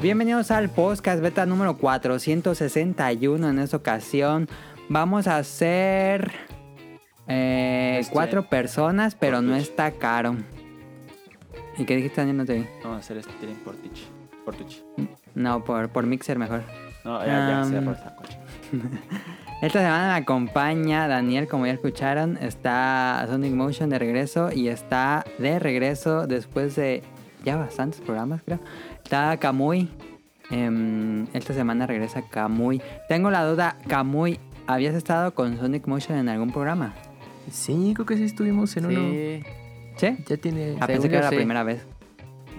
[0.00, 3.48] Bienvenidos al podcast beta número 461.
[3.48, 4.48] En esta ocasión
[4.88, 6.32] vamos a hacer
[7.28, 10.36] eh, Este- cuatro personas, pero no está caro.
[11.76, 12.38] ¿Y qué dijiste, Daniel?
[12.38, 12.66] No te vi.
[12.82, 14.06] Vamos a hacer stream por Twitch.
[14.44, 14.82] Por Twitch.
[15.34, 16.62] No, por, por Mixer mejor.
[17.04, 18.38] No, ya, ya, Um, por esta coche.
[19.62, 22.38] Esta semana me acompaña Daniel, como ya escucharon.
[22.38, 27.02] Está Sonic Motion de regreso y está de regreso después de
[27.44, 28.58] ya bastantes programas, creo.
[29.10, 29.88] Está Kamui.
[30.52, 32.80] Em, esta semana regresa Kamui.
[33.08, 36.94] Tengo la duda, Kamui, ¿habías estado con Sonic Motion en algún programa?
[37.50, 39.00] Sí, creo que sí estuvimos en uno.
[39.00, 39.42] Sí.
[39.96, 40.24] ¿Sí?
[40.28, 40.76] Ya tiene.
[40.78, 41.34] Ah, pensé que era la sí.
[41.38, 41.84] primera vez.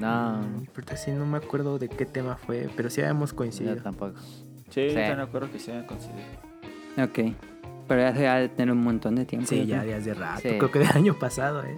[0.01, 0.41] No,
[0.75, 3.77] Pero sí, no me acuerdo de qué tema fue, pero sí habíamos coincidido.
[3.77, 4.19] yo tampoco.
[4.71, 4.95] Sí, Sí.
[5.15, 6.25] no acuerdo que se hayan conseguido.
[7.01, 7.33] Ok.
[7.87, 9.47] Pero ya se va a tener un montón de tiempo.
[9.47, 10.41] Sí, ya días de rato.
[10.41, 10.49] Sí.
[10.57, 11.77] Creo que del año pasado, ¿eh?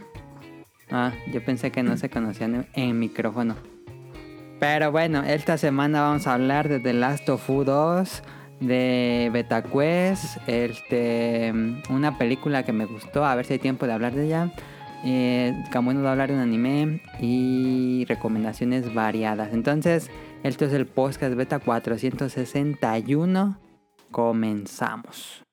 [0.90, 3.56] Ah, yo pensé que no se conocían en, en micrófono.
[4.64, 8.24] Pero bueno, esta semana vamos a hablar de The Last of Us 2,
[8.62, 11.52] de BetaQuest, este,
[11.90, 14.54] una película que me gustó, a ver si hay tiempo de hablar de ella.
[15.04, 19.52] Eh, Camuy hablar de un anime y recomendaciones variadas.
[19.52, 20.10] Entonces,
[20.44, 23.60] esto es el podcast Beta 461.
[24.12, 25.44] Comenzamos.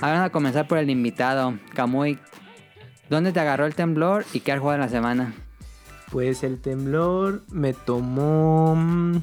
[0.00, 2.18] Vamos a comenzar por el invitado, Camuy.
[3.08, 5.34] ¿Dónde te agarró el temblor y qué has jugado en la semana?
[6.10, 8.74] Pues el temblor me tomó.
[8.76, 9.16] mm,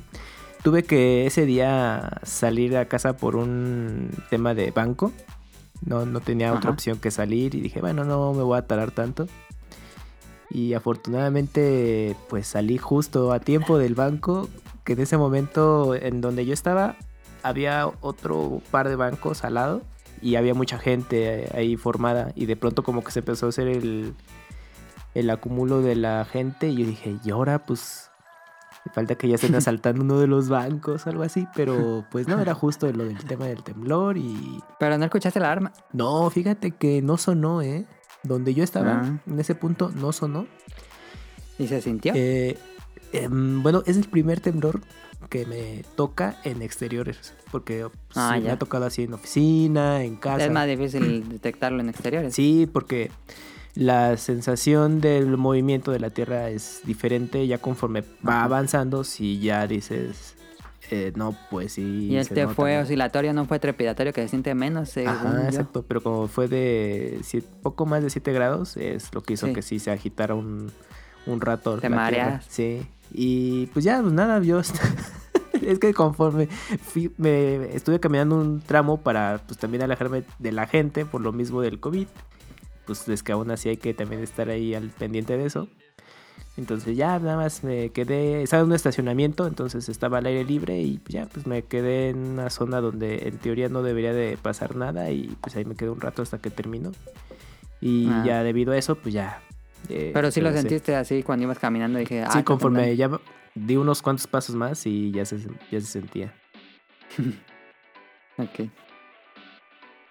[0.63, 5.13] Tuve que ese día salir a casa por un tema de banco.
[5.85, 8.91] No, no tenía otra opción que salir y dije, bueno, no me voy a tardar
[8.91, 9.27] tanto.
[10.49, 14.49] Y afortunadamente, pues salí justo a tiempo del banco,
[14.83, 16.95] que en ese momento en donde yo estaba
[17.43, 19.83] había otro par de bancos al lado
[20.21, 23.67] y había mucha gente ahí formada y de pronto como que se empezó a hacer
[23.67, 24.13] el,
[25.13, 28.09] el acumulo de la gente y yo dije, y ahora pues
[28.93, 32.53] falta que ya estén asaltando uno de los bancos algo así, pero pues no, era
[32.53, 34.61] justo lo del tema del temblor y...
[34.79, 35.73] Pero no escuchaste la alarma.
[35.93, 37.85] No, fíjate que no sonó, ¿eh?
[38.23, 39.19] Donde yo estaba, Ah.
[39.27, 40.47] en ese punto, no sonó.
[41.59, 42.13] ¿Y se sintió?
[42.15, 42.57] Eh,
[43.13, 44.81] em, bueno, es el primer temblor
[45.29, 50.03] que me toca en exteriores, porque pues, Ah, sí, me ha tocado así en oficina,
[50.03, 50.45] en casa.
[50.45, 52.33] es más difícil detectarlo en exteriores.
[52.33, 53.11] Sí, porque
[53.75, 59.03] la sensación del movimiento de la Tierra es diferente ya conforme va avanzando.
[59.03, 60.35] Si ya dices,
[60.89, 62.07] eh, no, pues sí.
[62.11, 64.89] y este fue oscilatorio, no fue trepidatorio, que se siente menos.
[64.89, 65.47] según Ajá, yo.
[65.47, 69.47] exacto, pero como fue de sie- poco más de 7 grados, es lo que hizo
[69.47, 69.53] Sí.
[69.53, 70.71] que sí se agitara un,
[71.25, 71.77] un rato.
[71.77, 72.47] Te mareas.
[72.47, 72.81] Tierra.
[72.81, 74.59] Sí, y pues ya, pues nada, yo...
[75.61, 80.67] es que conforme fui- me estuve caminando un tramo para pues también alejarme de la
[80.67, 82.07] gente por lo mismo del COVID,
[82.85, 85.67] pues es que aún así hay que también estar ahí al pendiente de eso.
[86.57, 90.81] Entonces ya nada más me quedé, estaba en un estacionamiento, entonces estaba al aire libre
[90.81, 94.37] y pues, ya pues me quedé en una zona donde en teoría no debería de
[94.41, 96.91] pasar nada y pues ahí me quedé un rato hasta que terminó.
[97.79, 98.23] Y Ah.
[98.25, 99.41] ya debido a eso pues ya...
[99.89, 101.99] eh, Pero sí lo sentiste así cuando ibas caminando.
[101.99, 103.09] Dije, ah, Sí, conforme ya
[103.55, 105.37] di unos cuantos pasos más y ya se,
[105.71, 106.33] ya se sentía.
[108.39, 108.69] Ok.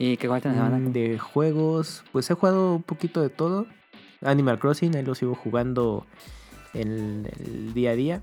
[0.00, 0.88] ¿Y qué jugaste en la semana?
[0.88, 3.66] Mm, De juegos, pues he jugado un poquito de todo.
[4.21, 6.06] Animal Crossing, ahí lo sigo jugando
[6.75, 8.22] en el día a día.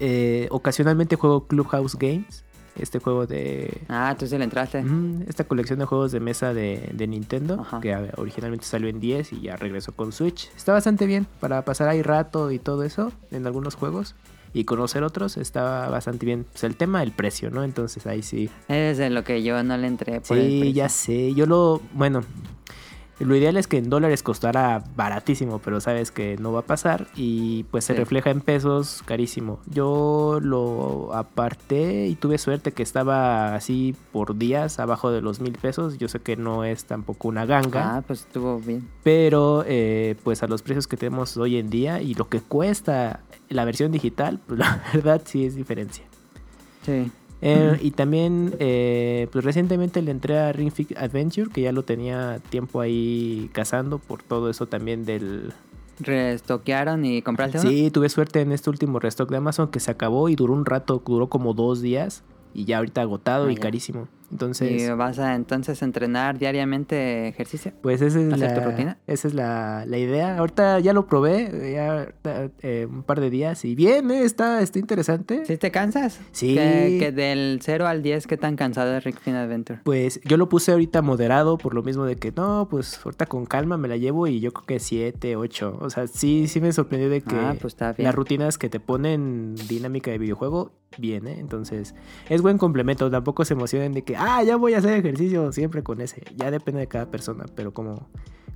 [0.00, 2.44] Eh, ocasionalmente juego Clubhouse Games,
[2.78, 3.82] este juego de...
[3.88, 4.84] Ah, tú sí le entraste.
[5.28, 7.80] Esta colección de juegos de mesa de, de Nintendo, Ajá.
[7.80, 10.50] que originalmente salió en 10 y ya regresó con Switch.
[10.56, 14.14] Está bastante bien para pasar ahí rato y todo eso en algunos juegos.
[14.52, 16.46] Y conocer otros está bastante bien.
[16.50, 17.62] Pues el tema, el precio, ¿no?
[17.62, 18.48] Entonces ahí sí.
[18.68, 21.34] Es de lo que yo no le entré por Sí, ya sé.
[21.34, 21.82] Yo lo.
[21.92, 22.22] Bueno.
[23.18, 27.06] Lo ideal es que en dólares costara baratísimo, pero sabes que no va a pasar
[27.16, 27.98] y pues se Sí.
[27.98, 29.58] refleja en pesos carísimo.
[29.72, 35.52] Yo lo aparté y tuve suerte que estaba así por días abajo de los mil
[35.54, 35.96] pesos.
[35.96, 38.86] Yo sé que no es tampoco una ganga, Ah, pues estuvo bien.
[39.02, 43.20] pero eh, pues a los precios que tenemos hoy en día y lo que cuesta
[43.48, 46.04] la versión digital, pues la verdad sí es diferencia.
[46.84, 47.10] Sí.
[47.42, 51.82] Eh, y también, eh, pues recientemente le entré a Ring Fit Adventure, que ya lo
[51.82, 55.52] tenía tiempo ahí cazando por todo eso también del...
[56.00, 57.68] ¿Restoquearon y compraste uno?
[57.70, 60.64] Sí, tuve suerte en este último restock de Amazon que se acabó y duró un
[60.66, 62.22] rato, duró como dos días
[62.54, 63.60] y ya ahorita agotado Ah, y ya.
[63.62, 64.08] carísimo.
[64.30, 67.72] Entonces, ¿Y vas a entonces entrenar diariamente ejercicio?
[67.82, 68.98] pues esa es, ¿hacer tu la, rutina?
[69.06, 70.38] esa es la, la idea.
[70.38, 72.08] Ahorita ya lo probé, ya
[72.62, 75.44] eh, un par de días y bien, eh, está, está interesante.
[75.46, 76.20] ¿Sí te cansas?
[76.32, 76.54] Sí.
[76.54, 79.80] Que, que del 0 al 10, ¿qué tan cansado es Rick Fin Adventure?
[79.84, 83.46] Pues yo lo puse ahorita moderado por lo mismo de que no, pues ahorita con
[83.46, 85.78] calma me la llevo y yo creo que 7, 8.
[85.80, 89.54] O sea, sí, sí me sorprendió de que Ah, pues las rutinas que te ponen
[89.68, 91.36] dinámica de videojuego, bien, ¿eh?
[91.38, 91.94] Entonces,
[92.28, 93.10] es buen complemento.
[93.10, 96.22] Tampoco se emocionen de que, ah, ya voy a hacer ejercicio siempre con ese.
[96.36, 98.08] Ya depende de cada persona, pero como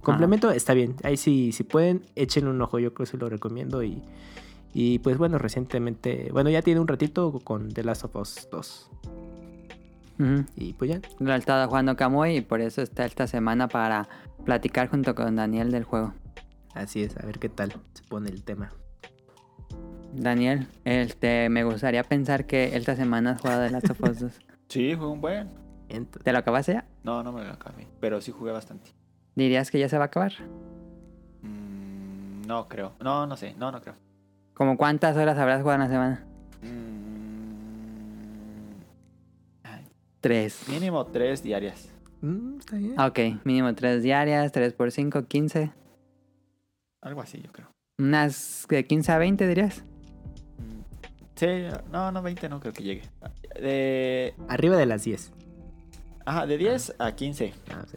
[0.02, 0.96] complemento está bien.
[1.02, 2.78] Ahí sí, si pueden, echen un ojo.
[2.78, 4.02] Yo creo que se lo recomiendo y...
[4.72, 8.90] Y pues bueno, recientemente, bueno, ya tiene un ratito con The Last of Us 2.
[10.20, 10.44] Ujú.
[10.54, 14.08] Y pues ya, Lo he estado jugando Kamui y por eso está esta semana para
[14.44, 16.12] platicar junto con Daniel del juego.
[16.74, 18.70] así es, a ver qué tal se pone el tema.
[20.12, 24.40] Daniel, este, me gustaría pensar que esta semana has jugado The Last of Us 2.
[24.68, 25.48] Sí, jugué un buen.
[26.22, 26.84] ¿Te lo acabaste ya?
[27.02, 27.88] No, no me lo acabé.
[27.98, 28.90] Pero sí jugué bastante.
[29.34, 30.32] ¿Dirías que ya se va a acabar?
[31.42, 32.92] Mm, no creo.
[33.00, 33.54] No, no sé.
[33.58, 33.96] No, no creo.
[34.54, 36.24] ¿Como cuántas horas habrás jugado en la semana?
[36.62, 37.60] Mm,
[39.64, 39.84] ay,
[40.20, 40.68] Tres.
[40.68, 41.88] mínimo tres diarias.
[42.20, 42.94] Mm, está bien.
[42.96, 45.72] Ah, Ok, mínimo tres diarias, tres por cinco, 15.
[47.02, 47.66] Algo así, yo creo.
[47.98, 49.82] Unas de 15 a 20 dirías.
[51.40, 51.46] Sí,
[51.90, 53.02] no, no, 20 no creo que llegue.
[53.58, 55.32] De, Arriba de las 10.
[56.26, 57.54] ajá, de 10 a 15.
[57.72, 57.96] Ah, sí.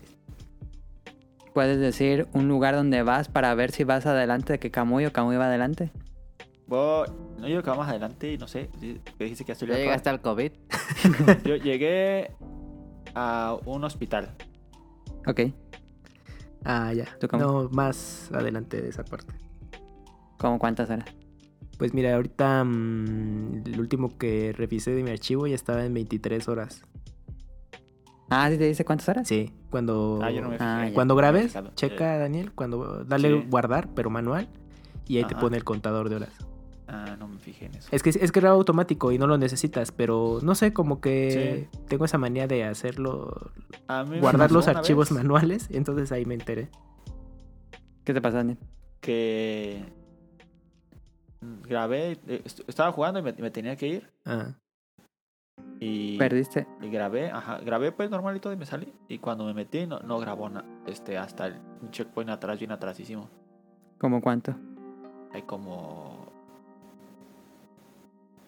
[1.54, 5.12] Puedes decir un lugar donde vas para ver si vas adelante de que Kamui o
[5.12, 5.92] Kamui va adelante.
[6.68, 8.70] Voy, no, yo creo que va más adelante y no sé.
[9.20, 9.84] Dijiste que ya estoy ¿Ya lejos.
[9.88, 10.52] llegaste al COVID?
[11.44, 12.32] Yo llegué
[13.14, 14.30] a un hospital.
[15.28, 15.42] Ok,
[16.64, 17.06] Ah, ya.
[17.20, 17.44] ¿Tú cómo?
[17.44, 19.34] No, más adelante de esa parte.
[20.38, 21.06] ¿como cuántas horas?
[21.84, 26.48] Pues mira, ahorita mm, el último que revisé de mi archivo ya estaba en 23
[26.48, 26.82] horas.
[28.30, 29.28] Ah, ¿sí te dice cuántas horas?
[29.28, 30.70] Sí, cuando, Ah, yo no me fijé.
[30.70, 30.94] Ah, ya.
[30.94, 33.48] cuando No me he grabes, checa Daniel, cuando dale Sí.
[33.50, 34.48] guardar, pero manual,
[35.10, 36.30] y ahí te pone el contador de horas.
[36.88, 37.90] Ah, no me fijé en eso.
[37.92, 41.68] Es que es que graba automático y no lo necesitas, pero no sé, como que
[41.90, 43.52] tengo esa manía de hacerlo,
[43.90, 46.70] A mí me guardar los archivos vez manuales, entonces ahí me enteré.
[48.06, 48.58] ¿Qué te pasó, Daniel?
[49.02, 49.84] Que
[51.68, 54.10] grabé, eh, est- estaba jugando y me, me tenía que ir.
[54.26, 54.54] Ah,
[55.80, 56.66] Y, ¿Perdiste?
[56.82, 58.94] y grabé, ajá, grabé pues normal y todo y me salí.
[59.10, 61.56] Y cuando me metí no, no grabó na- este, hasta el
[61.92, 63.30] checkpoint atrás, bien atrásísimo.
[63.98, 64.56] ¿Cómo cuánto?
[65.34, 66.32] Hay como...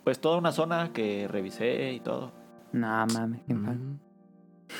[0.04, 2.32] Pues toda una zona que revisé y todo.
[2.72, 3.76] No, mames, qué mal.
[3.76, 4.00] mm,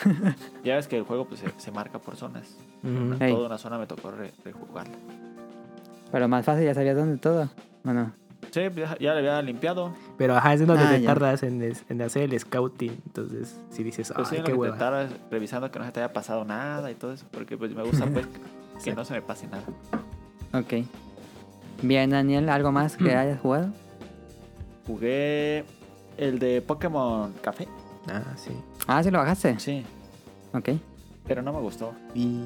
[0.64, 2.58] Ya ves que el juego pues se, se marca por zonas.
[2.84, 3.18] mm.
[3.18, 4.96] Toda una zona me tocó re- rejugarla.
[6.12, 7.50] Pero más fácil, ya sabías dónde todo.
[7.84, 8.14] ¿O no?
[8.56, 9.94] Sí, ya, ya le había limpiado.
[10.18, 11.08] Pero ajá, es donde Ah, te ya.
[11.14, 13.02] tardas en, en hacer el scouting.
[13.06, 16.14] Entonces, si dices, Pues sí, qué que te tardas revisando que no se te haya
[16.14, 17.26] pasado nada y todo eso.
[17.32, 18.26] Porque pues me gusta pues
[18.82, 18.94] que Sí.
[18.96, 19.64] no se me pase nada.
[20.54, 20.86] Ok.
[21.82, 23.74] Bien, Daniel, ¿algo más que hayas jugado?
[24.88, 25.66] Jugué
[26.18, 27.68] el de Pokémon Café.
[28.08, 28.52] Ah, sí.
[28.88, 29.60] Ah, sí lo bajaste.
[29.60, 29.84] Sí,
[30.54, 30.70] Ok.
[31.28, 32.44] Pero no me gustó Y.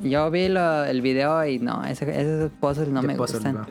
[0.00, 3.66] Yo vi lo- el video y no, ese- esos puzzles no de me puzzle, gustan.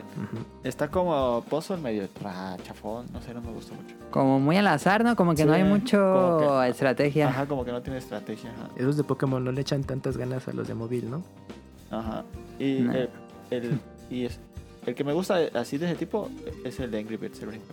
[0.64, 3.94] Está como puzzle medio tra- chafón, no sé, no me gustó mucho.
[4.10, 5.14] Como muy al azar, ¿no?
[5.16, 7.28] Como que no hay mucho que- estrategia.
[7.28, 8.50] Ajá, como que no tiene estrategia.
[8.52, 8.68] Ajá.
[8.76, 11.22] Esos de Pokémon no le echan tantas ganas a los de móvil, ¿no?
[11.90, 12.24] Ajá.
[12.58, 13.10] Y el,
[13.50, 14.40] el- y es,
[14.86, 16.30] el que me gusta así de ese tipo
[16.64, 17.40] es el de Angry Birds.
[17.42, 17.64] el único.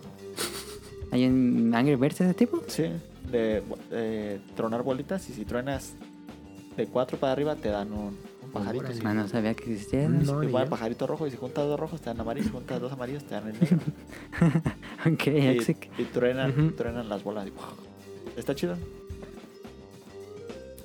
[1.10, 2.62] ¿Hay un Angry Birds de ese tipo?
[2.68, 2.84] Sí,
[3.30, 5.94] de eh, tronar bolitas y si truenas
[6.76, 8.92] de cuatro para arriba te dan un, un pajarito.
[8.92, 9.00] Sí.
[9.04, 10.04] Ah, no sabía que existía.
[10.04, 10.34] Eso.
[10.36, 12.92] No, Igual pajarito rojo y si juntas dos rojos te dan amarillo, si juntas dos
[12.92, 13.78] amarillos te dan el negro.
[15.04, 15.90] Ok, y, Exic.
[15.98, 17.48] y truenan, truenan las bolas.
[17.48, 18.38] y.
[18.38, 18.76] Está chido.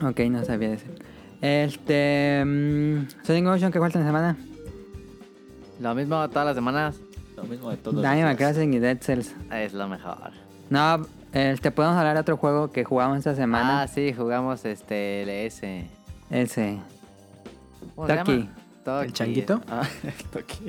[0.02, 0.86] Ok, no sabía de ese.
[1.42, 2.44] Este.
[2.46, 4.38] mm, Sonic Ocean, ¿qué falta en la semana?
[5.80, 7.00] Lo mismo todas las semanas.
[7.36, 8.36] Lo mismo de todos días.
[8.38, 9.36] Crossing y Dead Cells.
[9.52, 10.32] Es lo mejor.
[10.72, 11.06] No,
[11.38, 13.82] este, podemos hablar de otro juego que jugamos esta semana.
[13.84, 15.86] Ah, sí, jugamos este LS.
[16.30, 16.80] Ese.
[17.96, 18.50] ¿Cómo se Toki.
[18.84, 19.06] Toki.
[19.06, 19.62] ¿El changuito?
[19.70, 19.84] Ah,
[20.40, 20.66] aquí.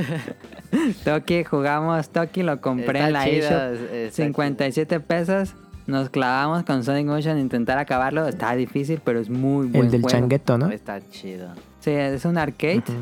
[1.04, 3.72] Toki, jugamos Toki, lo compré Está en la chido, eShop.
[3.74, 5.54] es- está 57 pesos.
[5.86, 8.28] Nos clavamos con Sonic Motion a intentar acabarlo.
[8.28, 10.16] Está difícil, pero es muy buen El del juego.
[10.18, 10.70] changueto, ¿no?
[10.70, 11.48] Está chido.
[11.80, 12.92] Sí, es un arcade Ujú.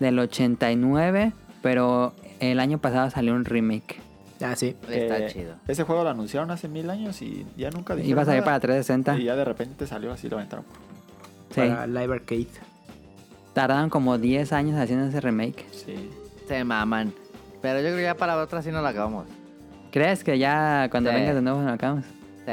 [0.00, 4.00] del 89, pero el año pasado salió un remake.
[4.40, 4.76] Ah, sí.
[4.88, 5.54] Está Eh, chido.
[5.66, 8.44] Ese juego lo anunciaron hace mil años y ya nunca dijeron Iba a salir nada.
[8.52, 9.18] para 360.
[9.18, 10.64] Y ya de repente salió así, lo aventaron.
[11.50, 12.46] Sí, Para Live Arcade.
[13.52, 15.66] tardaron como 10 años haciendo ese remake.
[15.72, 16.10] Sí.
[16.46, 17.12] Se maman.
[17.60, 19.26] Pero yo creo que ya para otra sí no la acabamos.
[19.90, 21.16] ¿Crees que ya cuando Sí.
[21.16, 22.04] vengas de nuevo lo acabamos?
[22.46, 22.52] Sí.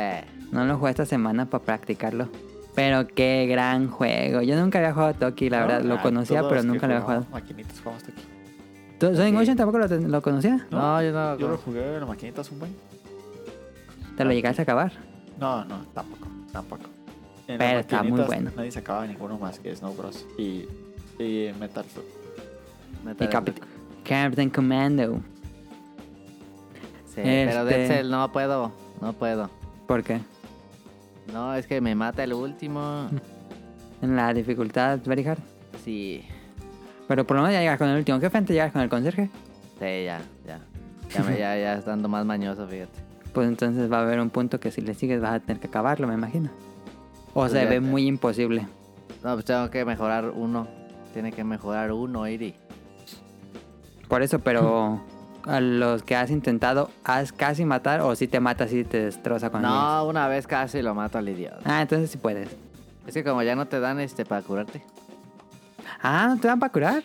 [0.52, 2.30] No lo jugué esta semana para practicarlo.
[2.74, 4.42] Pero qué gran juego.
[4.42, 5.82] Yo nunca había jugado Toki, la verdad.
[5.84, 7.26] Lo Ah, conocía, pero nunca lo había jugado.
[7.32, 8.14] Maquinitas jugamos aquí.
[9.00, 10.66] ¿Tú, Sonic Motion tampoco lo, lo conocía?
[10.72, 11.38] No, yo no.
[11.38, 12.76] Yo lo jugué en las maquinitas un buen.
[14.16, 14.94] ¿Te lo llegaste a acabar?
[15.40, 16.84] No, no, tampoco, tampoco.
[17.48, 18.52] En Pero está muy bueno.
[18.56, 20.26] Nadie sacaba ninguno más que Snow Bros.
[20.38, 20.66] Y,
[21.22, 22.06] y Metal Slug.
[23.04, 23.68] Metal Y Capit- Slug.
[24.06, 25.18] Captain Commando.
[27.08, 28.72] Sí, pero Dead Este- Cell no puedo.
[29.02, 29.50] No puedo.
[29.88, 30.22] ¿Por qué?
[31.34, 33.10] No, es que me mata el último.
[34.02, 35.40] En la dificultad very hard.
[35.84, 36.26] Sí.
[37.08, 39.30] Pero por lo menos ya llegas con el último jefe, antes llegas con el conserje.
[39.80, 40.60] Sí, ya, ya.
[41.14, 43.00] Ya, me, ya, ya estando más mañoso, fíjate.
[43.34, 45.68] Pues entonces va a haber un punto que si le sigues vas a tener que
[45.68, 46.50] acabarlo, me imagino.
[47.34, 48.68] O Pues se ve muy imposible.
[49.24, 50.68] No, pues tengo que mejorar uno.
[51.14, 52.56] Tiene que mejorar uno, Iri.
[54.08, 55.02] Por eso, pero
[55.46, 59.50] a los que has intentado, ¿has casi matar o si te mata, si te destroza
[59.50, 61.60] con No, una vez casi lo mato al idiota.
[61.66, 62.50] Ah, entonces sí puedes.
[63.06, 64.84] Es que como ya no te dan este para curarte,
[66.08, 67.04] Ah, ¿no te dan para curar?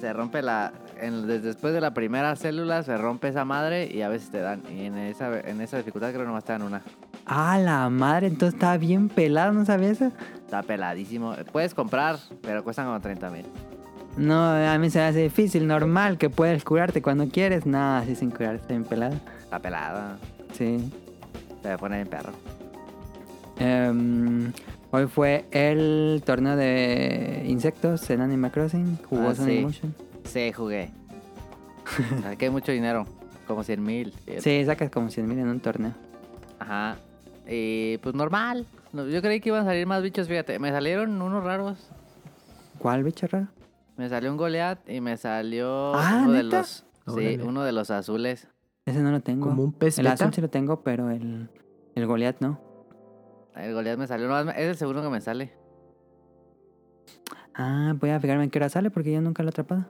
[0.00, 0.72] se rompe la.
[1.00, 4.38] en- desde después de la primera célula se rompe esa madre y a veces te
[4.40, 4.62] dan.
[4.68, 6.82] Y en esa, en esa dificultad creo que nomás te dan una.
[7.26, 10.12] Ah, la madre, entonces está bien pelado, ¿no sabías eso?
[10.44, 11.34] Está peladísimo.
[11.52, 13.46] Puedes comprar, pero cuestan como 30 mil.
[14.16, 17.64] No, a mí se me hace difícil, normal, que puedes curarte cuando quieres.
[17.64, 19.14] No, así sin curar, está bien pelado.
[19.40, 20.18] Está pelada.
[20.52, 20.92] Sí.
[21.62, 22.32] Se pone bien perro.
[23.58, 24.52] Em,
[24.92, 28.98] hoy fue el torneo de insectos en Animal Crossing.
[29.08, 29.64] Jugó Ah, Sonic sí.
[29.64, 29.94] Motion.
[30.24, 30.90] Sí, jugué.
[32.22, 33.06] Saqué mucho dinero.
[33.46, 34.14] Como 100 mil.
[34.38, 35.92] Sí, sacas como 100 mil en un torneo.
[36.60, 36.96] Ajá.
[37.48, 38.66] Y pues normal.
[38.92, 40.58] No, Yo creí que iban a salir más bichos, fíjate.
[40.60, 41.90] Me salieron unos raros.
[42.78, 43.48] ¿Cuál bicho raro?
[43.96, 46.84] Me salió un Goliath y me salió Ah, uno de los.
[47.16, 48.46] Sí, uno de los azules.
[48.86, 49.48] Ese no lo tengo.
[49.48, 51.48] Como un pez el azul sí lo tengo, pero el,
[51.94, 52.60] el Goliath no.
[53.56, 54.28] El Goliath me salió.
[54.28, 55.52] No, es el segundo que me sale.
[57.54, 59.84] Ah, voy a fijarme en qué hora sale porque yo nunca lo he atrapado.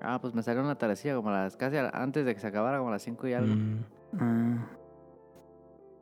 [0.00, 2.90] Ah, pues me salió una tardecilla como las casi antes de que se acabara, como
[2.90, 3.54] a las 5 y algo.
[3.54, 3.84] Mm,
[4.20, 4.66] Ah.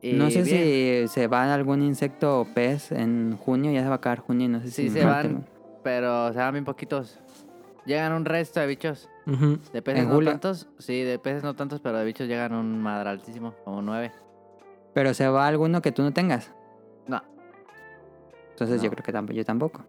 [0.03, 3.87] Y no sé bien, si se va algún insecto o pez en junio, ya se
[3.88, 5.47] va a acabar junio y no sé Sí, si se van,
[5.83, 7.19] pero se van bien poquitos.
[7.87, 9.09] Llegan un resto de bichos.
[9.26, 9.59] ujú.
[9.73, 10.31] De peces ¿En no julio?
[10.33, 10.69] tantos.
[10.79, 14.12] Sí, de peces no tantos, pero de bichos llegan un madre altísimo, como 9.
[14.93, 16.50] Pero se va alguno que tú no tengas.
[17.06, 17.23] No,
[18.50, 19.84] Entonces yo creo que tampoco, yo tampoco.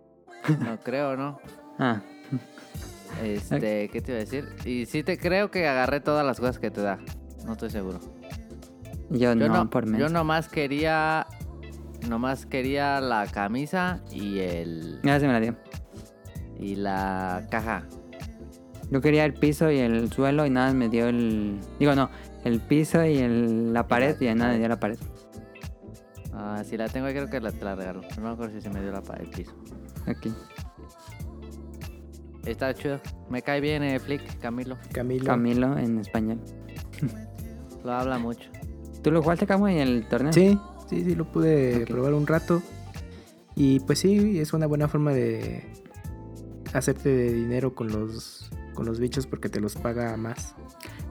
[0.59, 1.39] no creo, ¿no?
[1.77, 2.01] Ah,
[3.23, 4.47] Este, ¿qué te iba a decir?
[4.65, 6.99] Y sí te creo que agarré todas las cosas que te da.
[7.45, 7.99] No estoy seguro.
[9.09, 9.99] yo, Yo no, no, por menos.
[9.99, 11.27] yo nomás quería.
[12.09, 14.99] Nomás quería la camisa y el.
[15.03, 15.55] Ya se me la dio.
[16.59, 17.83] Y la caja.
[18.91, 21.59] Yo quería el piso y el suelo y nada me dio el...
[21.79, 22.09] Digo, no,
[22.43, 24.97] el piso y el- la pared y nada me dio la pared.
[26.37, 28.01] Ah, si la tengo creo que la, te la regalo.
[28.17, 29.53] No me acuerdo si se me dio la pa- el piso.
[30.05, 30.33] Aquí.
[32.45, 32.99] Está chido.
[33.29, 34.77] Me cae bien eh, Flick, Camilo.
[34.91, 35.25] Camilo.
[35.25, 36.39] Camilo en español.
[37.83, 38.49] Lo habla mucho.
[39.01, 40.33] ¿Tú lo jugaste, Camo, en el torneo?
[40.33, 42.61] Sí, sí, sí, lo pude probar un rato.
[43.55, 45.63] Y pues sí, es una buena forma de
[46.73, 50.55] hacerte de dinero con los, con los bichos porque te los paga más.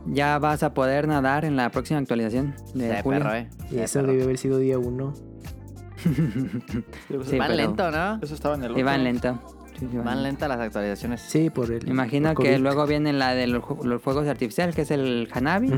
[0.07, 3.21] Ya vas a poder nadar en la próxima actualización de julio.
[3.21, 3.49] perro, eh.
[3.71, 4.13] Y De eso perro.
[4.13, 5.15] debe haber sido día uno.
[6.05, 8.19] Sí, Van pero- lento, ¿no?
[8.23, 9.05] Eso estaba en el Y van otro.
[9.13, 9.43] lento.
[9.79, 10.23] Sí, sí, van Van lento.
[10.29, 11.21] lentas las actualizaciones.
[11.23, 11.89] Sí, por el.
[11.89, 12.63] Imagino por que COVID.
[12.63, 13.65] luego viene la de los,
[14.03, 15.71] fuegos artificiales, que es el Hanabi.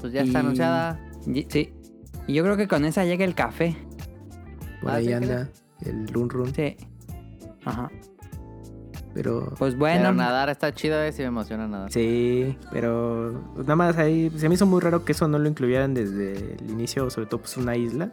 [0.00, 1.00] Pues ya está Y- anunciada.
[1.26, 1.72] Y- Sí.
[2.26, 3.76] Y yo creo que con esa llega el café.
[4.80, 5.48] Por Ah, ahí ¿sí anda
[5.84, 6.54] el run run.
[6.54, 6.76] Sí.
[7.64, 7.90] Ajá.
[9.14, 10.12] Pero Pues Pero bueno.
[10.12, 11.12] nadar está chido, eh.
[11.12, 11.90] Si me emociona nadar.
[11.92, 15.48] sí, pero pues, nada más ahí se me hizo muy raro que eso no lo
[15.48, 18.10] incluyeran desde el inicio, sobre todo pues una isla.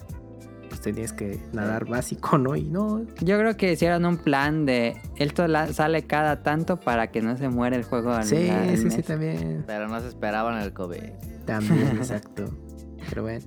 [0.69, 2.55] Pues tenías que nadar básico, ¿no?
[2.55, 7.21] Y no, Yo creo que hicieron un plan de esto sale cada tanto para que
[7.21, 8.93] no se muera el juego al, sí, al sí, mes.
[8.93, 9.63] sí, también.
[9.67, 11.01] Pero no se esperaban el COVID.
[11.45, 12.45] También, exacto.
[13.09, 13.45] Pero bueno.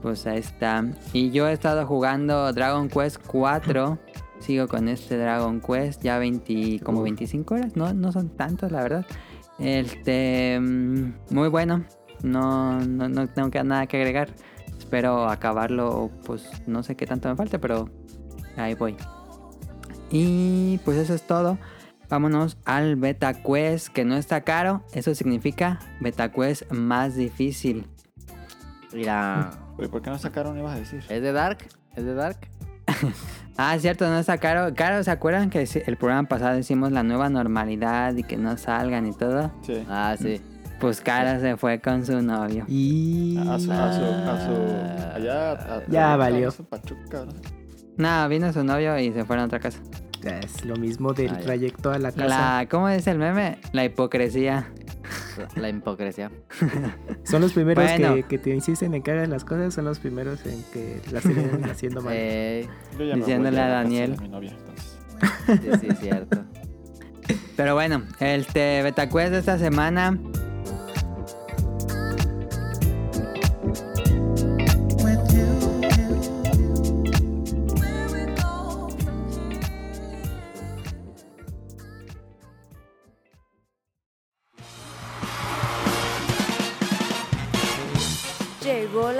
[0.00, 0.82] Pues ahí está.
[1.12, 3.98] Y yo he estado jugando Dragon Quest 4.
[4.40, 7.04] Sigo con este Dragon Quest ya 20, como Uf.
[7.04, 7.76] 25 horas.
[7.76, 9.06] No, no son tantos, la verdad.
[9.58, 11.84] Este, mm, muy bueno.
[12.22, 14.30] No, no, no tengo que, nada que agregar.
[14.78, 17.90] Espero acabarlo, pues no sé qué tanto me falta, pero
[18.56, 18.96] ahí voy.
[20.10, 21.58] Y pues eso es todo.
[22.08, 24.82] Vámonos al Beta Quest, que no está caro.
[24.92, 27.86] Eso significa Beta Quest más difícil.
[28.92, 31.04] Mira, ¿por qué no sacaron, ibas a decir?
[31.08, 31.58] ¿es de Dark?
[31.94, 32.38] ¿Es de Dark?
[33.56, 34.72] Ah, cierto, no está caro.
[34.74, 39.06] Caro, ¿se acuerdan que el programa pasado hicimos la nueva normalidad y que no salgan
[39.06, 39.50] y todo?
[39.62, 39.84] Sí.
[39.88, 40.40] Ah, sí.
[40.80, 42.64] Pues Cara se fue con su novio.
[42.68, 43.36] Y...
[43.38, 46.48] A su, a su, a su, allá, a- Ya a- valió.
[46.48, 47.32] a su Pachuca, ¿no?
[47.98, 49.78] No, vino su novio y se fueron a otra casa.
[50.24, 52.60] Es lo mismo del Ah, trayecto a la casa.
[52.62, 53.58] La, ¿Cómo es el meme?
[53.72, 54.70] La hipocresía.
[55.56, 56.30] La hipocresía.
[57.24, 58.14] Son los primeros Bueno.
[58.16, 61.22] que, que te insisten en que hagas las cosas, son los primeros en que las
[61.22, 62.12] siguen haciendo mal.
[62.16, 64.16] Eh, Yo ya me voy Diciéndole a casa Daniel.
[64.20, 64.98] mi novia, entonces.
[65.62, 66.44] sí, sí, es cierto.
[67.56, 70.18] Pero bueno, el te Betacuest de esta semana.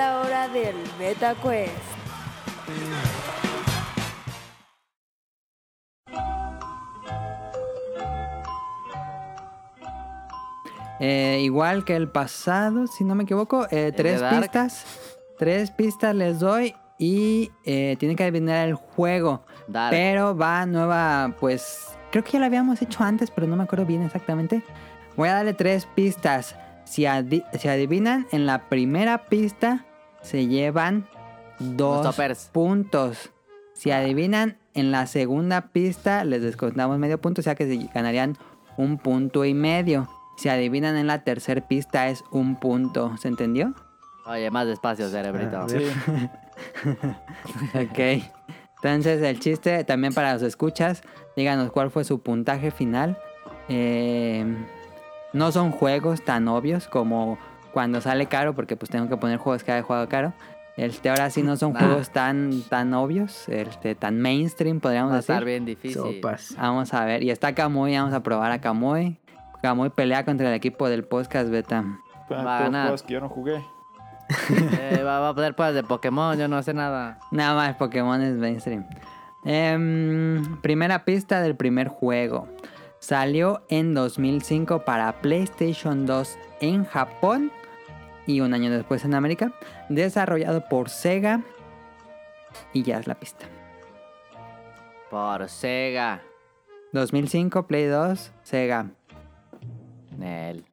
[0.01, 1.91] La hora del Beta Quest.
[10.99, 14.85] eh, igual que el pasado, si no me equivoco, eh, tres pistas.
[15.39, 19.43] Tres pistas les doy y eh, tienen que adivinar el juego.
[19.67, 19.91] Dark.
[19.91, 23.87] Pero va nueva, pues creo que ya lo habíamos hecho antes, pero no me acuerdo
[23.87, 24.63] bien exactamente.
[25.17, 26.55] Voy a darle tres pistas.
[26.85, 29.87] Si, adi- si adivinan, en la primera pista
[30.23, 31.07] se llevan
[31.59, 32.17] dos
[32.53, 33.31] puntos.
[33.75, 38.37] Si adivinan, en la segunda pista les descontamos medio punto, o sea que se ganarían
[38.77, 40.09] un punto y medio.
[40.37, 43.17] Si adivinan en la tercera pista es un punto.
[43.19, 43.75] ¿Se entendió?
[44.27, 45.59] Oye, más despacio, cerebrito.
[45.59, 45.79] A Sí,
[47.75, 48.25] Ok.
[48.83, 51.03] Entonces el chiste también para los escuchas,
[51.37, 53.19] díganos cuál fue su puntaje final.
[53.69, 54.45] Eh,
[55.33, 57.39] no son juegos tan obvios como
[57.73, 60.33] cuando sale caro, porque pues tengo que poner juegos que haya jugado caro.
[60.77, 61.81] Este, ahora sí no son Nah.
[61.81, 65.35] juegos tan, tan obvios, este, tan mainstream podríamos Va a decir.
[65.35, 66.01] estar bien difícil.
[66.01, 66.55] Sopas.
[66.57, 67.23] Vamos a ver.
[67.23, 69.19] Y está Kamui, vamos a probar a Kamui.
[69.63, 71.85] Kamui pelea contra el equipo del podcast beta.
[72.29, 72.83] Fueron Va a todos ganar.
[72.85, 73.63] juegos que yo no jugué.
[74.81, 77.19] Eh, va, va a poder pues de Pokémon, yo no sé nada.
[77.33, 78.87] Nada más Pokémon es mainstream.
[79.45, 82.47] Em, primera pista del primer juego.
[83.01, 87.51] Salió en 2005 para PlayStation 2 en Japón
[88.27, 89.53] y un año después en América.
[89.89, 91.43] Desarrollado por Sega.
[92.73, 93.47] Y ya es la pista.
[95.11, 96.23] Por Sega.
[96.93, 98.87] 2005, Play 2, Sega.
[100.17, 100.65] Nel.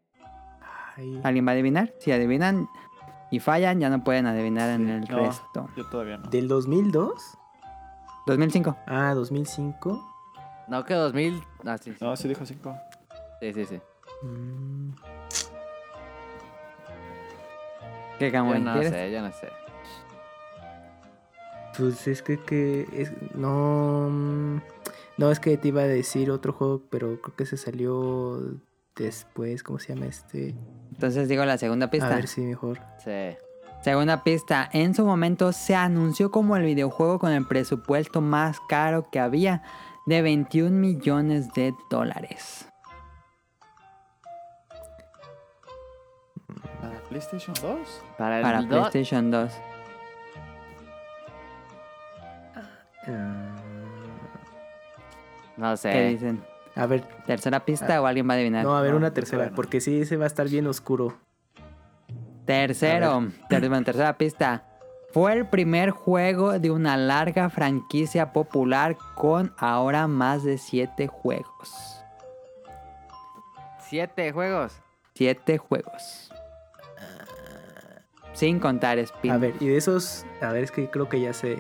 [1.24, 1.94] ¿Alguien va a adivinar?
[2.00, 2.68] Si adivinan
[3.30, 5.70] y fallan, ya no pueden adivinar en el No, resto.
[5.76, 6.30] Yo todavía no.
[6.30, 7.38] ¿Del 2002?
[8.26, 8.76] 2005.
[8.88, 10.14] Ah, 2005.
[10.68, 11.44] No, que 2000.
[11.66, 11.98] Ah, sí, sí.
[12.04, 12.76] No, sí dijo 5.
[13.40, 13.80] Sí, sí, sí.
[14.24, 14.90] Mm,
[18.20, 18.92] ¿Qué Yo no quieres?
[18.92, 19.50] sé, yo no sé.
[21.78, 24.10] Pues es que, que es, no...
[24.10, 24.62] mm,
[25.18, 28.40] No, es que te iba a decir otro juego, pero creo que se salió
[28.96, 29.62] después.
[29.64, 30.56] ¿Cómo se llama este?
[30.92, 32.10] Entonces digo la segunda A pista.
[32.10, 32.80] ver si mejor.
[33.04, 33.38] Sí.
[33.84, 39.08] Segunda pista, en su momento se anunció como el videojuego con el presupuesto más caro
[39.12, 39.62] que había,
[40.08, 42.67] de 21 millones de dólares.
[47.18, 48.02] PlayStation 2?
[48.18, 49.52] Para el Para do- PlayStation 2.
[53.08, 53.56] Ah,
[55.58, 56.08] No ¿Qué sé.
[56.10, 56.44] dicen?
[56.76, 58.64] a ver, ¿Tercera pista o alguien va a adivinar?
[58.64, 59.56] no, a ver No, una tercera, no.
[59.56, 61.18] porque sí, ese va a estar bien oscuro.
[62.46, 64.64] Tercero, ter- tercera pista.
[65.12, 72.04] Fue el primer juego de una larga franquicia popular con ahora más de 7 juegos.
[73.80, 74.80] Siete juegos.
[75.16, 76.27] 7 juegos.
[78.38, 79.32] Sin contar Spin.
[79.32, 81.58] A ver, y de esos, a ver, es que creo que ya sé.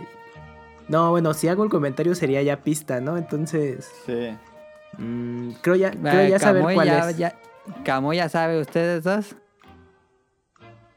[0.87, 3.17] No, bueno, si hago el comentario sería ya pista, ¿no?
[3.17, 4.37] Entonces, Sí.
[4.99, 7.17] mm, creo ya, creo ya saber cuál ya, es.
[7.17, 7.35] ya-
[8.13, 9.35] ya sabe ustedes dos.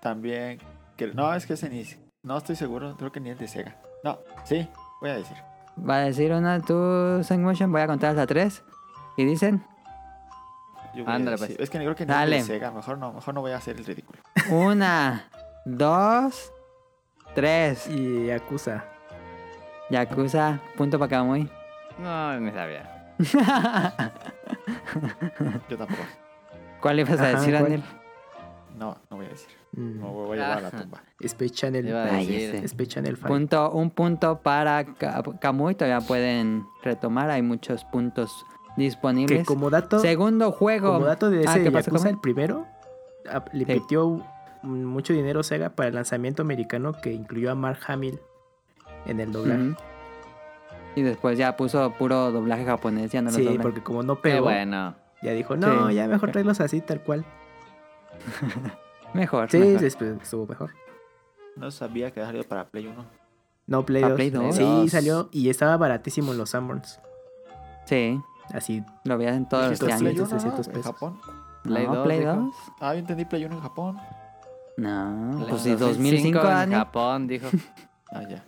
[0.00, 0.58] También.
[0.96, 1.84] Que, no, es que ese ni.
[2.22, 2.94] No estoy seguro.
[2.98, 3.76] Creo que ni es de Sega.
[4.04, 4.68] No, sí,
[5.00, 5.36] voy a decir.
[5.88, 7.72] Va a decir una tú, Motion.
[7.72, 8.62] Voy a contar hasta tres.
[9.16, 9.64] Y dicen:
[10.94, 11.60] Yo voy a Ándale, decir- pues.
[11.60, 12.36] Es que creo que ni Dale.
[12.38, 12.70] es de Sega.
[12.70, 14.20] Mejor no, mejor no voy a hacer el ridículo.
[14.50, 15.24] Una,
[15.64, 16.52] dos,
[17.34, 17.86] tres.
[17.88, 18.84] Y acusa.
[19.90, 21.48] Yakuza, punto para Kamui.
[21.98, 23.14] No, ni sabía.
[25.68, 26.02] Yo tampoco.
[26.80, 27.62] ¿Cuál ibas a Ajá, decir, ¿cuál?
[27.64, 27.82] Daniel?
[28.78, 29.48] No, no voy a decir.
[29.72, 31.02] Mm, Me voy a llevar a la tumba.
[31.20, 31.86] Space Channel.
[32.64, 33.28] Space Channel 5.
[33.28, 35.74] Punto, un punto para Ka- Kamui.
[35.74, 37.30] Todavía pueden retomar.
[37.30, 38.46] Hay muchos puntos
[38.76, 39.46] Que disponibles.
[39.46, 40.94] como dato, Segundo juego.
[40.94, 42.66] como dato de Ah, ese ¿qué pasó, Yakuza, el primero,
[43.52, 43.72] le Sí.
[43.72, 44.24] metió
[44.62, 48.20] mucho dinero Sega para el lanzamiento americano que incluyó a Mark Hamill
[49.06, 49.62] en el doblaje.
[49.70, 49.76] Ujú.
[50.96, 53.10] Y después ya puso puro doblaje japonés.
[53.12, 53.62] Ya no lo sí, doblan.
[53.62, 54.94] porque como no Qué pegó, bueno.
[55.22, 55.94] ya dijo, no, Sí.
[55.94, 57.24] ya mejor traerlos así, tal cual.
[59.14, 59.50] Mejor.
[59.50, 59.80] Sí, mejor.
[59.80, 60.70] después estuvo mejor.
[61.56, 63.04] No sabía que había salido para Play 1.
[63.66, 64.16] No, Play ¿Para 2.
[64.16, 64.54] Play 2?
[64.54, 67.00] Sí, salió y estaba baratísimo en los Sanborns.
[67.86, 68.20] Sí,
[68.52, 70.28] Así, lo veías en todos los ¿Dijiste Play tianguis.
[70.28, 70.92] 300, 1 300 en pesos.
[70.92, 71.20] Japón?
[71.62, 72.32] Play no, 2, Play dijo.
[72.32, 72.54] 2.
[72.80, 73.96] Ah, yo entendí Play 1 en Japón.
[74.80, 76.74] No, pues En sí, 2005, en Dani.
[76.74, 77.48] Japón, dijo.
[78.12, 78.44] Ah, ya.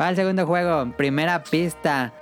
[0.00, 0.90] Va al segundo juego.
[0.96, 2.12] Primera pista.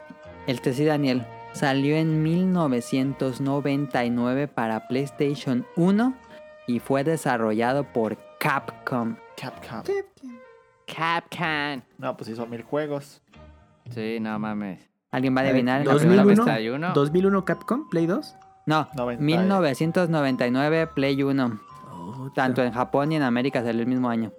[0.47, 1.25] El sí, Daniel.
[1.55, 6.15] Salió en 1999 para PlayStation 1
[6.67, 9.17] y fue desarrollado por Capcom.
[9.41, 9.83] Capcom.
[10.87, 11.83] Capcan.
[11.97, 13.23] No, pues hizo mil juegos.
[13.91, 14.81] Sí, no mames.
[15.11, 16.23] ¿Alguien va a ver, adivinar en la 2001.
[16.23, 16.53] primera pista?
[16.53, 16.93] 2001.
[16.95, 18.37] 2001 Capcom, Play 2.
[18.67, 19.23] No, 90.
[19.25, 21.61] 1999 Play 1.
[22.35, 24.33] Tanto en Japón y en América salió el mismo año.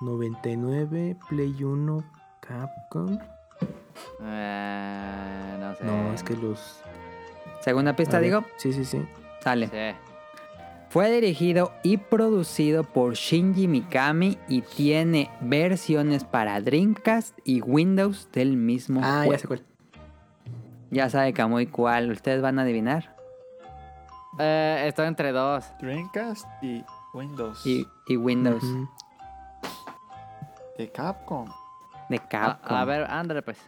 [0.00, 2.04] 99 Play 1
[2.40, 3.18] Capcom.
[4.22, 5.84] Eh, no sé.
[5.84, 6.80] No, es que los.
[7.60, 9.04] Segunda pista, ver, digo, Sí, sí, sí.
[9.40, 9.68] sale.
[9.68, 9.96] Sí.
[10.90, 18.56] Fue dirigido y producido por Shinji Mikami y tiene versiones para Dreamcast y Windows del
[18.56, 19.32] mismo Ah, juego.
[19.32, 19.62] ya sé cuál.
[20.90, 22.10] Ya sabe Kamui cuál.
[22.12, 23.16] ¿Ustedes van a adivinar?
[24.38, 25.64] Eh, estoy entre dos.
[25.80, 27.64] Dreamcast y Windows.
[27.66, 28.62] Y, y Windows.
[30.76, 31.46] De Capcom.
[32.08, 32.76] de Capcom.
[32.76, 33.58] a ver, André, pues.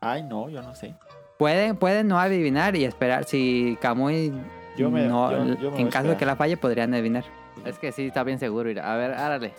[0.00, 0.94] Ay, no, yo no sé.
[1.38, 3.24] Pueden, pueden no adivinar y esperar.
[3.24, 4.32] Si Kamui
[4.76, 7.24] Yo me- no, yo- yo me voy en caso de que la falle, podrían adivinar.
[7.64, 8.70] Es que sí, está bien seguro.
[8.82, 9.52] A ver, árale.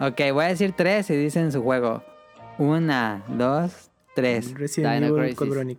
[0.00, 2.02] Ok, voy a decir tres y dicen su juego.
[2.58, 4.52] Una, dos, tres.
[4.54, 5.76] Resident Dino Evil.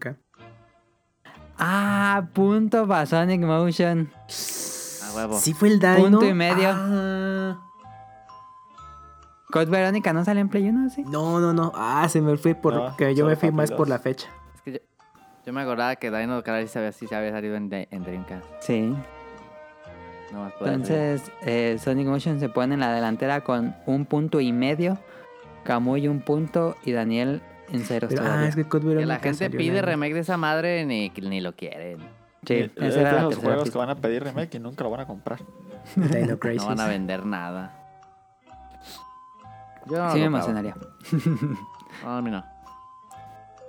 [1.58, 4.12] Ah, punto para Sonic Motion.
[5.16, 5.38] Huevo.
[5.40, 5.96] Sí fue el Dino.
[5.98, 6.70] Punto y medio.
[6.72, 7.62] Ah.
[9.52, 11.04] Code Verónica no sale en Play 1, ¿sí?
[11.04, 11.72] No, no, no.
[11.76, 13.90] Ah, se me fue porque No, yo me fui más por 2.
[13.90, 14.28] la fecha.
[14.56, 14.80] Es que yo,
[15.46, 18.46] yo me acordaba que Dino Crisis sí, había- sí se había salido en, Dreamcast.
[18.62, 18.94] Sí.
[20.34, 20.74] No más por eso.
[20.76, 24.98] Entonces, eh, Sonic Motion se pone en la delantera con un punto y medio.
[25.64, 29.20] Kamui un punto y Daniel en ceros Pero, ah, es que Code Que Veronica la
[29.20, 32.00] gente pide remake de esa madre ni, ni lo quieren.
[32.46, 33.72] Sí, Eh, esa es era de tercera juegos pista.
[33.74, 35.40] que van a pedir remake y nunca lo van a comprar.
[35.96, 37.82] No van a vender nada.
[39.88, 40.76] Yo no Sí me emocionaría.
[42.04, 42.44] No, a mí no.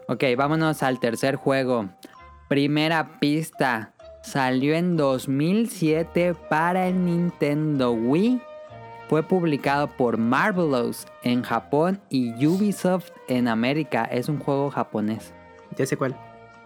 [0.08, 1.88] Ok, vámonos al tercer juego.
[2.48, 3.92] Primera pista.
[4.22, 8.40] Salió en 2007 para el Nintendo Wii.
[9.08, 14.04] Fue publicado por Marvelous en Japón y Ubisoft en América.
[14.04, 15.32] Es un juego japonés.
[15.76, 16.16] Ya sé cuál.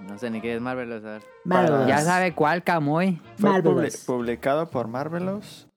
[0.09, 1.21] No sé ni qué es Marvel, o sea.
[1.45, 1.87] Marvelous.
[1.87, 3.21] Ya sabe cuál, Kamui.
[3.37, 3.95] Fue Marvelous.
[3.95, 5.69] publi- publicado por Marvelous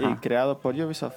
[0.00, 1.16] y creado por Ubisoft.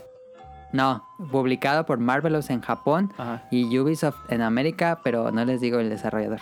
[0.71, 5.79] No, publicado por Marvelous en Japón Ajá, y Ubisoft en América, pero no les digo
[5.79, 6.41] el desarrollador.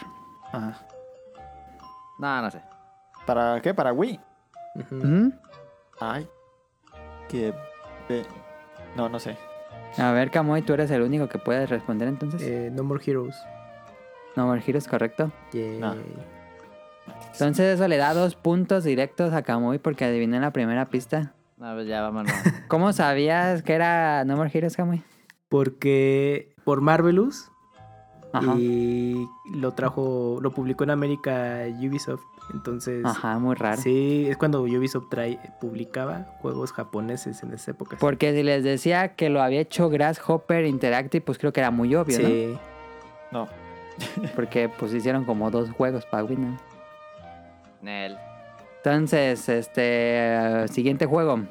[0.52, 0.80] ajá.
[2.20, 2.62] No, no sé.
[3.26, 3.74] ¿Para qué?
[3.74, 4.20] ¿Para Wii?
[4.92, 5.30] ¿Mm?
[6.00, 6.28] Ay.
[7.30, 7.54] Que...
[8.96, 9.38] No, no sé.
[9.98, 12.42] A ver, Kamui, tú eres el único que puedes responder entonces.
[12.42, 13.36] Eh, no More Heroes.
[14.38, 15.32] No More Heroes, correcto.
[15.52, 15.80] Yay.
[15.80, 15.96] No.
[17.34, 21.34] Entonces eso le da dos puntos directos a Kamui porque adivinó en la primera pista.
[21.58, 22.32] No, pues ya vámonos.
[22.68, 25.04] ¿Cómo sabías que era No More Heroes, Kamui?
[25.50, 27.50] Porque por Marvelous
[28.34, 28.54] Ajá.
[28.58, 32.22] y lo trajo, lo publicó en América Ubisoft.
[32.54, 33.82] Entonces, Ajá, muy raro.
[33.82, 37.98] sí, es cuando Ubisoft trae, publicaba juegos japoneses en esa época.
[38.00, 41.94] Porque si les decía que lo había hecho Grasshopper Interactive, pues creo que era muy
[41.96, 42.58] obvio, Sí.
[43.32, 43.46] No.
[43.46, 43.67] ¿no?
[44.36, 46.58] Porque pues hicieron como dos juegos para Wii, ¿no?
[47.82, 48.18] Nel.
[48.78, 50.66] Entonces, este.
[50.70, 51.42] siguiente juego.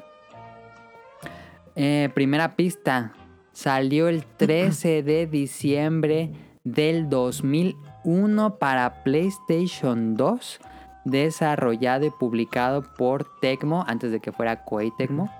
[1.75, 3.13] Eh, primera pista.
[3.51, 6.31] Salió el 13 de diciembre
[6.63, 10.59] del 2001 para PlayStation 2.
[11.05, 15.31] Desarrollado y publicado por Tecmo, antes de que fuera Koei Tecmo.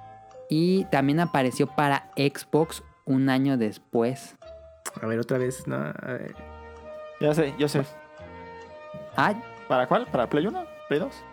[0.50, 4.36] Y también apareció para Xbox un año después.
[5.02, 6.57] A ver, otra vez, no, a ver.
[7.20, 7.84] Ya sé, yo sé.
[9.16, 9.34] Ah,
[9.68, 10.06] ¿Para cuál?
[10.08, 10.66] ¿Para Play 1?
[10.88, 11.24] ¿Play 2?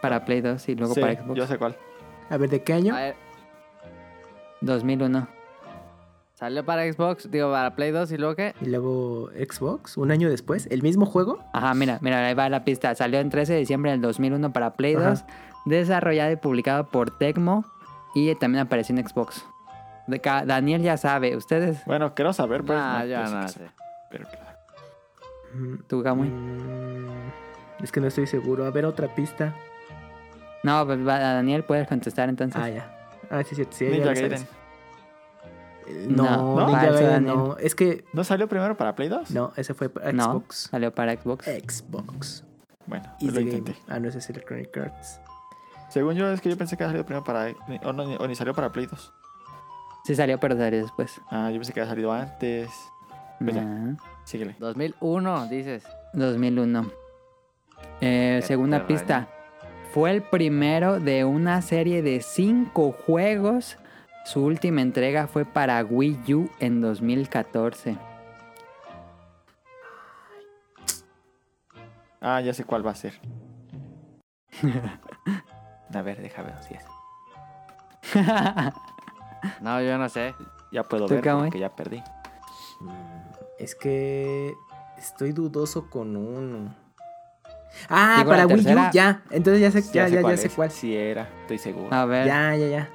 [0.00, 1.36] para Play 2 y luego sí, para Xbox.
[1.38, 1.76] yo sé cuál.
[2.30, 2.94] A ver, ¿de qué año?
[2.94, 3.16] A ver,
[4.62, 5.28] 2001.
[6.34, 8.54] salió para Xbox, digo, para Play 2 y luego qué?
[8.62, 11.44] Y luego Xbox, un año después, el mismo juego.
[11.52, 12.94] Ajá, mira, mira, ahí va la pista.
[12.94, 15.10] Salió el 13 de diciembre del 2001 para Play Ajá.
[15.10, 15.24] 2,
[15.66, 17.64] desarrollado y publicado por Tecmo
[18.14, 19.44] y también apareció en Xbox.
[20.46, 22.78] Daniel ya sabe, ustedes, Bueno, quiero saber, pues.
[22.80, 23.70] Ah, no, ya pues, no que sé.
[24.10, 24.49] Pero claro.
[25.86, 26.28] Tú, Kamui.
[26.28, 28.64] mm, es que no estoy seguro.
[28.66, 29.54] A ver, otra pista.
[30.62, 32.60] No, pues va- Daniel puedes contestar entonces.
[32.62, 32.96] Ah, ya.
[33.30, 33.54] Ah, sí.
[33.70, 34.20] Sí, Ninja sabes.
[34.20, 34.42] Gaiden.
[35.86, 36.66] Eh, No, No, ¿no?
[36.66, 37.36] Ninja Falso, Gaiden Daniel.
[37.36, 37.56] no.
[37.56, 38.04] Es que.
[38.12, 39.30] ¿No salió primero para Play 2?
[39.30, 40.56] No, ese fue para No, Xbox.
[40.70, 41.46] salió para Xbox.
[41.46, 42.44] Xbox.
[42.86, 43.50] Bueno, Y lo game.
[43.50, 43.76] intenté.
[43.88, 45.20] Ah, no, ese es Electronic Arts.
[45.88, 47.52] Según yo, es que yo pensé que había salido primero para.
[47.84, 49.12] O, no, o ni salió para Play 2.
[50.04, 51.20] Sí salió, pero salió después.
[51.30, 52.70] Ah, yo pensé que había salido antes.
[53.38, 53.62] Pues ya.
[54.24, 54.56] Síguele.
[54.58, 55.84] 2001, dices.
[56.12, 56.90] 2001.
[58.00, 58.98] Eh, segunda extraño.
[58.98, 59.28] pista.
[59.92, 63.76] Fue el primero de una serie de cinco juegos.
[64.24, 67.96] Su última entrega fue para Wii U en 2014.
[72.20, 73.14] Ah, ya sé cuál va a ser.
[75.94, 76.84] a ver, déjame ver si es.
[79.62, 80.34] No, yo no sé.
[80.70, 82.02] Ya puedo ¿Tú, ver porque ya perdí.
[83.60, 84.54] Es que
[84.98, 86.74] estoy dudoso con uno.
[87.88, 89.22] Ah, Digo, para Wii U, ya.
[89.30, 90.54] Entonces ya sé, ya, ya, ya sé es.
[90.54, 90.70] cuál.
[90.70, 91.94] Sí era, estoy seguro.
[91.94, 92.88] A ver, Ya, ya, ya.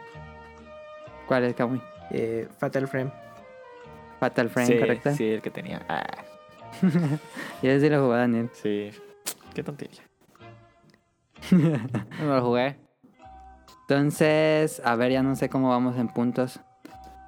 [1.27, 1.81] ¿cuál es, Kamui?
[2.11, 3.11] Eh, Fatal Frame.
[4.19, 5.13] Fatal Frame, sí, ¿correcto?
[5.13, 5.85] sí, el que tenía.
[5.87, 6.03] Ah,
[7.61, 8.49] Y ese sí lo jugó Daniel.
[8.53, 8.91] sí.
[9.53, 10.01] Qué tontería.
[11.51, 12.77] No lo jugué.
[13.81, 16.59] Entonces, a ver, ya no sé cómo vamos en puntos.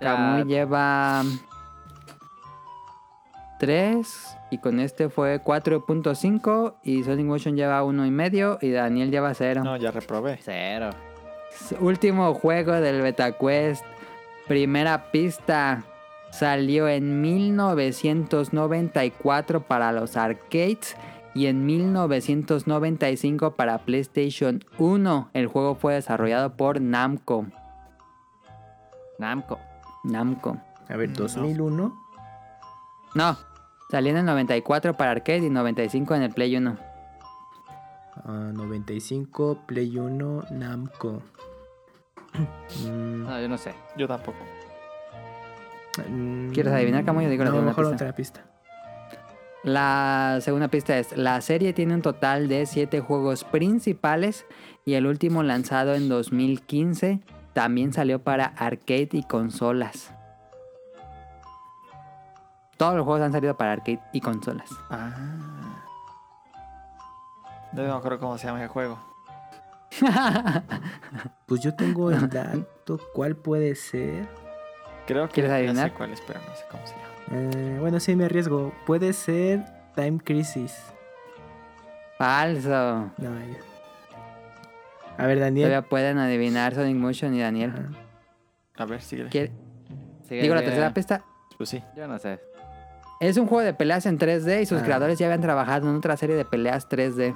[0.02, 1.24] Ya, Kamui lleva
[3.60, 9.12] 3 y con este fue 4.5 y Sonic Motion lleva uno y medio y Daniel
[9.12, 9.64] lleva 0.
[9.64, 10.38] No, ya reprobé.
[10.42, 10.90] Cero.
[11.80, 13.84] Último juego del BetaQuest.
[14.48, 15.84] Primera pista.
[16.30, 20.96] Salió en 1994 para los arcades
[21.34, 25.30] y en 1995 para PlayStation 1.
[25.34, 27.48] El juego fue desarrollado por Namco.
[29.20, 29.60] Namco.
[30.04, 30.58] Namco.
[30.90, 31.16] A ver, No.
[31.16, 32.04] 2001.
[33.16, 33.38] No,
[33.90, 36.78] salió en el 94 para arcade y 95 en el Play 1.
[38.26, 41.22] ah, 95, Play 1, Namco.
[42.86, 43.74] Mm, No, yo no sé.
[43.98, 44.38] Yo tampoco.
[46.10, 47.96] mm, ¿Quieres adivinar, Camuy, o digo la No, segunda mejor pista?
[48.06, 48.44] otra pista.
[49.64, 54.46] La segunda pista es, la serie tiene un total de 7 juegos principales
[54.86, 57.20] y el último lanzado en 2015
[57.54, 60.14] también salió para arcade y consolas.
[62.78, 64.70] Todos los juegos han salido para arcade y consolas.
[64.90, 65.12] Ah.
[67.74, 68.98] No me acuerdo cómo se llama ese juego.
[71.48, 73.00] Pues yo tengo el dato.
[73.14, 74.28] ¿Cuál puede ser?
[75.06, 75.90] Creo que ¿Quieres ya adivinar?
[75.90, 77.08] sé cuál es, pero no sé cómo se llama.
[77.54, 78.74] Eh, bueno, sí, me arriesgo.
[78.86, 79.64] Puede ser
[79.96, 80.78] Time Crisis.
[82.18, 83.12] Falso.
[83.18, 83.60] No, ya.
[85.18, 85.70] A ver, Daniel.
[85.70, 87.74] Todavía pueden adivinar Sonic Motion y Daniel.
[88.78, 89.30] A ver, síguele.
[89.30, 89.52] ¿Quiere-
[90.28, 91.24] Sigue, Digo la tercera pista.
[91.58, 91.82] Pues sí.
[91.96, 92.40] Yo no sé.
[93.20, 94.84] Es un juego de peleas en 3D y sus Ah.
[94.86, 97.36] creadores ya habían trabajado en otra serie de peleas 3D.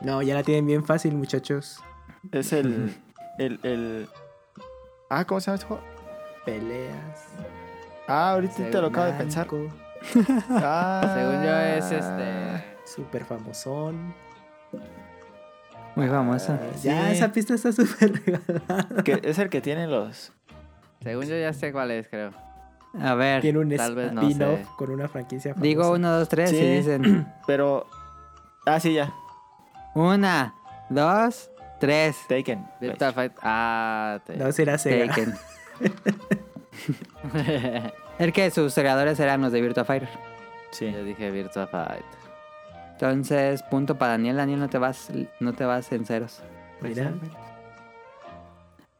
[0.00, 1.82] No, ya la tienen bien fácil, muchachos.
[2.30, 2.94] Es el.
[3.38, 4.08] el, el...
[5.10, 5.82] Ah, ¿cómo se llama este juego?
[6.44, 7.24] Peleas.
[8.06, 9.46] Ah, ahorita te lo acabo de pensar.
[10.50, 11.12] Ah.
[11.16, 12.64] Según yo es este.
[12.84, 14.14] Súper famosón.
[15.96, 16.52] Muy famoso.
[16.52, 17.12] Ah, Ya, Sí.
[17.16, 18.86] esa pista está súper regalada.
[19.24, 20.32] Es el que tiene los.
[21.02, 22.30] Según yo ya sé cuál es, creo.
[23.00, 24.66] A ver, Tiene un Tal vez no spin-off sé.
[24.76, 25.66] con una franquicia famosa.
[25.68, 26.56] digo 1, 2, 3 Sí.
[26.56, 27.86] y dicen Pero.
[28.66, 29.12] Ah, sí, ya.
[29.94, 30.54] 1,
[30.90, 32.16] 2, 3.
[32.28, 32.66] Taken.
[33.42, 34.36] Ah, te...
[34.36, 35.06] No será Sega.
[35.08, 35.34] Taken.
[38.18, 40.08] El que sus creadores eran los de Virtua Fighter.
[40.70, 40.90] Sí.
[40.92, 42.04] Yo dije Virtua Fight.
[42.92, 44.36] Entonces, punto para Daniel.
[44.36, 46.42] Daniel, no te vas, no te vas en ceros.
[46.80, 47.12] Mira.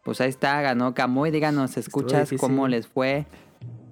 [0.05, 1.31] Pues ahí está, ganó Camuy.
[1.31, 3.27] Díganos, ¿escuchas cómo les fue?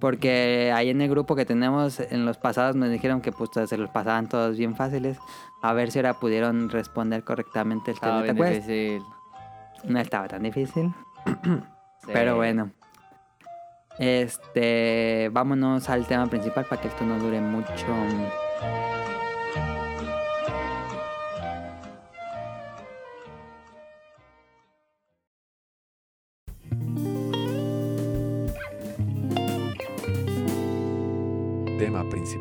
[0.00, 3.76] Porque ahí en el grupo que tenemos en los pasados nos dijeron que pues se
[3.78, 5.18] los pasaban todos bien fáciles.
[5.62, 9.02] A ver si ahora pudieron responder correctamente el Estaba bien difícil.
[9.84, 10.92] No estaba tan difícil,
[11.24, 12.10] Sí.
[12.12, 12.70] pero bueno.
[13.98, 17.72] Este, vámonos al tema principal para que esto no dure mucho.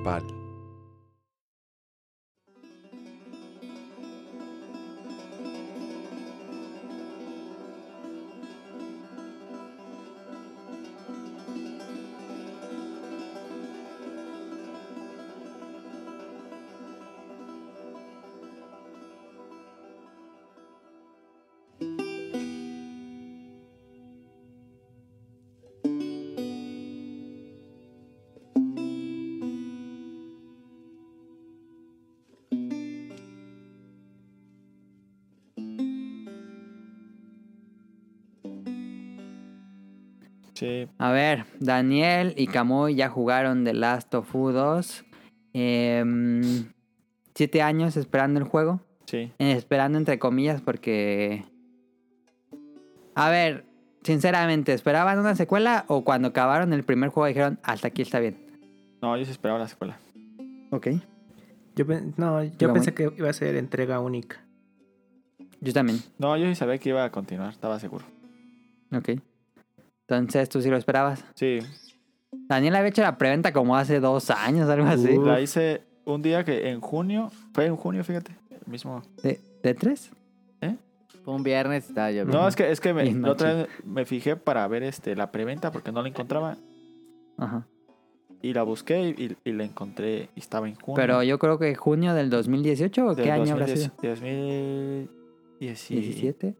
[0.05, 0.44] Principal.
[41.05, 45.05] A ver, Daniel y Camuy ya jugaron The Last of Us 2.
[45.53, 46.65] Em,
[47.35, 48.81] siete años esperando el juego.
[49.05, 49.31] Sí.
[49.37, 51.43] Eh, Esperando entre comillas porque...
[53.13, 53.65] A ver,
[54.03, 58.37] sinceramente, ¿esperaban una secuela o cuando acabaron el primer juego dijeron hasta aquí está bien?
[59.01, 59.99] No, yo sí esperaba la secuela.
[60.71, 60.87] Ok.
[61.75, 61.85] Yo,
[62.17, 64.43] no, yo pensé muy- que iba a ser entrega única.
[65.61, 65.99] Yo también.
[66.17, 68.05] No, yo sí sabía que iba a continuar, estaba seguro.
[68.91, 69.09] Ok.
[70.07, 71.25] Entonces, ¿tú sí lo esperabas?
[71.33, 71.59] Sí,
[72.47, 75.17] Daniel había hecho la preventa como hace dos años, algo así.
[75.17, 75.25] Uh.
[75.25, 79.01] la hice un día que en junio, fue en junio, fíjate, el mismo.
[79.23, 80.11] ¿De, de tres?
[81.23, 82.23] Fue un viernes y estaba yo.
[82.23, 85.31] No, es que es que me, la otra vez me fijé para ver este la
[85.31, 86.55] preventa porque no la encontraba
[87.37, 87.65] Ajá.
[88.43, 90.95] y la busqué y, y la encontré y estaba en junio.
[90.95, 94.35] Pero yo creo que junio del 2018 o del qué año habrá 2010 sido?
[95.57, 96.55] 2017.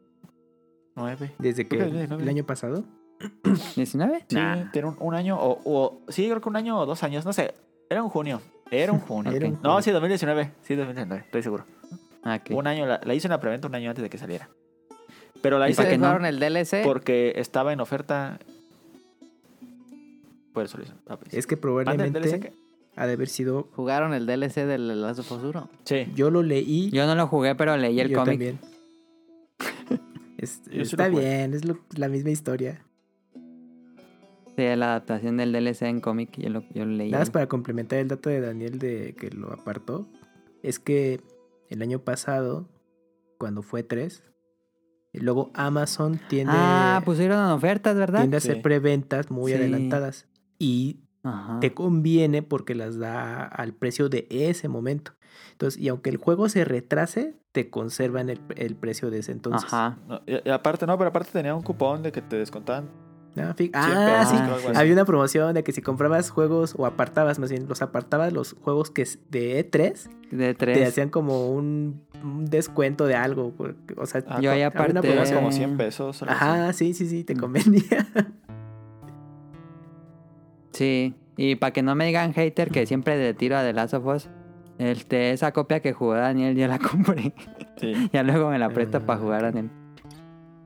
[0.95, 2.84] 17, Desde que sí, el año pasado.
[3.75, 4.25] 19.
[4.28, 4.38] Sí,
[4.73, 7.34] tiene un, un año o, o- sí, creo que un año o dos años, no
[7.34, 7.54] sé.
[7.89, 8.41] Era un junio.
[8.71, 9.32] Era un junio.
[9.32, 10.51] Era un No, sí, 2019.
[10.63, 11.65] Sí, 2019, estoy seguro.
[12.23, 12.56] Ah, ok.
[12.58, 14.49] Un año, la, la hice en la preventa un año antes de que saliera.
[15.41, 16.06] Pero la ¿Y hice qué ¿Ustedes no?
[16.08, 16.84] jugaron el DLC?
[16.84, 18.39] porque estaba en oferta.
[20.54, 20.93] Por eso lo hice.
[21.08, 21.34] Ah, pues.
[21.34, 22.54] Es que ¿Antes del probablemente DLC
[22.95, 23.67] ha de haber sido.
[23.75, 25.69] ¿Jugaron el DLC del Last of Us 1?
[25.84, 26.08] Sí.
[26.15, 26.89] Yo lo leí.
[26.91, 28.39] Yo no lo jugué, pero leí el yo cómic.
[28.39, 28.60] también.
[30.38, 32.82] Es- está bien, es lo- la misma historia.
[34.55, 37.11] Sí, la adaptación del DLC en cómic, yo lo, yo lo leí.
[37.11, 40.07] Nada más para complementar el dato de Daniel de que lo apartó,
[40.63, 41.19] es que
[41.69, 42.69] el año pasado,
[43.37, 44.23] cuando fue 3,
[45.11, 48.19] y luego Amazon tiende, Ah, pusieron en ofertas, ¿verdad?
[48.19, 48.61] tiende a hacer Sí.
[48.61, 49.57] preventas muy Sí.
[49.57, 50.27] adelantadas
[50.59, 51.59] y Ajá.
[51.61, 55.13] te conviene porque las da al precio de ese momento.
[55.51, 59.71] Entonces, y aunque el juego se retrase, te conservan el, el precio de ese entonces.
[59.73, 59.97] Ajá.
[60.07, 62.89] No, y, y aparte, no, pero aparte tenía un cupón de que te descontaban.
[63.37, 64.35] Ah, fi- 100 ah, pesos, sí.
[64.43, 64.79] creo, algo así.
[64.79, 68.55] Había una promoción de que si comprabas juegos o apartabas, más bien, los apartabas los
[68.61, 70.87] juegos que es de E3, De te tres.
[70.87, 73.51] hacían como un, un descuento de algo.
[73.57, 75.01] porque, O sea, Ah, Yo ahí había una
[75.33, 76.21] como 100 pesos.
[76.23, 76.31] así.
[76.31, 77.39] Ajá, sí, sí, sí, te Mm.
[77.39, 77.83] convenía.
[80.71, 83.93] Sí, y para que no me digan hater que siempre le tiro a The Last
[83.93, 84.29] of Us,
[84.77, 87.33] este, esa copia que jugó Daniel ya la compré.
[87.77, 87.93] Sí.
[88.11, 89.53] ya luego me la presta Ah, para jugar ok.
[89.53, 89.69] Daniel.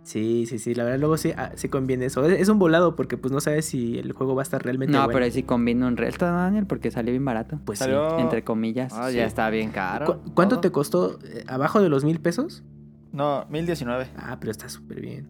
[0.09, 2.25] Sí, sí, sí, la verdad luego sí, ah, sí conviene eso.
[2.25, 4.91] Es, es un volado porque pues no sabes si el juego va a estar realmente
[4.93, 5.13] No, bueno.
[5.13, 6.65] pero ahí sí combino un resto, ¿no, Daniel?
[6.65, 7.59] Porque salió bien barato.
[7.63, 7.85] Pues sí.
[8.17, 8.91] Entre comillas.
[8.95, 9.17] Ah, Sí.
[9.17, 10.07] ya está bien caro.
[10.23, 10.61] ¿Cu- ¿Cuánto todo.
[10.61, 11.19] te costó?
[11.23, 12.63] Eh, ¿Abajo de los mil pesos?
[13.11, 14.07] No, 1019.
[14.17, 15.27] Ah, pero está súper bien.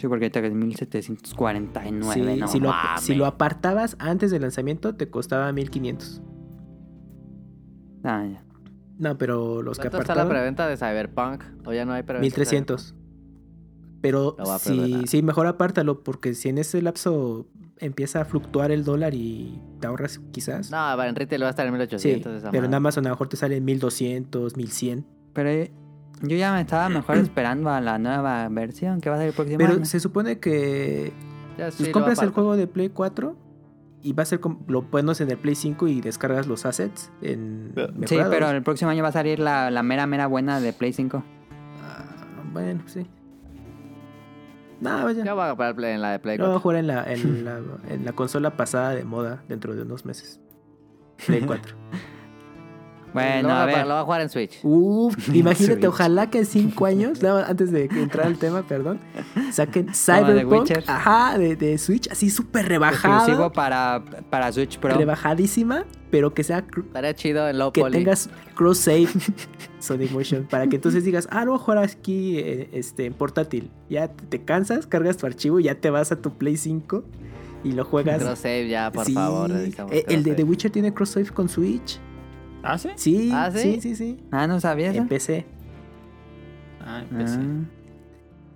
[0.00, 4.40] Sí, porque ahorita que es 1749, Sí, no si, lo, si lo apartabas antes del
[4.40, 6.22] lanzamiento te costaba 1500.
[8.04, 8.42] Ah, ya.
[8.98, 11.44] No, pero los que ¿Cuánto está la apartaron preventa de Cyberpunk?
[11.66, 12.22] ¿O ya no hay preventa?
[12.22, 12.94] de 1300.
[14.06, 17.46] Pero sí, sí, mejor apártalo porque si en ese lapso
[17.78, 20.70] empieza a fluctuar el dólar y te ahorras quizás.
[20.70, 22.32] No, en retail va a estar en sí, 1800.
[22.36, 22.74] esa pero en.
[22.74, 25.06] Amazon a lo mejor te sale en 1200, 1100.
[25.32, 25.72] Pero eh,
[26.22, 29.34] yo ya me estaba mejor esperando a la nueva versión que va a salir el
[29.34, 29.84] próximo Pero año.
[29.84, 31.12] se supone que
[31.58, 33.36] Ya sí pues, compras el juego de Play 4
[34.02, 37.72] y va a ser lo pones en el Play 5 y descargas los assets en
[37.74, 40.72] Pero- Sí, pero el próximo año va a salir la, la mera, mera buena de
[40.72, 41.22] Play 5.
[41.82, 42.04] Ah,
[42.52, 43.06] bueno, sí.
[44.80, 45.24] No, vaya.
[45.24, 46.62] Yo voy a comprar Play- en la de Play Lo voy a 4.
[46.62, 50.40] jugar en la, en, la, en la consola pasada de moda dentro de unos meses.
[51.26, 51.74] Play 4.
[53.16, 53.78] Bueno, lo, a ver.
[53.86, 54.58] lo voy a jugar en Switch.
[54.62, 55.84] Uf, imagínate, Switch.
[55.88, 59.00] ojalá que en 5 años, antes de entrar al tema, perdón,
[59.52, 60.84] saquen de Cyberpunk, Witcher.
[60.86, 64.94] ajá, de, de Switch, así súper rebajado, Exclusivo para, para Switch Pro.
[64.96, 67.98] rebajadísima, pero que sea Estaría chido en low que poly.
[67.98, 69.08] tengas cross save
[69.80, 73.14] Sonic Motion para que entonces digas, ah, lo voy a jugar aquí eh, este, en
[73.14, 73.70] portátil.
[73.90, 77.04] Ya te, cansas, cargas tu archivo, ya te vas a tu Play 5
[77.64, 78.22] y lo juegas.
[78.22, 79.50] Cross save ya, por Sí, favor.
[79.52, 80.44] eh, el de The.
[80.44, 81.98] Witcher tiene cross save con Switch.
[82.66, 82.88] ¿Ah, sí?
[82.96, 83.80] Sí, ¿Ah, sí, sí?
[83.80, 84.16] sí, sí.
[84.30, 84.94] Ah, ¿no sabías?
[84.94, 85.08] En?
[85.08, 85.44] PC.
[86.80, 87.38] Ah, empecé.
[87.40, 87.64] Ah.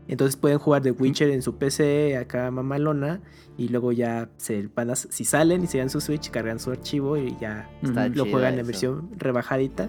[0.09, 3.21] Entonces pueden jugar The Witcher en su PC acá mamalona
[3.57, 6.71] y luego ya se van a, si salen y se dan su Switch, cargan su
[6.73, 8.67] archivo y ya Está lo juegan en eso.
[8.67, 9.89] versión rebajadita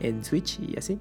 [0.00, 0.98] en Switch y así.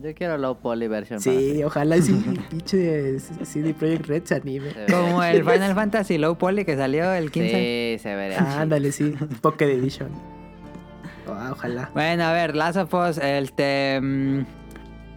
[0.00, 1.20] Yo quiero low poly version.
[1.20, 2.14] Sí, ojalá sí,
[2.50, 4.70] pinche CD Projekt Red se anime.
[4.72, 5.44] Se Como el.
[5.44, 7.48] Final Fantasy Low Poly que salió el 15.
[7.96, 10.08] Sí, se vería Ah, ándale, sí, Pocket Edition.
[11.34, 11.90] Ah, ojalá.
[11.94, 14.00] Bueno, a ver, Last of Us, este...
[14.00, 14.44] mm,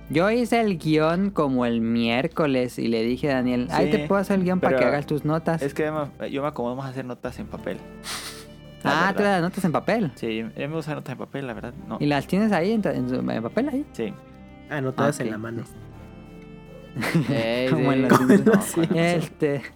[0.10, 4.08] yo hice el guion como el miércoles y le dije a Daniel, ahí Sí, te
[4.08, 5.62] puedo hacer el guion para que hagas tus notas.
[5.62, 5.90] Es que
[6.30, 7.78] yo me acomodo más a hacer notas en papel.
[8.84, 9.16] ah, verdad.
[9.16, 10.12] tú las notas en papel.
[10.16, 11.74] Sí, me gusta notas en papel, la verdad.
[11.88, 11.98] No.
[12.02, 13.86] ¿Y las tienes ahí en, en su- en papel ahí?
[13.94, 14.14] Sí.
[14.70, 15.22] Anotadas Ok.
[15.22, 15.64] en la mano.
[17.70, 18.00] Como sí.
[18.00, 19.62] en en No, Este...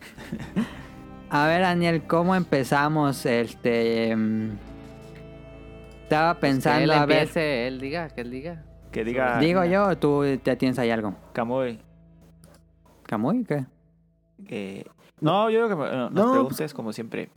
[1.30, 3.26] A ver, Daniel, ¿cómo empezamos?
[3.26, 4.16] Este...
[4.16, 4.50] mm,
[6.06, 7.18] Estaba Pues que pensando, él a ver...
[7.18, 8.64] empiece, él diga, que él diga.
[8.91, 11.16] Que diga ¿Digo yo o tú ya tienes ahí algo?
[11.34, 11.80] Kamui.
[13.03, 13.43] ¿Camuy?
[13.43, 13.66] ¿Qué?
[14.47, 14.86] que-
[15.20, 17.30] No, yo digo que me- no, nos No, preguntes como siempre.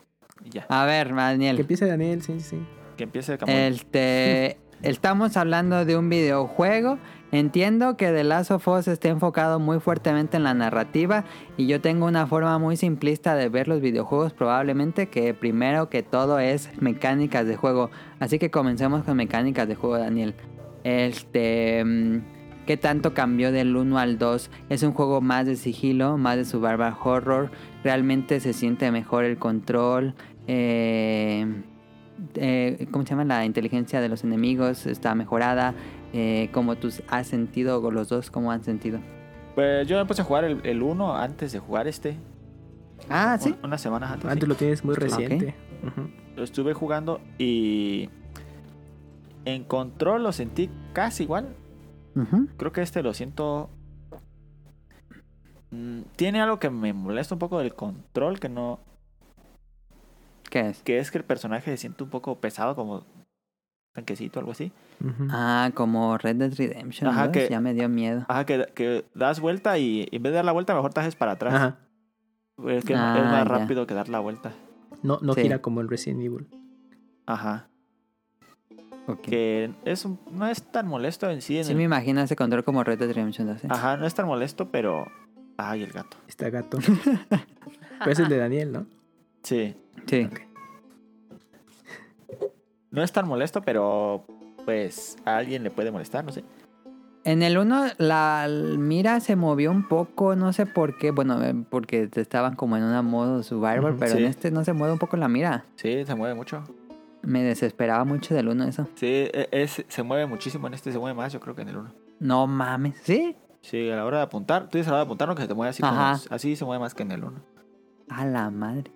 [0.44, 0.66] Y ya.
[0.68, 1.58] A ver, Que Daniel.
[1.60, 2.58] empiece Daniel, sí, sí.
[2.96, 3.54] Que empiece Kamui.
[3.54, 6.98] Este, estamos hablando de un videojuego.
[7.30, 11.24] Entiendo que The Last of Us está enfocado muy fuertemente en la narrativa
[11.58, 16.02] y yo tengo una forma muy simplista de ver los videojuegos probablemente que primero que
[16.02, 17.90] todo es mecánicas de juego.
[18.18, 20.34] Así que comencemos con mecánicas de juego, Daniel.
[20.84, 24.50] Este, mm, ¿qué tanto cambió del 1 al 2?
[24.70, 27.50] Es un juego más de sigilo, más de survival horror.
[27.84, 30.14] Realmente se siente mejor el control.
[30.46, 31.46] Eh,
[32.34, 33.24] eh, ¿cómo se llama?
[33.24, 35.74] La inteligencia de los enemigos está mejorada.
[36.12, 38.98] Eh, como tú has sentido, o los dos, ¿cómo han sentido?
[39.54, 42.16] Pues yo me puse a jugar el 1 antes de jugar este.
[43.08, 43.50] Ah, sí.
[43.50, 44.30] Un- Unas semanas antes.
[44.30, 44.48] Antes sí.
[44.48, 45.54] lo tienes muy reciente.
[46.36, 48.08] Lo estuve jugando y.
[49.44, 51.54] En control lo sentí casi igual.
[52.56, 53.70] Creo que este lo siento.
[55.70, 58.80] Mm, Tiene algo que me molesta un poco del control, que no.
[60.50, 60.82] ¿Qué es?
[60.82, 63.04] Que es que el personaje se siente un poco pesado, como
[63.98, 64.72] tanquecito, algo así.
[65.30, 67.10] Ah, como Red Dead Redemption.
[67.10, 68.24] Ajá, 2, que- Ya me dio miedo.
[68.28, 71.14] Ajá, que, que das vuelta y en vez de dar la vuelta, mejor te haces
[71.16, 71.54] para atrás.
[71.54, 71.78] Ajá.
[72.66, 73.44] Es que Ah, es más ya.
[73.44, 74.52] rápido que dar la vuelta.
[75.02, 75.42] No, no Sí.
[75.42, 76.46] gira como el Resident Evil.
[77.26, 77.68] Ajá.
[79.06, 79.20] Ok.
[79.22, 81.58] Que es un- no es tan molesto en sí.
[81.58, 83.64] En Sí el- me imagino ese control como Red Dead Redemption 2.
[83.64, 83.68] ¿eh?
[83.70, 85.06] Ajá, no es tan molesto, pero.
[85.56, 86.16] Ay, el gato.
[86.28, 86.78] Está gato.
[88.00, 88.86] Pero es el de Daniel, ¿no?
[89.42, 89.74] Sí.
[90.06, 90.28] Sí.
[92.90, 94.24] No es tan molesto, pero.
[94.64, 96.44] Pues a alguien le puede molestar, no sé.
[97.24, 98.46] En el 1 la
[98.78, 101.10] mira se movió un poco, no sé por qué.
[101.10, 104.18] Bueno, eh, porque estaban como en una modo survivor, Ujú, pero sí.
[104.18, 105.64] en este no se mueve un poco la mira.
[105.76, 106.64] Sí, se mueve mucho.
[107.22, 108.86] Me desesperaba mucho del 1 eso.
[108.94, 111.68] Sí, e- es, se mueve muchísimo en este, se mueve más, yo creo que en
[111.70, 111.90] el 1.
[112.20, 112.94] No mames.
[113.02, 113.36] ¿Sí?
[113.62, 115.42] Sí, a la hora de apuntar, tú dices a la hora de apuntar, no que
[115.42, 115.98] se te mueve así como.
[116.30, 117.38] Así se mueve más que en el 1.
[118.10, 118.90] A la madre.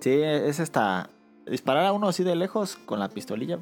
[0.00, 1.08] Sí, es hasta.
[1.46, 3.58] Disparar a uno así de lejos con la pistolilla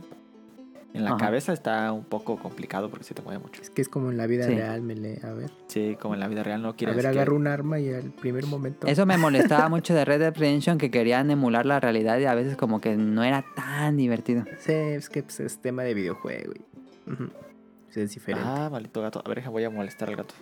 [0.92, 1.18] en la Ajá.
[1.18, 3.62] cabeza está un poco complicado porque se te mueve mucho.
[3.62, 4.54] Es que es como en la vida Sí.
[4.56, 5.20] real, Mele.
[5.22, 5.50] A ver.
[5.68, 6.96] Sí, como en la vida real no A quieres.
[6.96, 8.88] ver, que- agarro un arma y al primer momento.
[8.88, 9.16] Eso me
[9.64, 12.80] molestaba mucho de Red Dead Redemption que querían emular la realidad y a veces como
[12.80, 14.44] que no era tan divertido.
[14.58, 16.52] Sí, es que pues, es tema de videojuego.
[16.54, 16.64] y-
[17.98, 18.48] Es diferente.
[18.48, 19.22] Ah, maldito gato.
[19.24, 20.34] A ver, deja, voy a molestar al gato.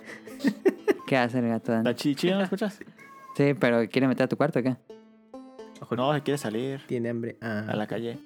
[1.07, 1.83] ¿Qué hace el gato?
[1.83, 2.79] ¿La chichi no la escuchas?
[3.37, 4.77] Sí, pero ¿quiere meter a tu cuarto o qué?
[5.97, 7.37] No, se quiere salir Tiene hambre.
[7.41, 7.65] Ah.
[7.69, 8.19] a la calle.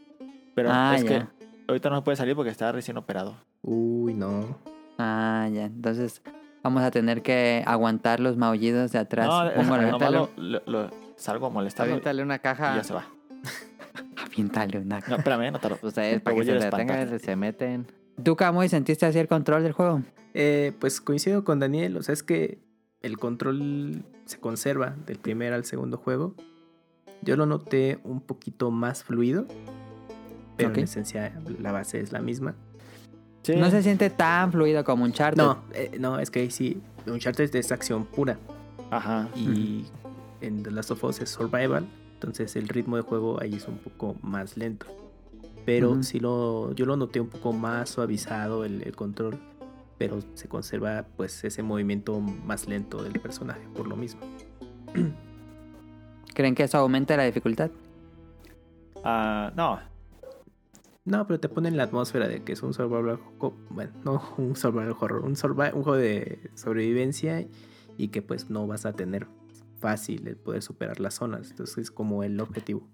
[0.55, 1.09] Pero Ah, es ya.
[1.09, 1.27] que
[1.69, 3.37] ahorita no puede salir porque está recién operado.
[3.63, 4.59] Uy, no.
[4.99, 5.65] Ah, ya.
[5.67, 6.23] Entonces
[6.63, 9.27] vamos a tener que aguantar los maullidos de atrás.
[9.27, 12.77] No, Pongo nomás lo, lo- lo- salgo a molestarlo y Aviéntale una caja.
[12.77, 13.07] ya se va.
[14.27, 15.01] Aviéntale una.
[15.09, 15.79] No, espérame, no tardo.
[15.83, 17.87] Ustedes, Lo para que se detengan, se meten.
[18.23, 20.03] ¿Tú, Camuy, sentiste así el control del juego?
[20.35, 21.97] Eh, pues coincido con Daniel.
[21.97, 22.59] O sea, es que
[23.01, 26.35] el control se conserva del primer al segundo juego.
[27.23, 29.47] Yo lo noté un poquito más fluido.
[30.57, 32.55] Pero en esencia la base es la misma.
[33.43, 33.57] Sí.
[33.57, 35.43] No se siente tan fluido como un charter.
[35.43, 36.81] No, eh, no, es que ahí sí.
[37.07, 38.39] Uncharted es acción pura.
[38.91, 39.29] Ajá.
[39.35, 39.87] Y
[40.41, 41.87] en The Last of Us es survival.
[42.15, 44.87] Entonces el ritmo de juego ahí es un poco más lento.
[45.65, 46.03] Pero Ujú.
[46.03, 49.39] sí lo, yo lo noté un poco más suavizado el, el control.
[49.99, 54.21] Pero se conserva pues ese movimiento más lento del personaje por lo mismo.
[56.35, 57.71] ¿Creen que eso aumenta la dificultad?
[59.05, 59.81] Ah, no.
[61.05, 63.19] No, pero te pone en la atmósfera de que es un survival
[63.71, 67.45] bueno, no un survival horror, un, survi- un juego de sobrevivencia
[67.99, 69.27] y que pues no vas a tener
[69.81, 71.51] fácil el poder superar las zonas.
[71.51, 72.89] Entonces es como el objetivo.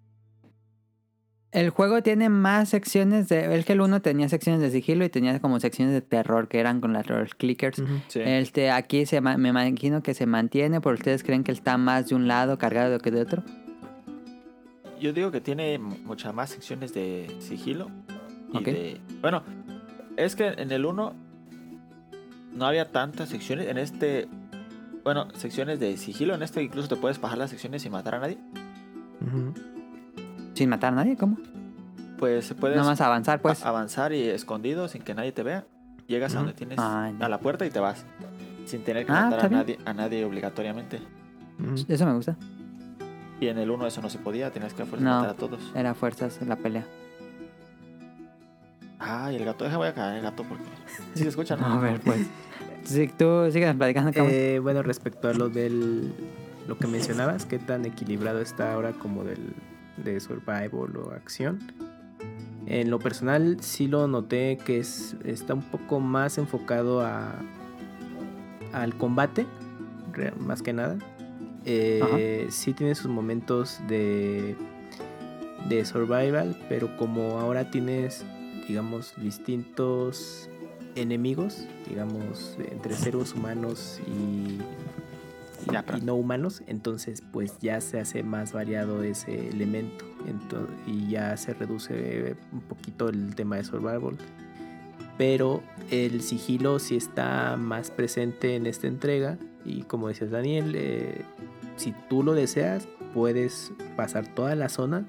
[1.50, 3.54] El juego tiene más secciones de...
[3.54, 6.60] El que el 1 tenía secciones de sigilo y tenía como secciones de terror que
[6.60, 7.82] eran con las los clickers.
[8.08, 8.20] Sí.
[8.22, 12.16] Este, aquí se me imagino que se mantiene, pero ustedes creen que está más de
[12.16, 13.42] un lado cargado que de otro.
[15.00, 17.90] Yo digo que tiene muchas más secciones de sigilo.
[18.52, 18.64] Y Ok.
[18.64, 19.00] de.
[19.22, 19.42] Bueno,
[20.16, 21.14] es que en el 1
[22.54, 23.68] no había tantas secciones.
[23.68, 24.28] En este.
[25.02, 26.34] Bueno, secciones de sigilo.
[26.34, 28.38] En este incluso te puedes bajar las secciones sin matar a nadie.
[30.58, 31.36] Sin matar a nadie, ¿cómo?
[32.18, 33.64] Pues puedes Nada más avanzar, pues.
[33.64, 35.64] avanzar y escondido sin que nadie te vea.
[36.08, 38.04] Llegas a donde tienes Ah, a la puerta y te vas.
[38.66, 41.00] Sin tener que Ah, matar a nadie, a nadie obligatoriamente.
[41.88, 42.34] Eso me gusta.
[43.40, 45.14] Y en el 1 eso no se podía, tenías que a fuerza No.
[45.20, 45.60] matar a todos.
[45.76, 46.84] Era fuerzas en la pelea.
[48.98, 50.64] Ay, el gato, deja voy a caer el gato porque.
[51.14, 51.66] Si se escucha, ¿no?
[51.66, 52.26] A ver, pues.
[52.82, 54.10] Sí, tú sigues platicando.
[54.16, 56.12] Eh, bueno, respecto a lo del
[56.66, 59.54] lo que mencionabas, qué tan equilibrado está ahora como del
[60.04, 61.58] de survival o acción.
[62.66, 67.34] En lo personal sí lo noté que es, está un poco más enfocado a,
[68.72, 69.46] al combate,
[70.38, 70.98] más que nada.
[71.64, 74.54] Eh, sí tiene sus momentos de,
[75.68, 78.24] de survival, pero como ahora tienes,
[78.66, 80.48] digamos, distintos
[80.94, 84.58] enemigos, digamos, entre seres humanos y-
[85.72, 90.04] Ya, y no humanos, entonces pues ya se hace más variado ese elemento.
[90.26, 94.16] Ento- y ya se reduce un poquito el tema de survival.
[95.16, 99.36] Pero el sigilo sí está más presente en esta entrega.
[99.64, 101.22] Y como decías Daniel, eh,
[101.76, 105.06] si tú lo deseas puedes pasar toda la zona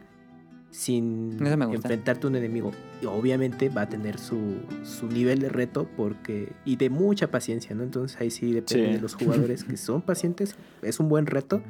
[0.72, 2.72] sin enfrentarte a un enemigo.
[3.02, 7.76] Y obviamente va a tener su, su nivel de reto porque y de mucha paciencia,
[7.76, 7.84] ¿no?
[7.84, 8.94] Entonces ahí sí depende Sí.
[8.94, 10.56] de los jugadores que son pacientes.
[10.82, 11.62] Es un buen reto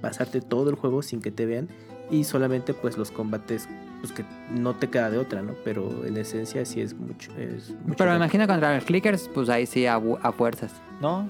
[0.00, 1.68] pasarte todo el juego sin que te vean
[2.10, 3.68] y solamente pues los combates
[4.00, 4.24] pues que
[4.54, 5.54] no te queda de otra, ¿no?
[5.64, 7.32] Pero en esencia sí es mucho.
[7.36, 10.00] Es mucho Pero me imagino contra los clickers, pues ahí sí a,
[10.32, 10.72] fuerzas.
[11.00, 11.28] ¿No?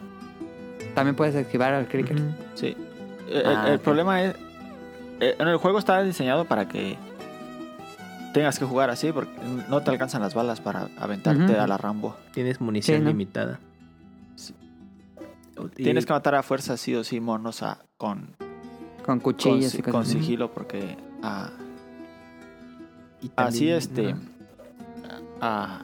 [0.94, 2.20] También puedes esquivar a los clickers.
[2.20, 2.30] Ujú.
[2.54, 2.76] Sí.
[3.30, 3.82] El, Ah, el ok.
[3.82, 4.36] problema es.
[5.20, 6.96] Eh, En el juego está diseñado para que
[8.32, 9.32] tengas que jugar así porque
[9.68, 12.16] no te alcanzan las balas para aventarte a la Rambo.
[12.32, 13.08] Tienes munición Sí, ¿no?
[13.10, 13.58] limitada.
[14.36, 14.54] Sí.
[15.76, 19.72] Y- Tienes que matar a fuerza sí o sí monos a- con, Con con, cuchillos
[19.72, 20.96] si- y con cosas sigilo porque
[23.20, 24.14] y así este
[25.40, 25.80] a,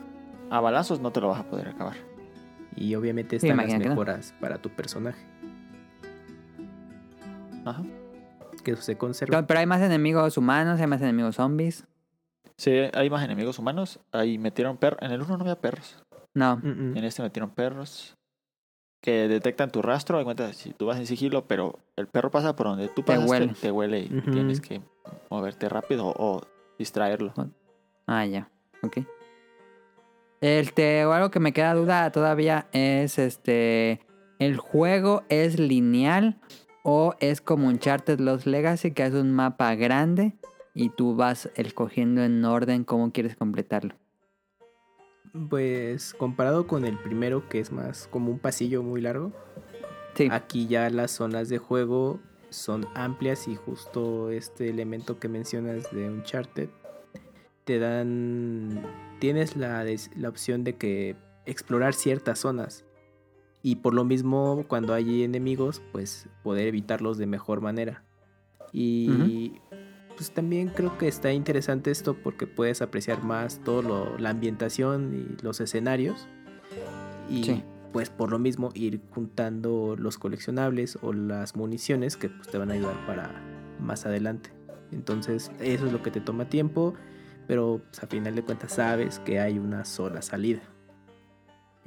[0.50, 1.96] a balazos no te lo vas a poder acabar.
[2.76, 3.88] Y obviamente Sí, están las no.
[3.88, 5.18] mejoras para tu personaje.
[7.64, 7.82] Ajá.
[8.64, 9.30] Que se conserva.
[9.30, 11.86] Claro, Pero hay más enemigos humanos, hay más enemigos zombies.
[12.56, 14.00] Sí, hay más enemigos humanos.
[14.12, 14.98] Ahí metieron perros.
[15.02, 16.02] En el uno no había perros.
[16.34, 16.56] No.
[16.56, 16.96] Mm, mm.
[16.96, 18.16] En este metieron perros
[19.02, 20.18] que detectan tu rastro.
[20.18, 23.14] Hay cuenta si tú vas en sigilo, pero el perro pasa por donde tú Te
[23.14, 23.52] pasas, huele.
[23.60, 24.80] te huele y tienes que
[25.30, 26.42] moverte rápido o
[26.78, 27.32] distraerlo.
[28.06, 28.48] Ah, ya.
[28.82, 28.98] Ok.
[30.40, 34.00] Este, o algo que me queda duda todavía es este.
[34.38, 36.38] ¿El juego es lineal
[36.84, 40.34] o es como Uncharted Lost Legacy, que es un mapa grande
[40.74, 43.94] y tú vas escogiendo en orden cómo quieres completarlo?
[45.48, 49.32] Pues comparado con el primero, que es más como un pasillo muy largo,
[50.14, 50.28] Sí.
[50.30, 52.20] aquí ya las zonas de juego
[52.50, 56.68] son amplias y justo este elemento que mencionas de Uncharted
[57.64, 58.82] te dan.
[59.18, 59.84] Tienes la,
[60.16, 61.16] la opción de que
[61.46, 62.83] explorar ciertas zonas.
[63.64, 68.04] Y por lo mismo, cuando hay enemigos, pues poder evitarlos de mejor manera.
[68.72, 69.52] Y
[70.16, 75.14] pues también creo que está interesante esto porque puedes apreciar más todo lo- la ambientación
[75.14, 76.28] y los escenarios.
[77.30, 77.64] Y Sí.
[77.92, 82.70] pues por lo mismo ir juntando los coleccionables o las municiones que pues, te van
[82.70, 83.30] a ayudar para
[83.80, 84.50] más adelante.
[84.92, 86.92] Entonces eso es lo que te toma tiempo,
[87.46, 90.60] pero pues, a final de cuentas sabes que hay una sola salida.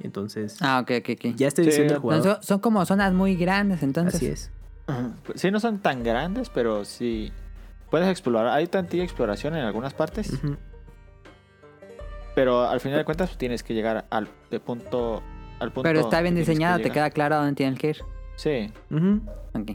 [0.00, 1.34] Entonces Ah, ok, ok, ok.
[1.36, 2.34] ya estoy Sí, diciendo No, jugador.
[2.36, 4.14] son, son como zonas muy grandes, entonces.
[4.16, 4.50] Así es.
[5.34, 7.32] Sí, no son tan grandes, pero sí
[7.90, 8.48] puedes explorar.
[8.48, 10.40] Hay tantilla exploración en algunas partes,
[12.34, 15.22] pero al final de cuentas pues, tienes que llegar al de punto
[15.58, 17.98] al punto Pero está bien que diseñado, te queda claro a dónde tienes que ir.
[18.36, 18.72] Sí.
[18.90, 19.20] Ujú.
[19.54, 19.72] Ok.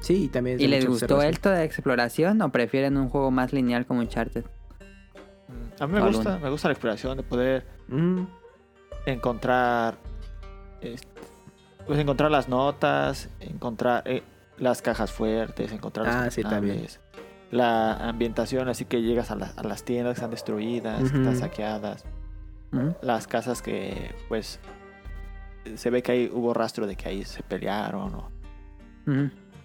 [0.00, 3.52] Sí, y también es ¿Y les gustó esto de exploración o prefieren un juego más
[3.52, 4.44] lineal como Uncharted?
[5.78, 7.66] A mí me gusta, me gusta la exploración de poder.
[9.06, 9.96] Encontrar
[11.86, 14.22] pues encontrar las notas, encontrar eh,
[14.58, 16.86] las cajas fuertes, encontrar los Ah, sí, también.
[17.50, 21.36] la ambientación, así que llegas a, la- a las tiendas que están destruidas, que están
[21.36, 22.04] saqueadas,
[23.02, 24.60] las casas que pues
[25.74, 28.30] se ve que ahí hubo rastro de que ahí se pelearon o,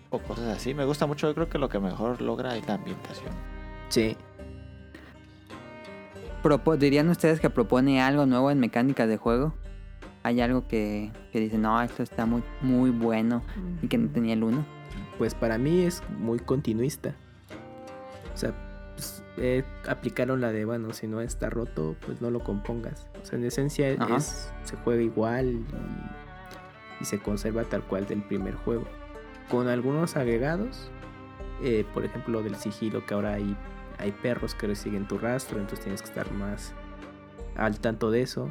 [0.10, 0.74] o cosas así.
[0.74, 3.32] Me gusta mucho, yo creo que lo que mejor logra es la ambientación.
[6.46, 9.56] Propo- ¿Dirían ustedes que propone algo nuevo en mecánicas de juego?
[10.22, 13.41] ¿Hay algo que, que dice, no, esto está muy, muy bueno
[13.82, 14.64] y que no tenía el 1?
[15.18, 17.16] Pues para mí es muy continuista.
[18.32, 18.54] O sea,
[18.93, 23.08] pues, eh, aplicaron la de, bueno, si no está roto, pues no lo compongas.
[23.24, 24.18] O sea, en esencia Ajá.
[24.18, 25.66] es, se juega igual y,
[27.02, 28.86] y se conserva tal cual del primer juego.
[29.50, 30.91] Con algunos agregados,
[31.64, 33.56] eh, por ejemplo, del sigilo, que ahora hay,
[34.00, 36.74] hay perros que siguen tu rastro, entonces tienes que estar más
[37.56, 38.50] al tanto de eso.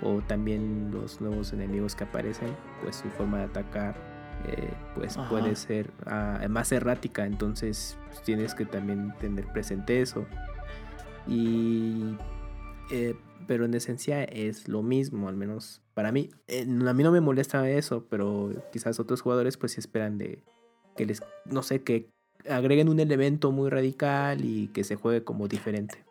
[0.00, 3.96] O también los nuevos enemigos que aparecen, pues su forma de atacar
[4.46, 5.28] eh, pues Ajá.
[5.28, 10.24] puede ser ah, más errática, entonces pues, tienes que también tener presente eso.
[11.26, 12.16] Y
[12.90, 13.16] eh,
[13.46, 16.30] pero en esencia es lo mismo, al menos para mí.
[16.46, 20.44] Eh, a mí no me molesta eso, pero quizás otros jugadores pues sí esperan de
[20.96, 22.10] que les, no sé, que
[22.48, 26.04] agreguen un elemento muy radical y que se juegue como diferente.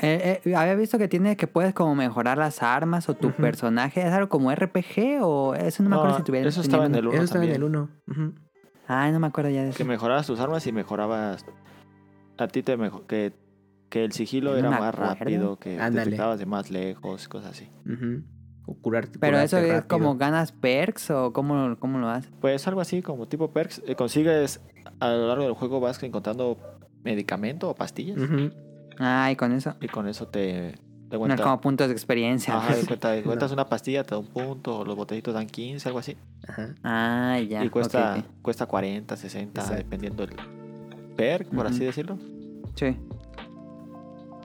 [0.00, 4.00] eh, eh, había visto que tiene que puedes como mejorar las armas o tu personaje.
[4.06, 6.94] ¿Es algo como RPG o eso no me acuerdo No, si tuviera eso estaba en
[6.94, 7.88] el uno Eso estaba en el 1.
[8.08, 8.34] Ujú.
[8.86, 9.76] Ay, no me acuerdo ya de eso.
[9.76, 11.44] Que mejorabas tus armas y mejorabas.
[12.38, 13.06] A ti te mejor.
[13.06, 13.32] Que,
[13.90, 15.14] que el sigilo No era más acuerdo.
[15.14, 16.04] rápido, que Ándale.
[16.06, 17.68] detectabas de más lejos, cosas así.
[17.84, 18.22] Ujú.
[18.70, 19.18] O curarte.
[19.18, 19.88] Pero eso es rápido.
[19.88, 22.30] como ganas perks o cómo, cómo lo haces.
[22.40, 23.82] Pues algo así como tipo perks.
[23.86, 24.60] eh, consigues
[25.00, 26.58] a lo largo del juego vas encontrando
[27.02, 28.18] medicamento o pastillas.
[28.18, 28.50] Ujú.
[28.98, 29.74] Ah, y con eso.
[29.80, 30.72] Y con eso te.
[31.08, 32.56] te No cuenta- es como puntos de experiencia.
[32.58, 35.46] Ajá, de cuenta, de cuentas una pastilla, te da un punto, o los botellitos dan
[35.46, 36.16] 15, algo así.
[36.46, 36.74] Ajá.
[36.84, 37.64] Ah, ya.
[37.64, 39.82] y cuesta, cuesta 40, 60, Exacto.
[39.82, 40.36] dependiendo del
[41.16, 42.18] perk, por así decirlo.
[42.74, 42.96] Sí,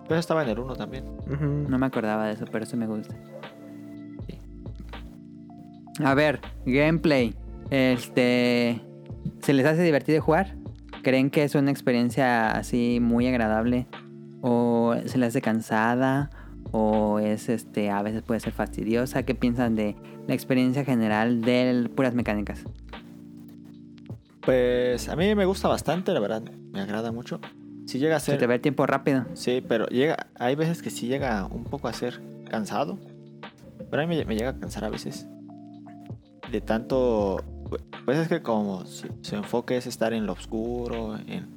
[0.07, 1.03] Pero estaba en el 1 también.
[1.67, 3.15] No me acordaba de eso, pero eso me gusta.
[6.03, 7.35] A ver, gameplay.
[7.69, 8.81] Este.
[9.41, 10.55] ¿Se les hace divertido jugar?
[11.03, 13.87] ¿Creen que es una experiencia así muy agradable?
[14.41, 16.29] ¿O se les hace cansada?
[16.71, 17.89] ¿O es este.
[17.89, 19.23] a veces puede ser fastidiosa?
[19.23, 19.95] ¿Qué piensan de
[20.27, 22.63] la experiencia general de puras mecánicas?
[24.41, 27.39] Pues a mí me gusta bastante, la verdad, me agrada mucho.
[27.85, 28.47] Si llega a Se te ser...
[28.47, 29.25] ve el tiempo rápido.
[29.33, 32.97] Sí, pero llega, hay veces que sí llega un poco a ser cansado.
[33.89, 35.27] Pero a mí me, me llega a cansar a veces.
[36.53, 37.43] De tanto...
[38.05, 41.47] Pues es que como su, su enfoque es estar en lo oscuro, en,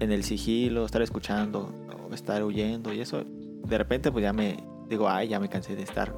[0.00, 1.72] en el sigilo, estar escuchando
[2.08, 4.56] o estar huyendo y eso, de repente pues ya me
[4.88, 6.14] digo, ay, ya me cansé de estar.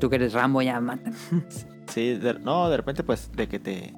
[0.00, 1.10] Tú que eres Rambo, ya mata.
[1.88, 3.94] Sí, de- no, de repente pues de que te...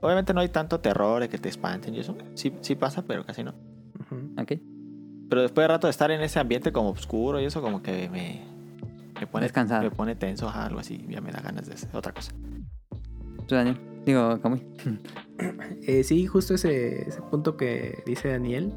[0.00, 2.14] Obviamente no hay tanto terror de que te espanten y eso.
[2.34, 3.54] Sí, sí pasa, pero casi no.
[4.00, 4.32] Ujú.
[4.42, 4.52] Ok.
[5.30, 8.08] Pero después de rato de estar en ese ambiente como oscuro y eso como que
[8.10, 8.42] me...
[9.20, 9.82] Me pone, Descansado.
[9.82, 12.32] me pone tenso, ajá, algo así, ya me da ganas de hacer otra cosa.
[13.46, 13.78] Tú, Daniel.
[14.04, 14.62] Digo, Camuy.
[15.86, 18.72] Eh, sí, justo ese, ese punto que dice Daniel.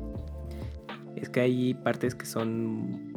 [1.15, 3.13] Es que hay partes que son.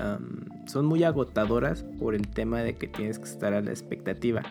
[0.00, 4.42] am, son muy agotadoras por el tema de que tienes que estar a la expectativa.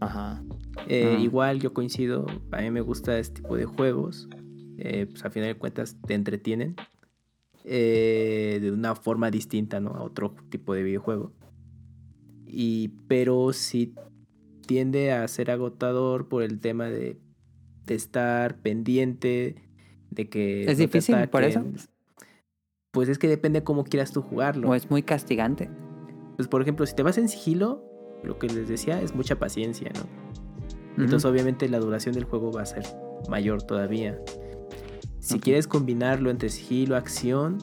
[0.00, 0.42] Ajá.
[0.88, 1.20] Eh, Ah.
[1.20, 4.28] Igual yo coincido, a mí me gusta este tipo de juegos.
[4.80, 6.76] eh, pues a final de cuentas te entretienen.
[7.70, 9.90] Eh, de una forma distinta, ¿no?
[9.90, 11.32] A otro tipo de videojuego.
[12.46, 13.94] Y, pero sí
[14.66, 17.18] tiende a ser agotador por el tema de,
[17.84, 19.56] de estar pendiente,
[20.10, 20.62] de que...
[20.62, 21.64] ¿Es no difícil por eso?
[22.90, 24.70] Pues es que depende cómo quieras tú jugarlo.
[24.70, 25.68] ¿O es muy castigante?
[26.36, 27.84] Pues por ejemplo, si te vas en sigilo,
[28.22, 31.02] lo que les decía es mucha paciencia, ¿no?
[31.02, 32.84] Entonces obviamente la duración del juego va a ser
[33.28, 34.18] mayor todavía.
[35.28, 35.42] Si Ok.
[35.42, 37.58] quieres combinarlo entre sigilo, acción,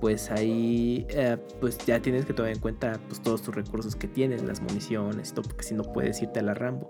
[0.00, 4.06] pues ahí eh, pues ya tienes que tomar en cuenta pues, todos tus recursos que
[4.06, 6.88] tienes, las municiones, todo, porque si no puedes irte a la Rambo.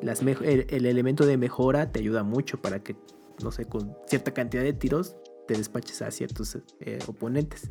[0.00, 2.96] Las el, el elemento de mejora te ayuda mucho para que,
[3.44, 5.16] no sé, con cierta cantidad de tiros
[5.46, 7.70] te despaches a ciertos eh, oponentes.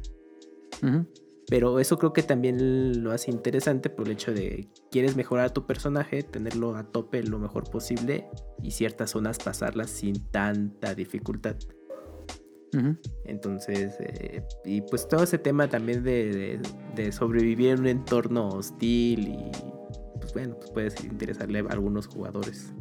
[0.83, 1.07] Ujú.
[1.49, 5.49] Pero eso creo que también lo hace interesante por el hecho de quieres mejorar a
[5.53, 8.27] tu personaje, tenerlo a tope lo mejor posible
[8.61, 11.55] y ciertas zonas pasarlas sin tanta dificultad.
[13.25, 16.59] Entonces, eh, y pues todo ese tema también de, de-
[16.95, 19.51] de sobrevivir en un entorno hostil y
[20.19, 22.71] pues bueno, pues puede interesarle a algunos jugadores.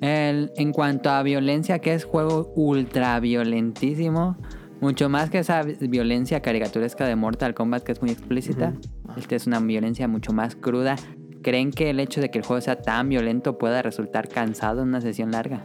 [0.00, 4.38] El- en cuanto a violencia, que es juego ultra violentísimo,
[4.80, 8.72] mucho más que esa vi- violencia caricaturesca de Mortal Kombat que es muy explícita,
[9.16, 10.96] esta es una violencia mucho más cruda.
[11.42, 14.88] ¿Creen que el hecho de que el juego sea tan violento pueda resultar cansado en
[14.88, 15.62] una sesión larga?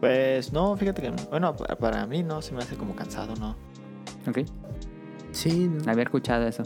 [0.00, 1.10] Pues no, fíjate que...
[1.30, 3.50] Bueno, pa- para mí no se me hace como cansado, ¿no?
[4.26, 4.38] Ok,
[5.32, 5.90] Sí, ¿no?
[5.90, 6.62] había escuchado eso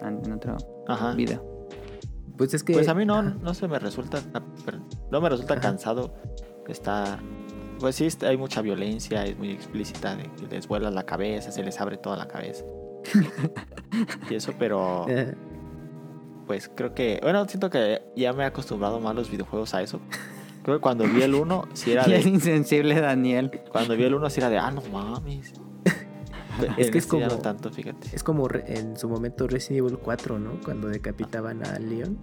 [0.00, 0.56] en otro
[0.88, 1.12] Ajá.
[1.12, 1.68] video.
[2.38, 2.72] pues es que...
[2.72, 4.20] Pues a mí no, no se me resulta...
[5.10, 5.62] No me resulta Ajá.
[5.62, 6.14] cansado
[6.66, 7.18] estar...
[7.80, 11.62] Pues sí, hay mucha violencia, es muy explícita, de que les vuela la cabeza, se
[11.62, 12.64] les abre toda la cabeza.
[14.30, 15.34] y eso, pero Eh,
[16.46, 17.18] pues creo que...
[17.22, 20.00] Bueno, siento que ya me he acostumbrado más los videojuegos a eso.
[20.62, 22.28] Creo que cuando vi el 1, si era Y el de...
[22.30, 23.50] insensible Daniel.
[23.70, 24.58] Cuando vi el 1, si era de...
[24.58, 25.52] Ah, no mames.
[26.76, 28.08] Es que es este como- no tanto, fíjate.
[28.12, 30.58] Es como en su momento Resident Evil 4, ¿no?
[30.64, 32.18] Cuando decapitaban a Leon,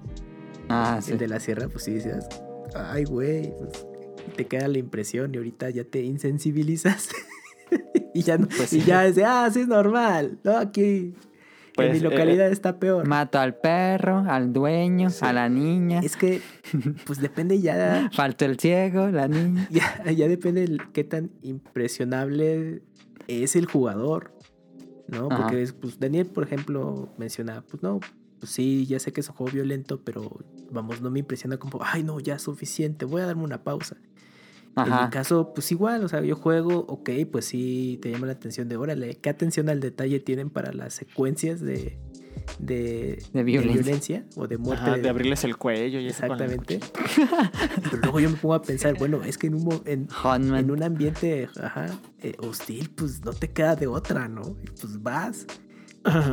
[0.68, 1.14] Ah, sí.
[1.14, 2.28] el de la sierra, pues sí decías,
[2.76, 3.88] ay, güey, pues,
[4.36, 7.10] te queda la impresión y ahorita ya te insensibilizas.
[8.14, 8.86] y ya no, Pues y sí.
[8.88, 11.14] ya es de, ah, sí es normal, no, aquí
[11.76, 13.08] Pues, en mi eh, localidad está peor.
[13.08, 15.26] Mato al perro, al dueño, Sí.
[15.26, 16.00] a la niña.
[16.02, 16.42] Es que,
[17.06, 19.68] pues depende ya, Faltó el ciego, la niña.
[19.72, 22.82] ya, ya depende el qué tan impresionable
[23.28, 24.32] es el jugador,
[25.08, 25.28] ¿no?
[25.30, 25.48] Ajá.
[25.48, 28.00] Porque, pues, Daniel, por ejemplo, menciona, pues no,
[28.40, 30.40] pues sí, ya sé que es un juego violento, pero
[30.72, 33.98] vamos, no me impresiona como, ay, no, ya es suficiente, voy a darme una pausa.
[34.78, 38.34] En mi caso, pues igual, o sea, yo juego, ok, pues sí, te llama la
[38.34, 41.98] atención de, órale, ¿qué atención al detalle tienen para las secuencias de,
[42.60, 43.82] de, De violencia.
[43.84, 44.84] violencia o de muerte?
[44.84, 46.82] Ajá, de abrirles el cuello y Exactamente.
[47.90, 50.10] Pero luego yo me pongo a pensar, bueno, es que en un, en,
[50.56, 54.58] en un ambiente ajá, eh, hostil, pues no te queda de otra, ¿no?
[54.62, 55.48] Y Pues vas.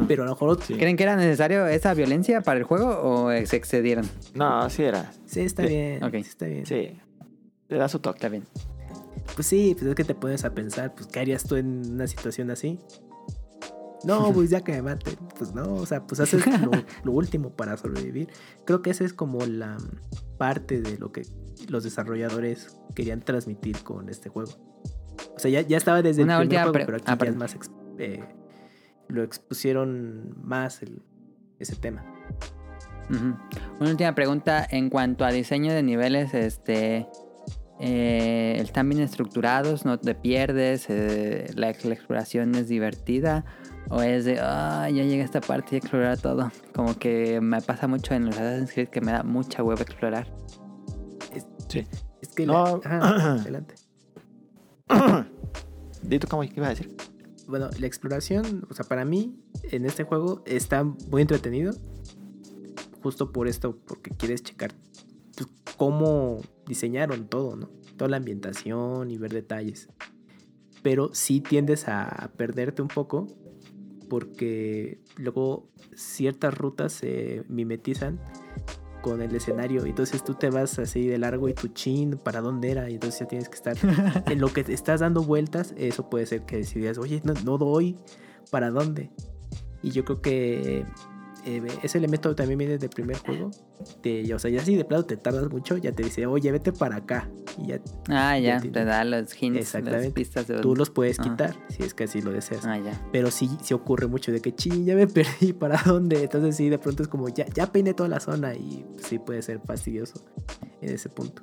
[0.08, 0.74] Pero a lo mejor Sí.
[0.74, 4.08] ¿Creen que era necesario esa violencia para el juego o se excedieron?
[4.34, 5.10] No, sí era.
[5.26, 6.04] sí está Sí, bien.
[6.04, 6.12] ok.
[6.12, 6.66] sí está bien.
[6.66, 6.98] Sí.
[7.68, 8.18] Le da su toque.
[8.18, 8.44] Está bien.
[9.34, 12.06] Pues sí, pues es que te pones a pensar, pues ¿qué harías tú en una
[12.06, 12.78] situación así?
[14.04, 15.16] No, pues ya que me maten.
[15.38, 16.70] Pues no, o sea, pues haces lo,
[17.04, 18.28] lo último para sobrevivir.
[18.66, 19.76] Creo que esa es como la
[20.38, 21.22] parte de lo que
[21.68, 24.52] los desarrolladores querían transmitir con este juego.
[25.34, 27.30] O sea, ya, ya estaba desde Una el primer última juego, pero aquí ah, ya
[27.30, 27.56] es más...
[27.98, 28.24] eh,
[29.12, 31.02] lo expusieron más el-
[31.58, 32.04] ese tema.
[33.10, 37.06] Una última pregunta en cuanto a diseño de niveles, este
[37.80, 43.44] eh, están bien estructurados, no te pierdes, eh, la, la exploración es divertida
[43.90, 46.50] o es de, ah, ya llegué a esta parte y explorar todo.
[46.74, 50.32] Como que me pasa mucho en los Assassin's Creed que me da mucha hueva explorar.
[51.68, 51.86] Sí.
[52.20, 52.46] Es que...
[52.46, 52.80] No.
[52.84, 53.74] la- ajá, adelante.
[56.02, 56.96] Dito, ¿cómo ibas a decir?
[57.52, 61.74] Bueno, la exploración, o sea, para mí, en este juego está muy entretenido.
[63.02, 64.72] Justo por esto, porque quieres checar
[65.36, 67.68] pues, cómo diseñaron todo, ¿no?
[67.98, 69.90] Toda la ambientación y ver detalles.
[70.82, 73.26] Pero sí tiendes a perderte un poco
[74.08, 78.18] porque luego ciertas rutas se mimetizan
[79.02, 79.84] con el escenario.
[79.84, 82.88] Entonces tú te vas así de largo y tu chin, ¿para dónde era?
[82.88, 83.76] Y entonces ya tienes que estar
[84.30, 85.74] en lo que te estás dando vueltas.
[85.76, 87.98] Eso puede ser que decidas, oye, no, no doy,
[88.50, 89.10] ¿para dónde?
[89.82, 90.86] Y yo creo que
[91.44, 93.50] eh, ese elemento también viene del primer juego.
[94.02, 96.72] De, o sea, ya si de plano te tardas mucho, ya te dice, oye, vete
[96.72, 97.28] para acá.
[97.58, 100.10] Y ya Ah, Ya te da los hints, las Exactamente.
[100.12, 101.22] pistas de tú los puedes Ah.
[101.24, 102.64] quitar, si es que así lo deseas.
[102.64, 103.00] Ah, ya.
[103.12, 105.06] Pero sí, sí ocurre mucho de que, ching, ya me
[105.42, 106.22] perdí, ¿para dónde?
[106.22, 109.42] Entonces sí, de pronto es como, ya, ya peiné toda la zona y sí puede
[109.42, 110.24] ser fastidioso
[110.80, 111.42] en ese punto.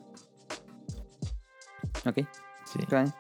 [2.06, 2.18] Ok.
[2.66, 2.80] Sí.
[2.90, 3.12] Vale.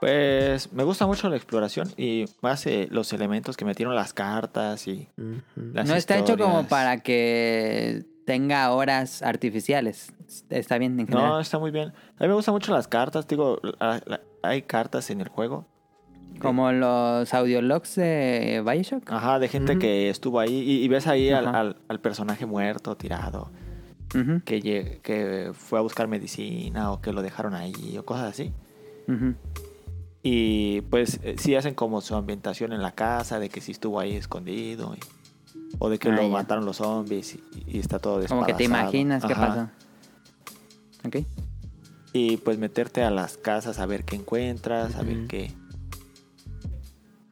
[0.00, 4.86] Pues me gusta mucho la exploración y más eh, los elementos que metieron las cartas
[4.86, 5.40] y Ujú.
[5.74, 10.12] las No está hecho como para que tenga horas artificiales.
[10.50, 11.30] Está bien en general.
[11.30, 11.88] No, está muy bien.
[12.18, 13.26] A mí me gustan mucho las cartas.
[13.26, 15.66] Digo, la- la- hay cartas en el juego.
[16.38, 19.10] Como los audiologs de Bioshock.
[19.10, 22.96] Ajá, de gente que estuvo ahí y, y ves ahí al, al- al personaje muerto,
[22.96, 23.50] tirado,
[24.44, 28.52] que, que fue a buscar medicina o que lo dejaron ahí o cosas así.
[30.30, 33.98] Y pues eh, sí hacen como su ambientación en la casa, de que sí estuvo
[33.98, 34.94] ahí escondido.
[34.94, 35.00] y-
[35.80, 36.28] o de que Ah, lo ya.
[36.28, 38.82] mataron los zombies y, y está todo Como que te despedazado.
[38.90, 39.68] imaginas qué pasó.
[41.06, 41.16] Ok.
[42.12, 45.52] Y pues meterte a las casas a ver qué encuentras, a ver qué.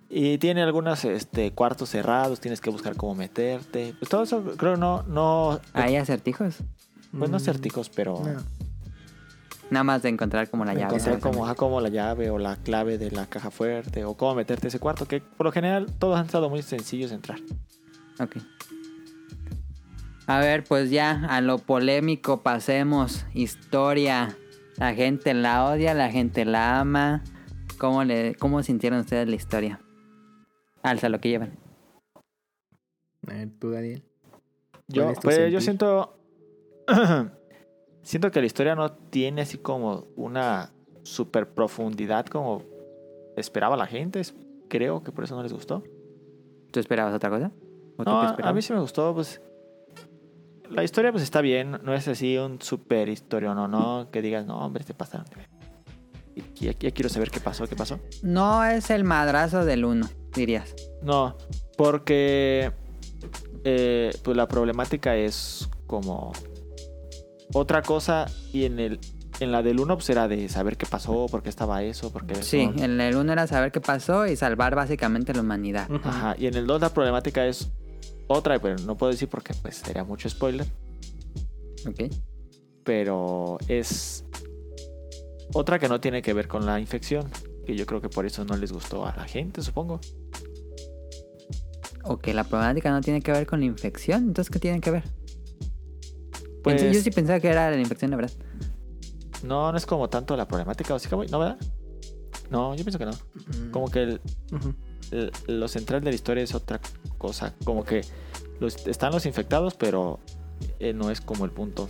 [0.09, 3.95] Y tiene algunos este, cuartos cerrados, tienes que buscar cómo meterte.
[3.99, 6.57] Pues todo eso creo no, no, ¿Hay acertijos?
[7.19, 8.43] pues no Mm, certicos, pero no.
[9.71, 10.95] Nada más de encontrar como la De llave.
[10.95, 14.35] encontrar como, ajá, como la llave o la clave de la caja fuerte o cómo
[14.37, 17.39] meterte a ese cuarto, que por lo general todos han estado muy sencillos de entrar.
[18.21, 18.37] Ok.
[20.29, 23.27] A ver, pues ya a lo polémico pasemos.
[23.35, 24.37] Historia.
[24.77, 27.23] La gente la odia, la gente la ama.
[27.79, 29.81] ¿Cómo, le, cómo sintieron ustedes la historia?
[30.83, 31.59] Alza lo que llevan.
[33.29, 34.03] A ver, tú, Daniel.
[34.89, 36.19] Yo, ¿Cuál es tu pues yo siento.
[38.07, 42.63] siento que la historia no tiene así como una super profundidad como
[43.37, 44.23] esperaba la gente.
[44.69, 45.83] Creo que por eso no les gustó.
[46.71, 47.51] ¿Tú esperabas otra cosa?
[47.97, 49.41] ¿O tú No, qué a- mí sí me gustó, pues.
[50.71, 54.47] La historia pues está bien, no es así un super historia, no, no, que digas,
[54.47, 55.27] no, hombre, te pasaron.
[55.37, 55.49] ver".
[56.35, 57.99] Y ya, ya quiero saber qué pasó, qué pasó.
[58.23, 60.75] No es el madrazo del uno, dirías.
[61.03, 61.37] No,
[61.77, 62.73] porque
[63.65, 66.33] eh, pues la problemática es como
[67.53, 69.01] otra cosa y en el
[69.39, 72.27] en la del 1 pues era de saber qué pasó, por qué estaba eso, por
[72.27, 72.83] qué Sí, eso.
[72.85, 75.89] en el uno era saber qué pasó y salvar básicamente la humanidad.
[76.05, 77.69] Ajá, y en el 2 la problemática es
[78.29, 80.67] otra, pero no puedo decir porque pues sería mucho spoiler,
[81.87, 82.11] Ok.
[82.83, 84.25] pero es
[85.53, 87.29] otra que no tiene que ver con la infección,
[87.67, 90.01] que yo creo que por eso no les gustó a la gente, supongo.
[92.05, 94.29] Ok, la problemática no tiene que ver con la infección.
[94.29, 95.03] Entonces, ¿qué tiene que ver?
[96.67, 98.33] Pues Pensé- yo sí pensaba que era la infección, la verdad.
[99.45, 101.59] no, no es como tanto la problemática, como- ¿no, verdad?
[102.51, 103.13] No, yo pienso que no.
[103.13, 103.71] Mm.
[103.71, 104.21] Como que el,
[105.13, 106.81] el- lo central de la historia es otra
[107.19, 107.55] cosa.
[107.65, 108.01] Como que
[108.59, 110.19] los, están los infectados, pero
[110.81, 111.89] eh, no es como el punto.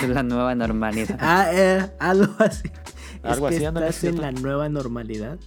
[0.00, 1.16] Es la nueva normalidad.
[1.20, 2.70] Ah, eh, algo así.
[3.22, 5.38] Algo es que así, ándale, estás es en la nueva normalidad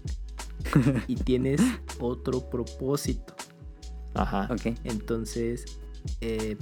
[1.08, 1.60] y tienes
[2.00, 3.34] otro propósito.
[4.14, 4.48] Ajá.
[4.52, 4.78] Ok.
[4.84, 5.66] Entonces,
[6.20, 6.58] eh,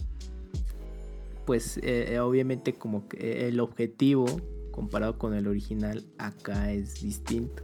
[1.50, 4.28] pues eh, eh, obviamente como que el objetivo
[4.70, 7.64] comparado con el original acá es distinto.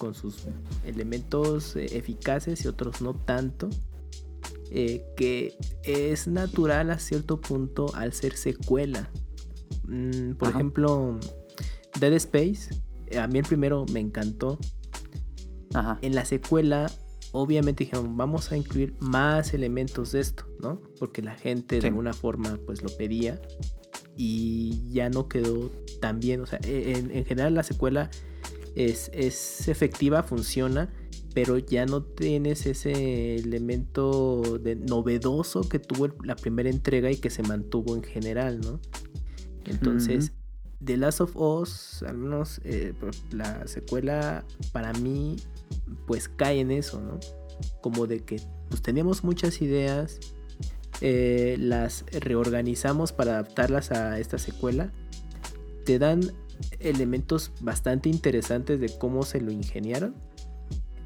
[0.00, 0.48] Con sus
[0.84, 3.70] elementos eh, eficaces y otros no tanto.
[4.72, 9.12] eh, que es natural a cierto punto al ser secuela.
[9.84, 10.58] Mm, por Ajá.
[10.58, 11.20] ejemplo,
[12.00, 12.74] Dead Space,
[13.16, 14.58] a mí el primero me encantó.
[15.72, 16.00] Ajá.
[16.02, 16.90] En la secuela,
[17.32, 20.80] obviamente dijeron, vamos a incluir más elementos de esto, ¿no?
[20.98, 23.40] Porque la gente de alguna forma pues lo pedía
[24.16, 25.70] y ya no quedó
[26.00, 26.40] tan bien.
[26.40, 28.10] O sea, e- en, en general la secuela
[28.74, 30.92] es, es efectiva, funciona,
[31.34, 37.30] pero ya no tienes ese elemento de novedoso que tuvo la primera entrega y que
[37.30, 38.80] se mantuvo en general, ¿no?
[39.66, 40.32] Entonces,
[40.84, 42.94] The Last of Us, al menos eh,
[43.32, 45.36] la secuela para mí,
[46.06, 47.18] pues cae en eso, ¿no?
[47.80, 50.18] Como de que pues teníamos muchas ideas,
[51.00, 54.92] eh, las reorganizamos para adaptarlas a esta secuela,
[55.84, 56.20] te dan
[56.80, 60.14] elementos bastante interesantes de cómo se lo ingeniaron,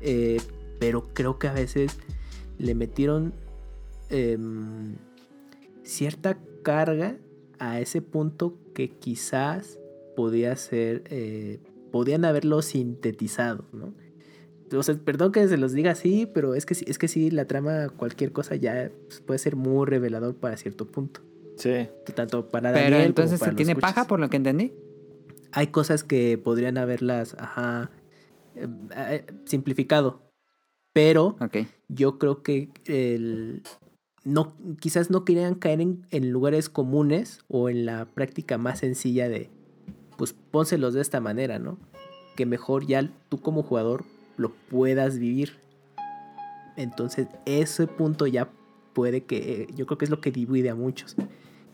[0.00, 0.40] eh,
[0.78, 1.98] pero creo que a veces
[2.58, 3.34] le metieron
[4.11, 4.96] em,
[5.82, 7.16] cierta carga
[7.58, 9.78] a ese punto que quizás
[10.16, 11.61] podía ser, eh,
[11.92, 13.92] podían haberlo sintetizado, ¿no?
[14.73, 17.31] O sea, perdón que se los diga así, pero es que, sí- es que sí,
[17.31, 21.21] la trama, cualquier cosa ya pues, puede ser muy revelador para cierto punto.
[21.57, 21.89] Sí.
[22.14, 23.95] Tanto para Pero Daniel como entonces para se los tiene escuchas.
[23.95, 24.73] paja, por lo que entendí.
[25.53, 27.91] Hay cosas que podrían haberlas, ajá,
[28.55, 30.23] eh, eh, simplificado.
[30.93, 31.59] Pero Ok.
[31.89, 33.62] yo creo que el,
[34.25, 39.29] no, quizás no querían caer en, en lugares comunes o en la práctica más sencilla
[39.29, 39.51] de,
[40.16, 41.79] pues pónselos de esta manera, ¿no?
[42.37, 44.05] Que mejor ya tú como jugador
[44.41, 45.59] lo puedas vivir.
[46.76, 48.49] Entonces ese punto ya
[48.93, 51.14] puede que, yo creo que es lo que divide a muchos.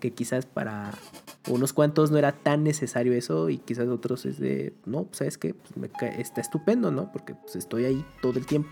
[0.01, 0.93] Que quizás para
[1.49, 5.39] unos cuantos no era tan necesario eso y quizás otros es de, no, pues, sabes
[5.39, 7.11] qué, Pues, me cae- está estupendo, ¿no?
[7.13, 8.69] Porque pues, estoy ahí todo el tiempo.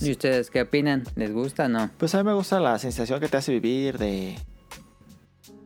[0.00, 1.04] ¿Y ustedes qué opinan?
[1.14, 1.88] ¿Les gusta o no?
[1.98, 4.34] Pues a mí me gusta la sensación que te hace vivir de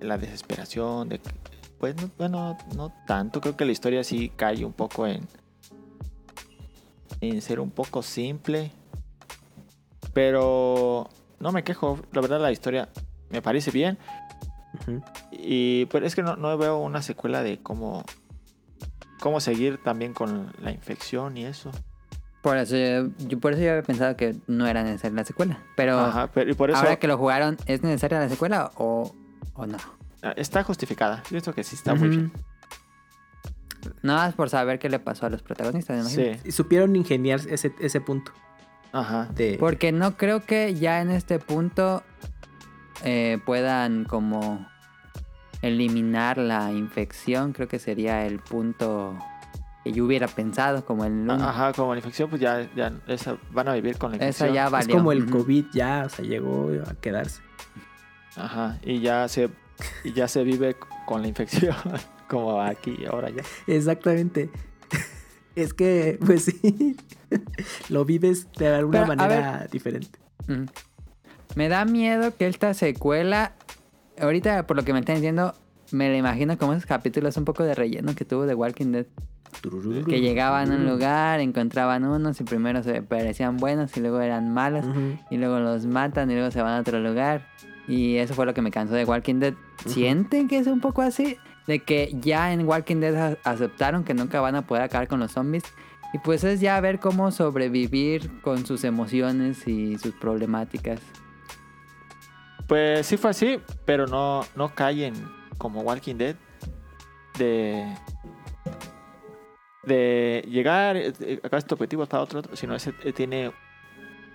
[0.01, 1.31] la desesperación, de que-
[1.79, 5.21] pues no, bueno, no tanto, creo que la historia sí cae un poco en
[7.21, 8.71] en ser un poco simple,
[10.13, 11.09] pero
[11.41, 12.89] no me quejo, la verdad la historia
[13.31, 13.99] me parece bien
[15.33, 18.05] y pero es que no, no veo una secuela de cómo
[19.21, 21.71] cómo seguir también con la infección y eso.
[22.43, 25.59] Por eso, yo, yo- por eso yo había pensado que no era necesaria la secuela.
[25.77, 29.13] Pero Ajá, pero y por eso ahora que lo jugaron, ¿es necesaria la secuela o,
[29.55, 29.77] o no?
[30.37, 31.23] está justificada.
[31.31, 32.33] Yo creo que sí está muy bien.
[34.03, 36.39] Nada más por saber qué le pasó a los protagonistas, me imagino.
[36.43, 36.49] Sí.
[36.49, 38.33] Y supieron ingeniar ese, ese punto
[38.93, 39.29] Ajá.
[39.35, 39.57] de...
[39.59, 42.03] Porque no creo que ya en este punto
[43.05, 44.67] eh, puedan como
[45.63, 47.53] eliminar la infección.
[47.53, 49.19] Creo que sería el punto
[49.85, 51.35] que yo hubiera pensado como el uno.
[51.35, 54.55] Ajá, como la infección, pues ya, ya esa- van a vivir con la Esa infección.
[54.55, 54.97] ya es valió.
[54.97, 55.27] como el.
[55.31, 57.41] COVID ya, o sea, llegó a quedarse.
[58.37, 59.49] Ajá, y ya se,
[60.05, 60.77] y ya se vive
[61.07, 61.75] con la infección,
[62.29, 63.43] como aquí ahora ya.
[63.67, 64.51] Exactamente.
[65.57, 66.97] es que, pues sí,
[67.89, 70.19] lo vives de alguna Pero, manera diferente.
[70.49, 70.67] Ujú.
[71.57, 73.55] Me da miedo que esta secuela,
[74.21, 75.55] ahorita por lo que me están diciendo,
[75.91, 79.07] me la imagino como esos capítulos un poco de relleno que tuvo de Walking Dead.
[80.07, 84.53] Que llegaban a un lugar, encontraban unos y primero se parecían buenos y luego eran
[84.53, 84.85] malos.
[85.31, 87.49] Y luego los matan y luego se van a otro lugar.
[87.89, 89.55] Y eso fue lo que me cansó de Walking Dead.
[89.87, 91.39] ¿Sienten que es un poco así?
[91.69, 95.31] De que ya en Walking Dead aceptaron que nunca van a poder acabar con los
[95.31, 95.63] zombies.
[96.13, 101.01] Y pues es ya ver cómo sobrevivir con sus emociones y sus problemáticas.
[102.67, 105.15] Pues sí fue así, pero no, no caen
[105.59, 106.37] como Walking Dead
[107.39, 107.95] de
[109.85, 113.53] de llegar eh, eh, acá este objetivo está otro, otro, sino ese eh, tiene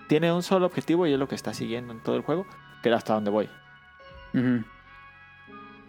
[0.08, 2.46] tiene un solo objetivo y es lo que está siguiendo en todo el juego,
[2.82, 3.48] que es hasta donde voy.
[4.34, 4.64] Ujú.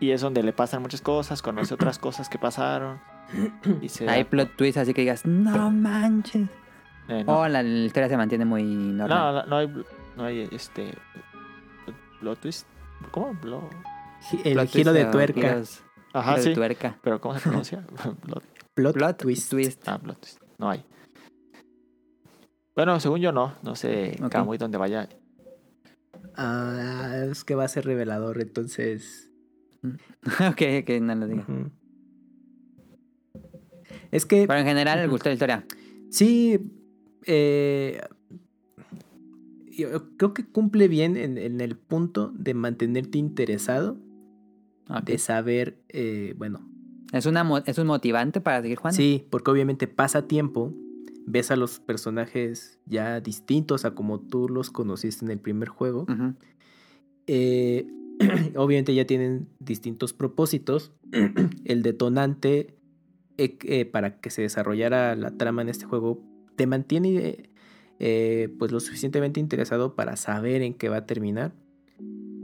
[0.06, 3.00] Y es donde le pasan muchas cosas, conoce otras cosas que pasaron.
[3.82, 6.48] Y se Hay da- plot twist así que digas, no manches.
[7.08, 7.40] eh, no.
[7.40, 9.36] O la, la historia se mantiene muy No, normal.
[9.36, 9.84] no, no hay,
[10.18, 10.94] no hay este.
[12.20, 12.68] Plot twist.
[13.12, 13.34] ¿Cómo?
[13.34, 13.70] Blo-
[14.44, 15.42] El Plot giro twist de tuerca.
[15.42, 15.82] giros-
[16.14, 16.54] Ajá, giro de sí.
[16.54, 16.98] tuerca.
[17.02, 17.84] Pero ¿cómo se pronuncia?
[18.28, 18.44] Plot-
[18.76, 19.50] Plot, Plot twist.
[19.50, 19.88] twist.
[19.88, 20.40] ah, plot twist.
[20.60, 20.86] No hay.
[22.76, 23.54] Bueno, según yo no.
[23.64, 24.30] No sé, Ok.
[24.32, 25.10] Camuy, dónde vaya.
[26.38, 29.32] Ah, es que va a ser revelador, entonces.
[30.52, 31.46] ok, ok, no lo digo.
[34.12, 35.66] Es que Pero en general le gustó la historia.
[36.10, 36.60] sí,
[37.26, 38.02] eh,
[39.78, 43.98] yo creo que cumple bien en, en el punto de mantenerte interesado,
[45.04, 46.70] de saber, eh, bueno,
[47.12, 48.98] ¿Es, una, ¿Es un motivante para seguir jugando?
[48.98, 50.74] Sí, porque obviamente pasa tiempo,
[51.26, 56.02] ves a los personajes ya distintos a como tú los conociste en el primer juego.
[56.04, 56.34] Ujú.
[57.28, 57.88] Eh,
[58.56, 60.92] obviamente ya tienen distintos propósitos.
[61.66, 62.76] el detonante
[63.38, 66.24] eh, eh, para que se desarrollara la trama en este juego
[66.56, 67.50] te mantiene
[68.00, 71.54] eh, pues lo suficientemente interesado para saber en qué va a terminar.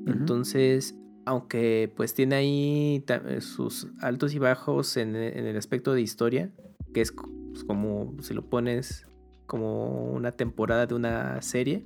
[0.06, 0.96] Entonces,
[1.26, 3.06] aunque pues tiene ahí
[3.40, 6.52] sus altos y bajos en, en el aspecto de historia,
[6.94, 9.06] que es pues, como si lo pones
[9.46, 11.86] como una temporada de una serie,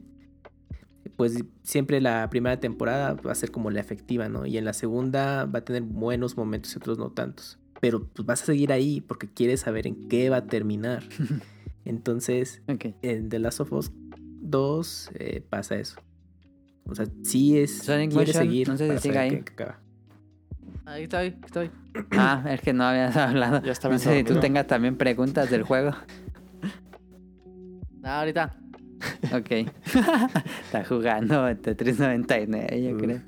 [1.16, 4.46] pues siempre la primera temporada va a ser como la efectiva, ¿no?
[4.46, 7.58] Y en la segunda va a tener buenos momentos y otros no tantos.
[7.82, 11.04] Pero pues vas a seguir ahí porque quieres saber en qué va a terminar.
[11.86, 12.88] Entonces, Ok.
[13.02, 13.92] en The Last of Us
[14.42, 15.98] 2 eh, pasa eso.
[16.88, 17.80] O sea, sí es.
[17.80, 18.68] Sonic quiere Motion, seguir.
[18.70, 19.36] no sé si sigue ahí.
[19.36, 19.80] acaba.
[20.86, 21.72] Ahí estoy, aquí estoy.
[22.12, 23.62] Ah, es que no habías hablado.
[23.64, 25.92] Ya estaba no sé si tú tengas también preguntas del juego.
[28.04, 28.56] Ah, ahorita.
[29.34, 29.52] Ok.
[30.66, 33.22] Está jugando Tetris 99, yo creo.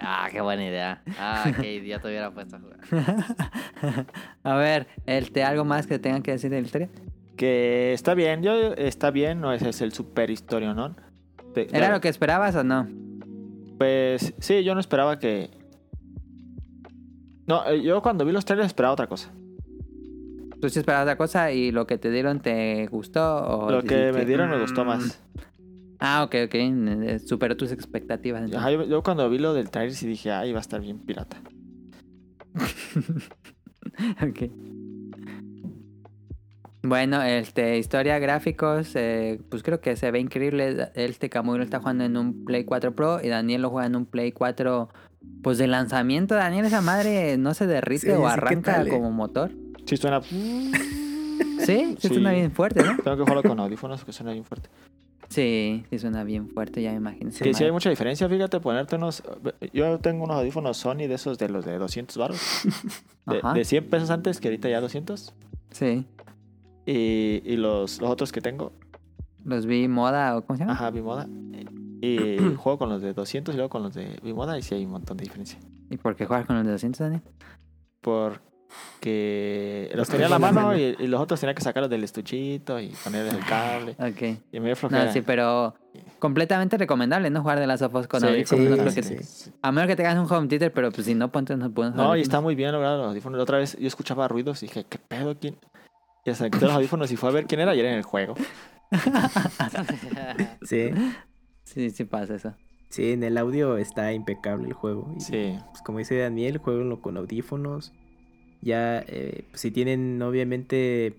[0.00, 1.02] Ah, qué buena idea.
[1.18, 2.80] Ah, qué idiota hubiera puesto a jugar.
[4.42, 6.88] A ver, este, ¿algo más que tengan que decir de la historia?
[7.36, 10.94] Que está bien, yo está bien, no ese es el super historia, ¿no?
[11.56, 12.88] ¿Era lo que esperabas o no?
[13.78, 15.50] Pues sí, yo no esperaba que.
[17.46, 19.32] No, eh, yo cuando vi los trailers esperaba otra cosa.
[20.64, 23.36] ¿Tú sí esperabas otra cosa y lo que te dieron te gustó?
[23.44, 25.22] O Lo que dijiste, me dieron me gustó más.
[25.98, 26.54] Ah, ok, ok.
[26.54, 28.50] eh, Superó tus expectativas.
[28.50, 31.00] Ajá, yo, yo cuando vi lo del trailer sí dije, ay, va a estar bien
[31.00, 31.36] pirata.
[34.22, 34.50] Ok.
[36.82, 40.88] Bueno, este, historia, gráficos, eh, pues creo que se ve increíble.
[40.94, 43.96] Este Camuy lo está jugando en un Play 4 Pro y Daniel lo juega en
[43.96, 44.88] un Play 4,
[45.42, 46.34] pues de lanzamiento.
[46.34, 48.88] Daniel, esa madre no se derrite Sí, o sí, ¿qué arranca eh?
[48.88, 49.50] como motor.
[49.86, 50.20] Sí, suena.
[50.22, 50.70] Sí,
[51.60, 52.08] sí, Sí.
[52.08, 52.96] suena bien fuerte, ¿no?
[53.02, 54.68] Tengo que jugarlo con audífonos que suena bien fuerte.
[55.28, 57.30] Sí, sí suena bien fuerte, ya me imagino.
[57.30, 59.22] Que sí hay mucha diferencia, fíjate, ponerte unos...
[59.72, 62.38] Yo tengo unos audífonos Sony de esos de los de 200 baros.
[63.26, 65.32] De, de 100 pesos antes que ahorita ya 200.
[65.70, 66.04] Sí,
[66.84, 68.72] Y, y los, los otros que tengo,
[69.44, 70.74] los vi moda o ¿cómo se llama?
[70.74, 71.26] ajá, Bimoda.
[72.02, 72.18] Y
[72.58, 74.90] juego con los de 200 y luego con los de Bimoda y sí hay un
[74.90, 75.58] montón de diferencia.
[75.90, 77.22] ¿Y por qué juegas con los de 200, Daniel?
[78.94, 82.80] Porque los tenía en la mano y, y los otros tenía que sacarlos del estuchito
[82.80, 83.96] y ponerles el cable.
[83.98, 84.38] Ok.
[84.50, 85.04] Y me flojera.
[85.06, 85.74] No, sí, pero
[86.18, 87.42] completamente recomendable, ¿no?
[87.42, 88.78] Jugar de las sofos con Sí, audífonos.
[88.78, 89.50] no sí, que sí.
[89.60, 92.16] A menos que tengas un home theater, pero pues si no, ponte unos buenos No,
[92.16, 93.36] y está muy bien logrado los audífonos.
[93.36, 95.36] La otra vez yo escuchaba ruidos y dije, ¿qué pedo?
[95.38, 95.56] ¿Quién?
[96.24, 98.02] Y hasta quité los audífonos y fue a ver quién era y era en el
[98.04, 98.34] juego.
[100.62, 100.90] Sí,
[101.64, 102.54] Sí, sí pasa eso.
[102.90, 105.12] sí, en el audio está impecable el juego.
[105.16, 105.58] Y, Sí.
[105.70, 107.92] pues, como dice Daniel, jueguenlo con audífonos.
[108.64, 111.14] Ya, eh, si tienen obviamente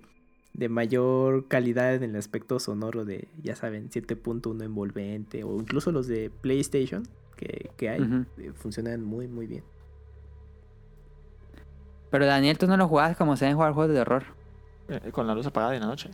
[0.54, 6.08] de mayor calidad en el aspecto sonoro de, ya saben, 7.1 envolvente o incluso los
[6.08, 7.04] de PlayStation
[7.36, 8.02] que, que hay,
[8.40, 9.64] eh, funcionan muy, muy bien.
[12.10, 14.24] Pero Daniel, tú no lo jugabas como se deben jugar juegos de horror.
[14.88, 16.10] Eh, Con la luz apagada en la noche.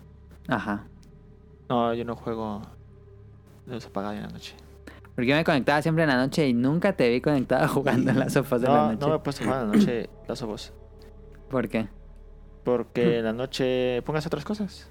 [0.47, 0.85] Ajá.
[1.69, 2.61] No, yo no juego
[3.67, 4.55] de luz apagada en la noche.
[5.15, 8.19] Porque yo me conectaba siempre en la noche y nunca te vi conectado jugando en
[8.19, 8.97] las sofas de la No, noche.
[8.99, 10.73] no me he puesto a jugar en la noche las ojos.
[11.51, 11.87] ¿Por qué?
[12.63, 14.89] Porque en la noche pongas otras cosas.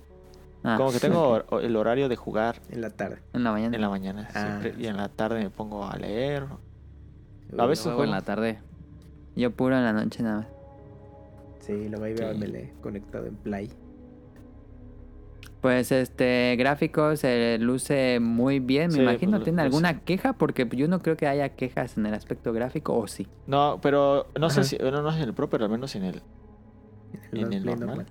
[0.63, 3.19] Ah, Como que tengo hor- el horario de jugar En la tarde.
[3.33, 3.75] En la mañana.
[3.77, 4.61] en la mañana Ah.
[4.61, 6.45] siempre, y en la tarde me pongo a leer.
[7.59, 8.05] A veces Juego juego.
[8.05, 8.59] en la tarde.
[9.37, 10.47] Yo puro en la noche nada más.
[11.61, 12.23] Sí, lo voy a Sí.
[12.23, 13.71] verme conectado en Play.
[15.61, 19.33] Pues este, gráficos, se luce muy bien, me Sí, imagino.
[19.33, 20.33] pues, ¿Tiene pues, alguna queja?
[20.33, 23.27] Porque yo no creo que haya quejas en el aspecto gráfico, o sí.
[23.47, 26.05] No, pero no sé si, bueno, no es en el Pro, pero al menos en
[26.05, 26.23] el
[27.33, 28.07] En el normal.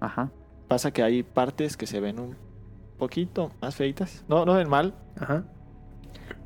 [0.00, 0.30] Ajá.
[0.68, 2.36] pasa que hay partes que se ven un
[2.98, 4.24] poquito más feitas.
[4.28, 4.94] No, no ven mal.
[5.18, 5.44] Ajá.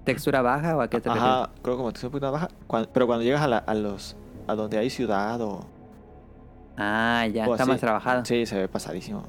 [0.04, 2.86] ¿Textura baja o a qué te Ajá, creo como que es un poquito más baja.
[2.92, 4.16] Pero cuando llegas a, la- a los
[4.46, 5.78] a donde hay ciudad o refieres?
[6.76, 8.24] Ah, ya, o está así, más trabajado.
[8.24, 9.24] Sí, se ve pasadísimo.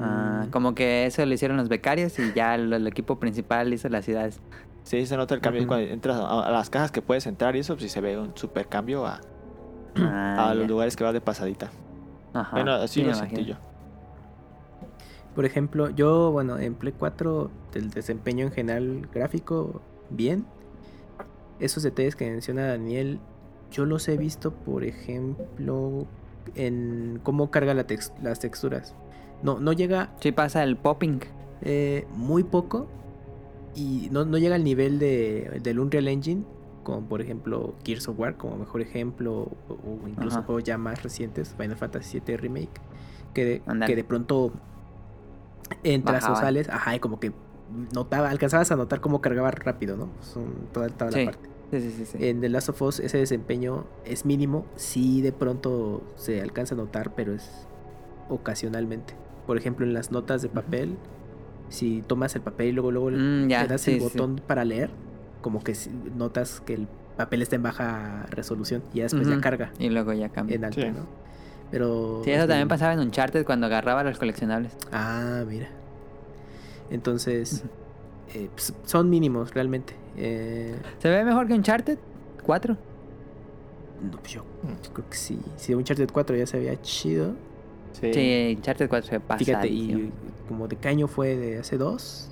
[0.00, 3.72] Ah, Mm, como que eso lo hicieron los becarios y ya el, el equipo principal
[3.72, 4.40] hizo las ciudades.
[4.84, 7.60] Sí, se nota el cambio cuando entras a, a las cajas que puedes entrar y
[7.60, 9.20] eso, pues sí se ve un super cambio a,
[9.96, 11.70] Ah, a los lugares que vas de pasadita.
[12.32, 13.56] Ajá, bueno, así lo sentí yo.
[15.34, 20.44] Por ejemplo, yo, bueno, en Play 4, el desempeño en general gráfico, bien.
[21.60, 23.20] Esos detalles que menciona Daniel,
[23.70, 26.06] yo los he visto, por ejemplo,
[26.56, 28.94] en cómo carga la tex- las texturas.
[29.42, 31.20] No, no llega Sí pasa el popping.
[31.62, 32.88] eh, muy poco
[33.74, 36.42] y no, no llega al nivel de, del Unreal Engine,
[36.82, 40.46] como por ejemplo Gears of War, como mejor ejemplo, o, o incluso Ajá.
[40.46, 42.80] juegos ya más recientes, Final Fantasy VII Remake,
[43.34, 44.52] que de, que de pronto
[45.84, 47.32] entras o sales, ajá, y como que
[47.94, 50.08] notaba, alcanzabas a notar cómo cargaba rápido, ¿no?
[50.20, 51.24] Son toda, toda Sí.
[51.24, 51.48] la parte.
[51.70, 52.18] Sí, sí.
[52.18, 56.78] En The Last of Us ese desempeño es mínimo, sí de pronto se alcanza a
[56.78, 57.48] notar, pero es
[58.28, 59.14] ocasionalmente.
[59.46, 60.96] Por ejemplo, en las notas de papel,
[61.68, 64.90] si tomas el papel y luego, luego Mm, ya, le das el botón para leer,
[65.40, 65.74] como que
[66.16, 69.42] notas que el papel está en baja resolución y ya después ya Ujú.
[69.42, 70.56] carga Y luego ya cambia.
[70.56, 70.88] en alta, Sí.
[70.88, 71.06] ¿no?
[71.70, 72.22] Pero...
[72.24, 74.72] Sí, es eso también pasaba en Uncharted cuando agarraba los coleccionables.
[74.92, 75.68] Ah, mira.
[76.90, 77.62] Entonces,
[78.34, 79.94] eh, pues, son mínimos realmente.
[80.16, 81.98] Eh, ¿Se ve mejor que Uncharted
[82.44, 82.76] 4?
[84.02, 84.82] no, pues yo Mm.
[84.82, 85.38] yo creo que sí.
[85.56, 87.34] Si Uncharted 4 ya se veía chido.
[87.92, 88.12] Sí.
[88.14, 90.10] Sí, Uncharted 4 se ve Fíjate, y
[90.48, 92.29] como de qué año fue de hace dos.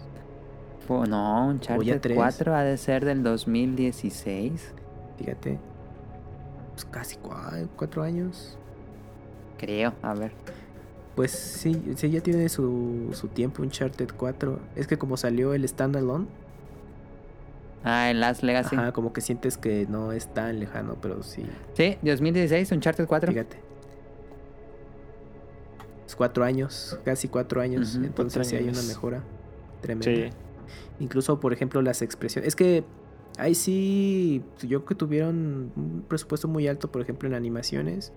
[1.07, 2.17] No, Uncharted tres.
[2.17, 4.73] 4 ha de ser del 2016.
[5.19, 5.59] Fíjate.
[6.73, 8.57] Pues casi cua- cuatro años.
[9.59, 10.33] Creo, a ver.
[11.17, 14.59] Pues sí, sí ya tiene su, su tiempo Uncharted 4.
[14.77, 16.27] Es que como salió el standalone,
[17.85, 18.75] Ah, el Last Legacy.
[18.77, 21.45] ajá, como que sientes que no es tan lejano, pero sí.
[21.75, 23.33] Sí, 2016, Uncharted 4.
[23.33, 23.57] Fíjate.
[26.07, 27.95] Es cuatro años, casi cuatro años.
[27.97, 28.87] Entonces Cuatro sí hay una años.
[28.89, 29.23] mejora
[29.81, 30.05] tremenda.
[30.31, 30.37] Sí.
[31.01, 32.49] Incluso, por ejemplo, las expresiones.
[32.49, 32.85] Es que
[33.39, 38.13] ahí sí, yo creo que tuvieron un presupuesto muy alto, por ejemplo, en animaciones.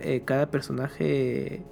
[0.00, 1.64] Eh, cada personaje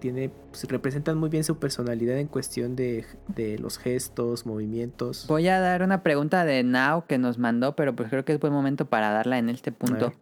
[0.00, 5.26] tiene, pues, representan muy bien su personalidad en cuestión de, de los gestos, movimientos.
[5.28, 8.40] Voy a dar una pregunta de Now que nos mandó, pero pues creo que es
[8.40, 10.12] buen momento para darla en este punto.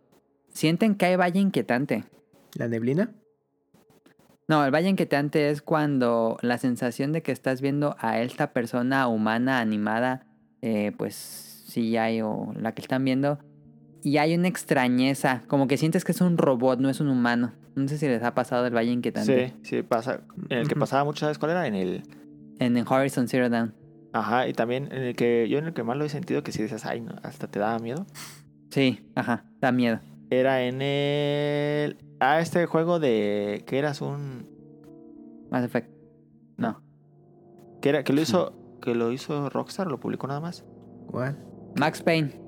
[0.52, 2.04] ¿Sienten que hay valle inquietante?
[2.54, 3.10] La neblina.
[4.46, 9.08] No, el valle inquietante es cuando la sensación de que estás viendo a esta persona
[9.08, 10.26] humana animada,
[10.60, 13.38] eh, pues sí hay o la que están viendo,
[14.02, 17.52] y hay una extrañeza, como que sientes que es un robot, no es un humano.
[17.74, 20.20] No sé si les ha pasado el valle inquietante Sí, sí, pasa.
[20.50, 21.66] En el que pasaba mucho, ¿sabes cuál era?
[21.66, 22.02] En el.
[22.58, 23.74] en, en Horizon Zero Dawn.
[24.12, 25.48] Ajá, y también en el que.
[25.48, 27.58] Yo en el que más lo he sentido que si dices, ay, no, hasta te
[27.58, 28.06] daba miedo.
[28.70, 30.00] Sí, ajá, da miedo.
[30.30, 31.98] Era en el.
[32.20, 33.62] Ah, este juego de.
[33.66, 34.48] Que eras un.
[35.50, 35.90] Mass Effect.
[36.56, 36.82] No.
[37.80, 38.60] Que, era, que lo hizo.
[38.84, 40.62] Que lo hizo Rockstar, lo publicó nada más.
[41.06, 41.38] ¿Cuál?
[41.74, 42.38] Max Payne.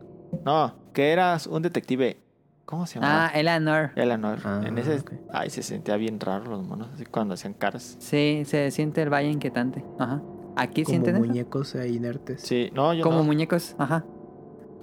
[0.44, 2.18] No, que eras un detective.
[2.66, 3.28] ¿Cómo se llamaba?
[3.28, 3.92] Ah, Eleanor.
[3.96, 4.40] Eleanor.
[4.44, 5.02] Ah, en ese.
[5.32, 6.90] Ay, se sentía bien raro los monos.
[6.92, 7.96] Así cuando hacían caras.
[8.00, 9.82] Sí, se siente el valle inquietante.
[9.98, 10.20] Ajá.
[10.56, 11.24] ¿Aquí Como sienten eso?
[11.24, 12.42] muñecos ahí inertes.
[12.42, 13.24] Sí, no, yo Como no.
[13.24, 13.74] muñecos.
[13.78, 14.04] Ajá.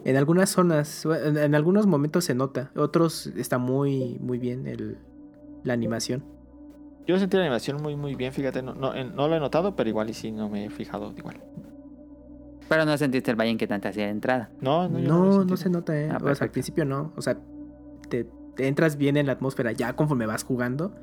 [0.06, 2.72] En algunas zonas, en, en algunos momentos se nota.
[2.76, 4.98] Otros está muy, muy bien el,
[5.64, 6.24] la animación.
[7.08, 8.62] Yo sentí la animación muy, muy bien, fíjate.
[8.62, 11.14] No, no, en- no lo he notado, pero igual y sí no me he fijado
[11.18, 11.42] igual.
[12.70, 14.50] Pero no sentiste el valle inquietante hacia la entrada.
[14.62, 16.10] No, no, yo No, no se nota, ¿eh?
[16.12, 17.12] Ah, o sea, al principio no.
[17.16, 17.38] O sea,
[18.10, 18.26] te,
[18.56, 19.72] te entras bien en la atmósfera.
[19.74, 20.96] Ya conforme vas jugando,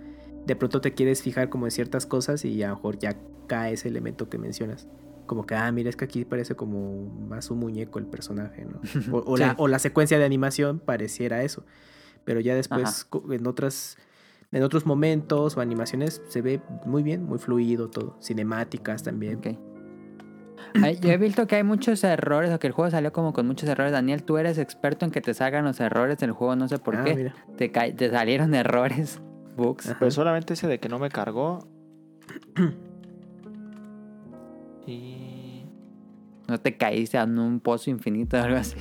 [0.46, 3.74] de pronto te quieres fijar como en ciertas cosas y a lo mejor ya cae
[3.74, 4.88] ese elemento que mencionas.
[5.30, 8.80] Como que, ah, mira, es que aquí parece como más un muñeco el personaje, ¿no?
[9.16, 11.64] O, o la, o la secuencia de animación pareciera eso.
[12.24, 13.20] Pero ya después, Ajá.
[13.34, 13.96] en otras...
[14.50, 18.16] En otros momentos o animaciones se ve muy bien, muy fluido todo.
[18.20, 19.36] Cinemáticas también.
[19.36, 19.46] Ok.
[20.82, 23.46] Ay, Yo he visto que hay muchos errores, o que el juego salió como con
[23.46, 23.92] muchos errores.
[23.92, 26.96] Daniel, tú eres experto en que te salgan los errores del juego, no sé por
[26.96, 27.14] Ah, qué.
[27.14, 27.34] mira.
[27.56, 29.20] Te, te salieron errores,
[29.56, 29.90] bugs.
[29.90, 29.98] Ajá.
[30.00, 31.68] Pues solamente ese de que no me cargó.
[34.86, 35.19] y.
[36.50, 38.76] No te caíste en un pozo infinito o algo así.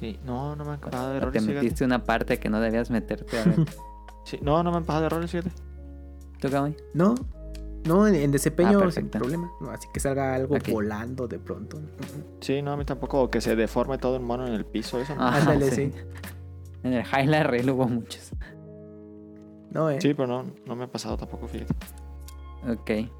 [0.00, 1.42] Sí, no, no me han pasado de O te errores.
[1.44, 1.62] fíjate.
[1.62, 3.38] metiste una parte que no debías meterte.
[3.38, 3.56] A ver,
[4.24, 5.50] Sí, no, no me han pasado de errores, fíjate.
[6.40, 6.74] ¿Tú, Kamui?
[6.94, 7.14] No,
[7.86, 9.50] no, en, en desempeño Ah, sin problema.
[9.60, 11.78] No, así que salga algo volando de pronto.
[12.40, 13.22] Sí, no, a mí tampoco.
[13.24, 15.22] O que se deforme todo el mono en el piso, eso no.
[15.22, 15.92] Ah, Ándale, sí.
[16.82, 18.30] En el Highlight Reel hubo muchos.
[19.70, 20.00] No, eh.
[20.00, 21.74] Sí, pero no, no me ha pasado tampoco, fíjate.
[22.68, 23.10] Ok.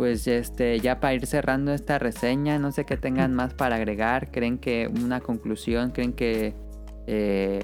[0.00, 4.30] Pues este, ya para ir cerrando esta reseña, no sé qué tengan más para agregar.
[4.30, 5.90] ¿Creen que una conclusión?
[5.90, 6.54] ¿Creen que
[7.06, 7.60] eh,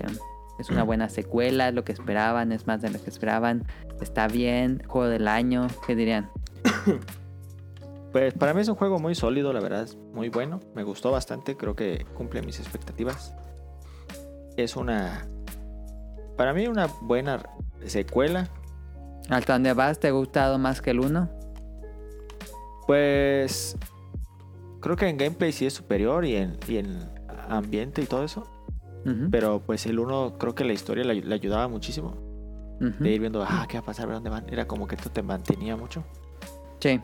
[0.59, 1.69] es una buena secuela?
[1.69, 2.53] ¿Es lo que esperaban?
[2.53, 3.65] ¿Es más de lo que esperaban?
[4.03, 4.83] ¿Está bien?
[4.87, 5.69] ¿Juego del año?
[5.87, 6.31] ¿Qué dirían?
[8.13, 10.61] Pues para mí es un juego muy sólido, la verdad, es muy bueno.
[10.75, 13.35] Me gustó bastante, creo que cumple mis expectativas.
[14.57, 15.27] Es una.
[16.37, 17.43] Para mí, una buena
[17.85, 18.49] secuela.
[19.29, 20.01] ¿Hasta dónde vas?
[20.01, 21.36] ¿Te ha gustado más que el 1?
[22.87, 23.77] Pues.
[24.81, 27.09] Creo que en gameplay sí es superior y en, y en
[27.49, 28.47] ambiente y todo eso.
[29.31, 32.15] Pero pues el uno creo que la historia le, le ayudaba muchísimo.
[32.81, 34.45] De ir viendo, ah, qué va a pasar, dónde van.
[34.51, 36.05] Era como que esto te mantenía mucho.
[36.81, 37.01] Sí.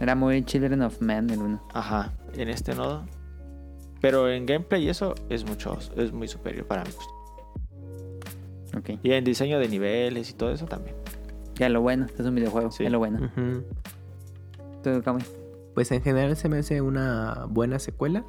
[0.00, 1.62] Era muy Children of Men el uno.
[1.74, 3.04] Ajá, en este nodo.
[4.00, 6.90] Pero en gameplay eso es mucho, es muy superior para mí.
[8.76, 9.00] Ok.
[9.02, 10.94] Y en diseño de niveles y todo eso también.
[11.56, 12.70] Ya lo bueno, es un videojuego.
[12.70, 12.84] Sí.
[12.84, 13.28] Es lo bueno.
[15.74, 18.24] Pues en general se me hace una buena secuela.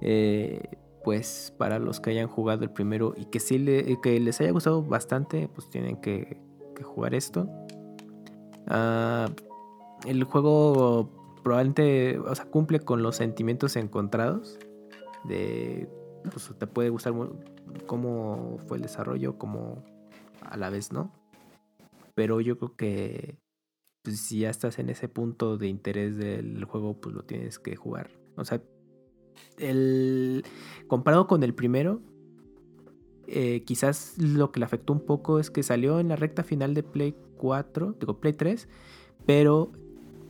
[0.00, 0.62] Eh,
[1.02, 4.50] pues para los que hayan jugado el primero y que sí le- que les haya
[4.52, 6.40] gustado bastante, pues tienen que,
[6.82, 7.48] jugar esto.
[8.68, 9.28] Ah,
[10.06, 11.10] el juego
[11.42, 14.58] probablemente, o sea, cumple con los sentimientos encontrados.
[15.24, 15.88] De,
[16.30, 17.14] pues te puede gustar
[17.86, 19.82] cómo fue el desarrollo, como
[20.42, 21.10] a la vez, ¿no?
[22.14, 23.38] Pero yo creo que
[24.08, 27.76] pues, si ya estás en ese punto de interés del juego, pues lo tienes que
[27.76, 28.10] jugar.
[28.36, 28.62] O sea,
[29.58, 30.44] el
[30.86, 32.00] comparado con el primero,
[33.26, 36.74] eh, quizás lo que le afectó un poco es que salió en la recta final
[36.74, 38.68] de Play 4, digo Play 3,
[39.26, 39.72] pero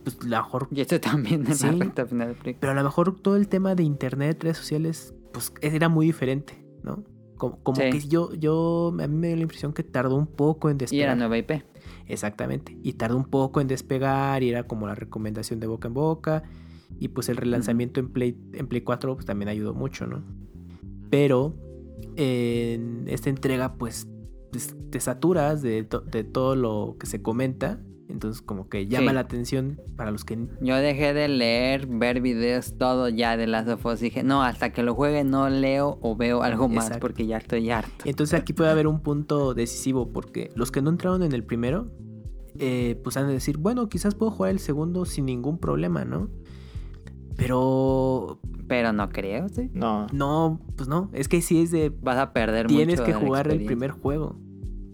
[0.03, 1.65] pues a lo mejor, Y este también en Sí.
[1.67, 2.57] la recta final del Play.
[2.59, 6.65] pero a lo mejor todo el tema de internet, redes sociales, pues era muy diferente,
[6.83, 7.03] ¿no?
[7.37, 7.89] Como, como Sí.
[7.89, 10.79] que yo, yo, a mí me dio la impresión que tardó un poco en Y
[10.79, 11.03] despegar.
[11.05, 11.51] era nueva IP.
[12.09, 12.77] Exactamente.
[12.83, 16.43] Y tardó un poco en despegar y era como la recomendación de boca en boca.
[16.99, 20.23] Y pues el relanzamiento en, Play, en Play 4 pues, también ayudó mucho, ¿no?
[21.09, 21.55] Pero
[22.15, 24.07] en esta entrega pues
[24.89, 27.79] te saturas de, to- de todo lo que se comenta.
[28.09, 29.15] Entonces como que llama Sí.
[29.15, 30.37] la atención para los que...
[30.61, 33.99] Yo dejé de leer, ver videos, todo ya de Last of Us.
[33.99, 37.01] Dije, no, hasta que lo juegue no leo o veo algo más Exacto.
[37.01, 38.05] porque ya estoy harto.
[38.05, 41.91] Entonces aquí puede haber un punto decisivo porque los que no entraron en el primero,
[42.57, 46.29] eh, pues han de decir, bueno, quizás puedo jugar el segundo sin ningún problema, ¿no?
[47.37, 49.69] Pero Pero no creo, ¿sí?
[49.73, 51.09] No, No, pues no.
[51.13, 51.89] Es que sí es de.
[51.89, 54.35] Vas a perder Tienes mucho que jugar el primer juego.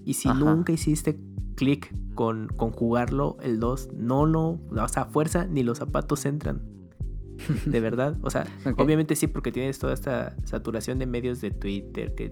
[0.05, 0.39] Y si Ajá.
[0.39, 1.17] nunca hiciste
[1.55, 4.59] clic con, con jugarlo, el 2, no lo.
[4.69, 6.61] O sea, a fuerza ni los zapatos entran.
[7.65, 8.17] De verdad.
[8.21, 12.29] O sea, obviamente sí, porque tienes toda esta saturación de medios de Twitter, que,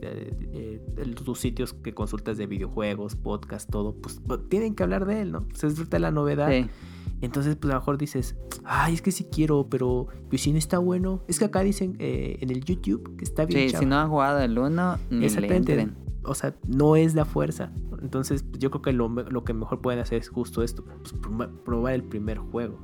[1.24, 3.96] tus sitios que consultas de videojuegos, podcast, todo.
[3.96, 5.48] Pues tienen que hablar de él, ¿no?
[5.54, 6.50] Se disfruta la novedad.
[6.50, 6.68] Sí.
[7.22, 8.36] Entonces, pues a lo mejor dices,
[8.66, 11.24] ay, es que sí quiero, pero pues, si no está bueno.
[11.28, 14.10] Es que acá dicen eh, en el YouTube que está bien Sí, si no han
[14.10, 15.74] jugado el 1, ni le Exactamente.
[15.74, 16.04] entren.
[16.26, 17.72] O sea, no es la fuerza.
[18.02, 21.14] Entonces, pues, yo creo que lo, lo que mejor pueden hacer es justo esto: pues,
[21.22, 22.78] proba- probar el primer juego.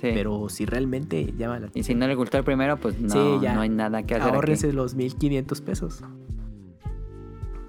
[0.00, 0.10] Sí.
[0.14, 3.08] Pero si realmente llama la Y si atención, no le gustó el primero, pues no,
[3.10, 3.54] Sí, ya.
[3.54, 4.28] no hay nada que hacer.
[4.28, 4.34] aquí.
[4.36, 6.04] ahórrense los 1500 pesos.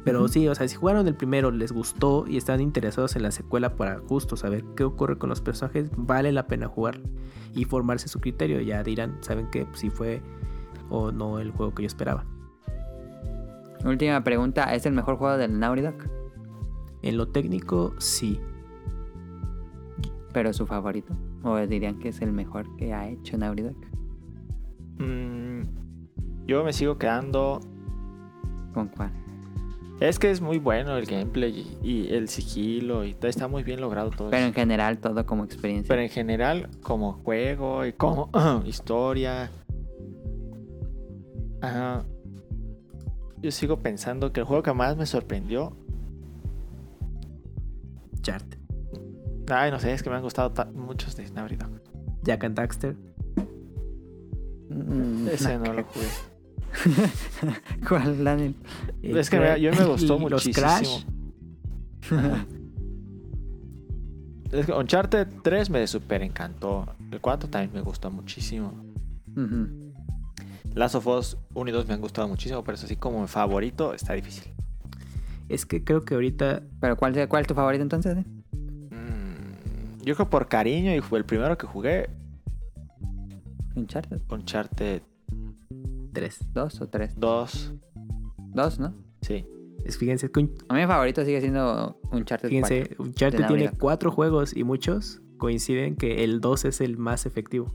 [0.06, 3.32] Pero sí, o sea, si jugaron el primero, les gustó y están interesados en la
[3.32, 7.00] secuela para justo saber qué ocurre con los personajes, vale la pena jugar
[7.54, 8.62] y formarse su criterio.
[8.62, 9.68] Ya dirán, ¿saben qué?
[9.74, 10.22] Si fue
[10.90, 12.26] o no el juego que yo esperaba.
[13.86, 15.96] Última pregunta, ¿es el mejor juego del Naughty Dog?
[17.02, 18.40] En lo técnico, sí.
[20.34, 21.14] Pero su favorito.
[21.44, 23.78] ¿O dirían que es el mejor que ha hecho Naughty Dog?
[25.00, 25.62] Mm,
[26.46, 27.62] yo me sigo quedando.
[28.74, 29.12] ¿Con cuál?
[30.02, 33.82] Es que es muy bueno el gameplay y, el sigilo y todo está muy bien
[33.82, 34.30] logrado todo.
[34.30, 34.48] Pero eso.
[34.48, 35.90] en general, todo como experiencia.
[35.90, 38.30] Pero en general, como juego y como
[38.66, 39.52] historia.
[41.62, 42.06] Ajá.
[43.42, 45.76] Yo sigo pensando que el juego que más me sorprendió.
[48.22, 48.46] Chart.
[49.50, 51.70] Ay, no sé, es que me han gustado ta- muchos de Naughty Dog.
[52.24, 52.96] Jack and Daxter.
[54.70, 56.08] Mm, Ese no no lo jugué.
[57.88, 58.56] ¿Cuál, Daniel?
[59.02, 60.30] Es que me- yo me gustó y muchísimo.
[60.30, 61.06] Los Crash.
[64.52, 66.86] Es que Uncharted 3 me super encantó.
[67.12, 68.74] El 4 también me gustó muchísimo.
[69.36, 69.89] Ujú.
[70.76, 73.28] Last of Us 1 y 2 me han gustado muchísimo, pero eso sí como mi
[73.28, 74.52] favorito está difícil.
[75.50, 78.18] Es que creo que ahorita ¿Pero cuál, cuál es tu favorito entonces?
[78.18, 78.26] eh?
[78.92, 82.10] Mm, yo creo por cariño y fue el primero que jugué,
[83.76, 84.22] Uncharted.
[84.30, 85.02] Uncharted
[86.14, 86.40] 3.
[86.54, 87.14] ¿Dos o tres?
[87.18, 87.74] 2.
[88.54, 88.94] Dos, ¿no?
[89.22, 89.46] Sí.
[89.86, 93.04] Es, fíjense, que un- A mí mi favorito sigue siendo Uncharted fíjense 4.
[93.06, 93.78] Uncharted tiene Dog.
[93.78, 97.74] cuatro juegos y muchos coinciden que el 2 es el más efectivo.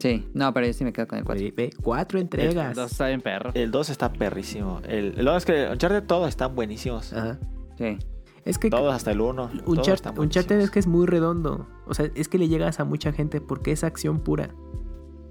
[0.00, 1.44] Sí, no, pero yo sí me quedo con el 4.
[1.44, 2.74] Ve, ve, cuatro El entregas.
[2.74, 3.50] dos está bien perro.
[3.54, 4.80] El 2 está perrísimo.
[4.88, 7.12] El, el 2 es que Uncharted todos están buenísimos.
[7.12, 7.38] Ajá.
[7.76, 7.98] Sí.
[8.46, 9.50] Es que Todos hasta el 1.
[9.66, 11.66] Uncharted, Uncharted es que es muy redondo.
[11.86, 14.50] O sea, es que le llegas a mucha gente porque es acción pura.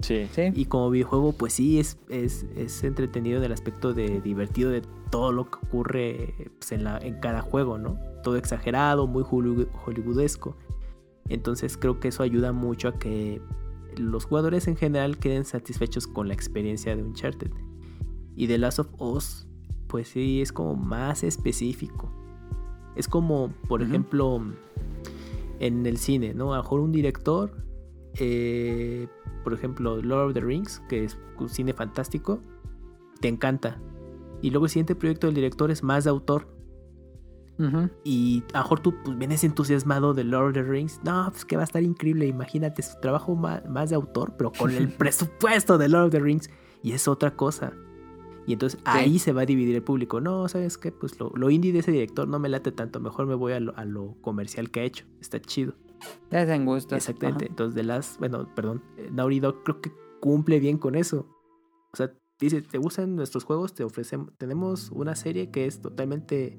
[0.02, 0.28] Sí.
[0.32, 0.52] Sí.
[0.54, 4.82] Y como videojuego, pues sí, es, es, es entretenido en el aspecto de divertido de
[5.10, 7.98] todo lo que ocurre pues, en, la, en cada juego, ¿no?
[8.22, 10.56] Todo exagerado, muy hollywood- hollywoodesco.
[11.28, 13.42] Entonces creo que eso ayuda mucho a que
[13.96, 17.50] los jugadores en general queden satisfechos con la experiencia de Uncharted.
[18.36, 19.46] Y The Last of Us,
[19.86, 22.10] pues sí, es como más específico.
[22.96, 24.42] Es como, por ejemplo,
[25.58, 26.52] en el cine, ¿no?
[26.52, 27.64] A lo mejor un director,
[28.14, 29.06] eh,
[29.44, 32.40] por ejemplo, Lord of the Rings, que es un cine fantástico,
[33.20, 33.80] te encanta.
[34.42, 36.48] Y luego el siguiente proyecto del director es más de autor.
[38.04, 41.00] Y a lo mejor tú pues, vienes entusiasmado de Lord of the Rings.
[41.04, 42.26] No, pues que va a estar increíble.
[42.26, 46.20] Imagínate su trabajo ma- más, de autor, pero con el presupuesto de Lord of the
[46.20, 46.50] Rings.
[46.82, 47.72] Y es otra cosa.
[48.46, 50.20] Y entonces ahí se va a dividir el público.
[50.20, 50.90] No, ¿sabes qué?
[50.90, 52.98] Pues lo, lo indie de ese director no me late tanto.
[52.98, 55.04] Mejor me voy a lo, a lo comercial que ha hecho.
[55.20, 55.74] Está chido.
[56.30, 56.96] Es en gusto.
[56.96, 57.46] Exactamente.
[57.46, 61.28] Entonces, de las, bueno, perdón, eh, Naughty Dog creo que cumple bien con eso.
[61.92, 62.10] O sea,
[62.40, 63.74] dice, ¿te gustan nuestros juegos?
[63.74, 66.58] Te ofrecemos, tenemos una serie que es totalmente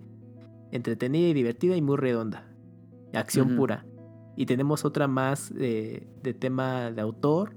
[0.71, 2.47] entretenida y divertida y muy redonda.
[3.13, 3.85] Acción pura.
[4.35, 7.55] Y tenemos otra más eh, de tema de autor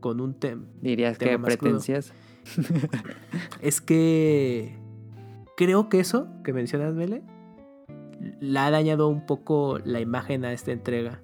[0.00, 0.64] con un tema.
[0.80, 2.14] Dirías Tema que pretencioso.
[3.60, 4.78] Es que
[5.56, 7.22] creo que eso que mencionas, Mele,
[8.40, 11.22] la ha dañado un poco la imagen a esta entrega.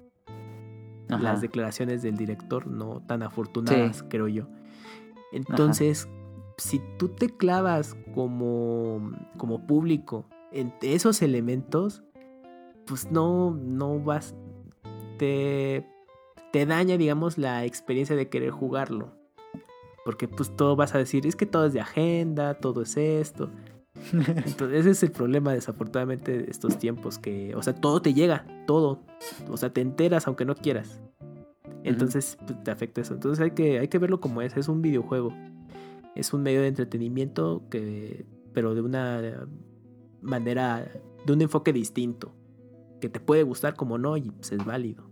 [1.07, 1.21] Ajá.
[1.21, 4.05] las declaraciones del director no tan afortunadas, Sí.
[4.09, 4.47] creo yo.
[5.31, 6.09] Entonces,
[6.57, 12.01] si tú te clavas como, como público en esos elementos,
[12.87, 14.35] pues no, no vas,
[15.19, 15.85] te,
[16.51, 19.11] te daña, digamos, la experiencia de querer jugarlo.
[20.05, 23.51] Porque pues todo vas a decir, es que todo es de agenda, todo es esto.
[24.13, 28.45] Entonces ese es el problema desafortunadamente de estos tiempos, que, o sea, todo te llega,
[28.65, 29.01] todo.
[29.49, 31.01] O sea, te enteras aunque no quieras.
[31.83, 33.15] Entonces pues, te afecta eso.
[33.15, 35.33] Entonces hay que, hay que verlo como es, es un videojuego.
[36.15, 39.47] Es un medio de entretenimiento que, pero de una
[40.25, 40.85] manera,
[41.25, 42.33] de un enfoque distinto.
[43.01, 45.03] Que te puede gustar como no y pues, es válido.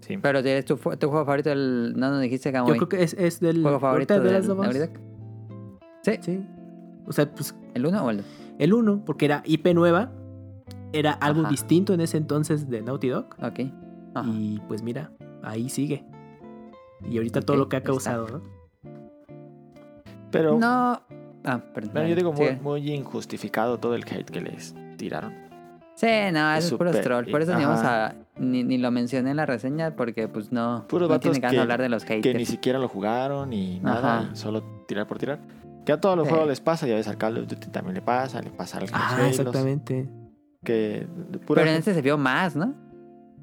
[0.00, 0.18] Sí.
[0.18, 1.94] Pero tienes tu, tu juego favorito, el...
[1.96, 2.76] no nos dijiste Yo Kamui.
[2.76, 4.40] creo que es, es del juego favorito de.
[4.42, 4.90] Naughty Dog.
[6.02, 6.46] Sí, Sí.
[7.06, 8.26] O sea, pues ¿el 1 o el 2?
[8.58, 10.12] el 1, porque era IP nueva,
[10.92, 11.50] era algo Ajá.
[11.50, 13.26] distinto en ese entonces de Naughty Dog.
[13.42, 13.60] Ok.
[14.14, 14.28] Ajá.
[14.30, 15.10] Y pues mira,
[15.42, 16.04] ahí sigue.
[17.08, 17.90] Y ahorita todo lo que ha está.
[17.90, 18.42] causado, ¿no?
[20.30, 21.00] Pero No.
[21.44, 21.92] Ah, perdón.
[21.92, 25.32] bueno, yo digo muy, injustificado todo el hate que les tiraron.
[25.94, 27.30] Sí, no, Es es puro troll.
[27.30, 30.86] Por eso ni, vamos a, ni, ni lo mencioné en la reseña porque pues no,
[30.88, 32.22] Puros no tiene ganas de que- hablar de los haters.
[32.22, 34.34] Que ni siquiera lo jugaron y nada, Ajá.
[34.34, 35.38] solo tirar por tirar.
[35.86, 36.30] Que a todos los Sí.
[36.30, 38.86] juegos les pasa, ya ves al Call of Duty también le pasa, le pasa al
[38.92, 40.08] Ah, Halo, exactamente.
[40.64, 41.06] Que
[41.46, 42.74] Pero en este se vio más, ¿no?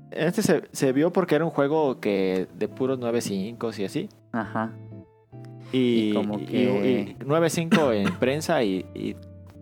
[0.09, 4.09] en este se, se vio porque era un juego que de puros 9.5 y así.
[4.33, 4.73] Ajá.
[5.71, 9.15] Y, Y como y- que- y 9.5 en prensa y, y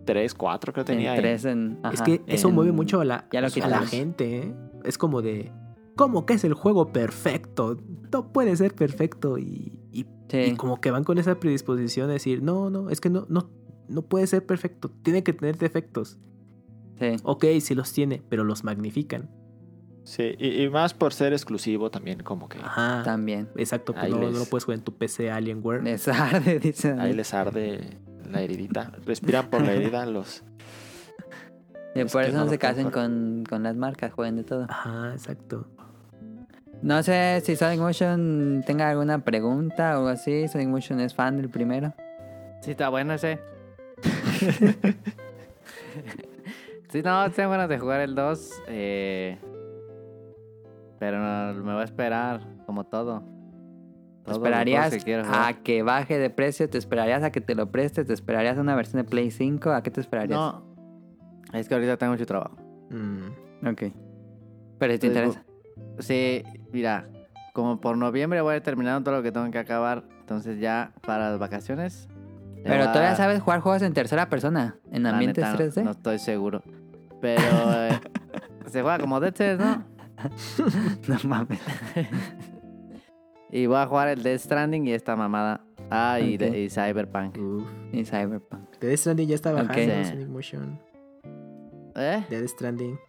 [0.06, 1.15] 3, 4 creo tenía.
[1.15, 4.53] en es que eso en- mueve mucho a la, ya lo a la gente, ¿eh?
[4.86, 5.52] Es como de,
[5.95, 7.77] ¿cómo que es el juego perfecto?
[8.11, 9.38] No puede ser perfecto.
[9.38, 10.38] Y, y, Sí.
[10.38, 13.49] y como que van con esa predisposición de decir, no, no, es que no, no,
[13.88, 14.90] no puede ser perfecto.
[15.03, 16.18] Tiene que tener defectos.
[16.99, 17.15] Sí.
[17.23, 19.30] Ok, sí los tiene, pero los magnifican.
[20.04, 23.04] Sí, y, y más por ser exclusivo también, como que Ajá.
[23.04, 23.50] También.
[23.56, 25.84] Exacto, pues no, lo puedes jugar en tu PC Alienware.
[25.84, 27.00] Les arde, dicen.
[27.00, 27.98] ahí les arde
[28.30, 28.92] la heridita.
[29.06, 30.44] Respiran por la herida los...
[31.96, 34.68] Y por eso no se casen con, con las marcas, jueguen de todo.
[34.70, 35.66] Ajá, exacto.
[36.84, 40.48] No sé si Sonic Motion tenga alguna pregunta o algo así.
[40.48, 41.94] Sonic Motion es fan del primero.
[42.62, 43.40] Sí, está bueno ese.
[46.90, 48.52] sí, no, tengo ganas de jugar el 2.
[48.68, 49.38] eh,
[51.00, 53.24] pero no, me voy a esperar, como todo.
[54.26, 56.70] ¿Te esperarías que a que baje de precio?
[56.70, 58.06] ¿Te esperarías a que te lo prestes?
[58.06, 59.72] ¿Te esperarías a una versión de Play 5?
[59.72, 60.38] ¿A qué te esperarías?
[60.40, 60.64] No,
[61.54, 62.56] es que ahorita tengo mucho trabajo.
[62.90, 63.84] Mm, Ok.
[64.78, 65.44] Pero si te Entonces, interesa.
[66.00, 67.10] Sí, mira,
[67.54, 70.04] como por noviembre voy a ir terminando todo lo que tengo que acabar.
[70.22, 72.08] Entonces ya para las vacaciones.
[72.64, 75.84] Pero a todavía sabes jugar juegos en tercera persona, en ambientes neta, 3D.
[75.84, 76.62] No estoy seguro.
[77.22, 78.00] Pero eh,
[78.68, 79.84] se juega como Dead Cells, ¿no?
[81.08, 81.60] No mames.
[83.52, 85.62] Y voy a jugar el Death Stranding y esta mamada.
[85.90, 87.36] Ah, y, de- y Cyberpunk.
[87.40, 87.64] uf.
[87.91, 88.78] Y Cyberpunk.
[88.80, 90.06] Death Stranding ya está bajando Ok.
[90.06, 90.80] Sonic Motion.
[91.96, 92.24] ¿Eh?
[92.30, 93.00] Death Stranding.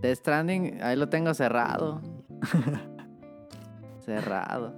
[0.00, 2.00] Death Stranding, ahí lo tengo cerrado.
[4.04, 4.72] cerrado.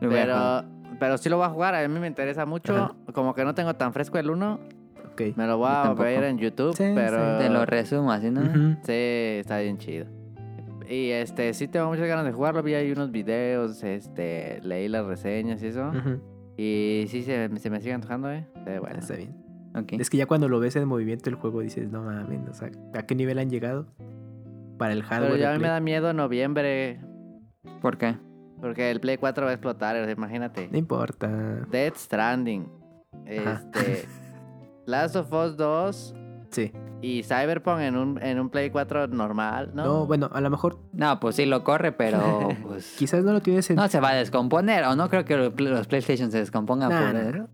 [0.00, 0.64] Pero,
[0.98, 2.74] pero sí lo voy a jugar, a mí me interesa mucho.
[2.76, 2.94] Ajá.
[3.12, 4.58] Como que no tengo tan fresco el 1,
[5.14, 5.36] Ok.
[5.36, 7.38] me lo voy a ver en YouTube, Sí, pero...
[7.38, 8.40] Te lo resumo así, ¿no?
[8.42, 8.76] Ujú.
[8.82, 8.92] Sí,
[9.40, 10.06] está bien chido.
[10.88, 12.62] Y este, sí tengo muchas ganas de jugarlo.
[12.62, 15.88] Vi ahí unos videos, este, leí las reseñas y eso.
[15.88, 16.20] Ujú.
[16.56, 18.46] Y sí, se, se me sigue antojando, ¿eh?
[18.66, 18.98] Sí, bueno.
[18.98, 19.34] Está bien.
[19.74, 19.94] Ok.
[19.98, 22.70] Es que ya cuando lo ves en movimiento el juego dices, no mames, o sea,
[22.94, 23.86] ¿a qué nivel han llegado?
[24.78, 25.32] Para el hardware.
[25.32, 27.00] Pero ya a mí me da miedo noviembre,
[27.80, 28.16] ¿Por qué?
[28.60, 30.68] porque el Play 4 va a explotar, imagínate.
[30.70, 31.28] No importa.
[31.70, 32.68] Dead Stranding,
[33.26, 34.04] Este.
[34.86, 36.14] Last of Us 2
[36.50, 36.70] Sí.
[37.02, 39.84] y Cyberpunk en un, en un Play 4 normal, ¿no?
[39.84, 43.40] No, bueno, a lo mejor No, pues sí lo corre, pero pues, quizás no lo
[43.40, 43.76] tienes en...
[43.76, 44.84] no se va a descomponer.
[44.84, 47.48] O no creo que los PlayStation se descompongan Nah, por eso.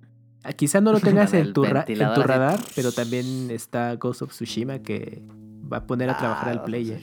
[0.45, 1.95] Ah, Quizás no lo tengas en tu, en tu así.
[2.23, 5.23] radar, pero también está Ghost of Tsushima que
[5.73, 7.01] va a poner a trabajar Ah, al player.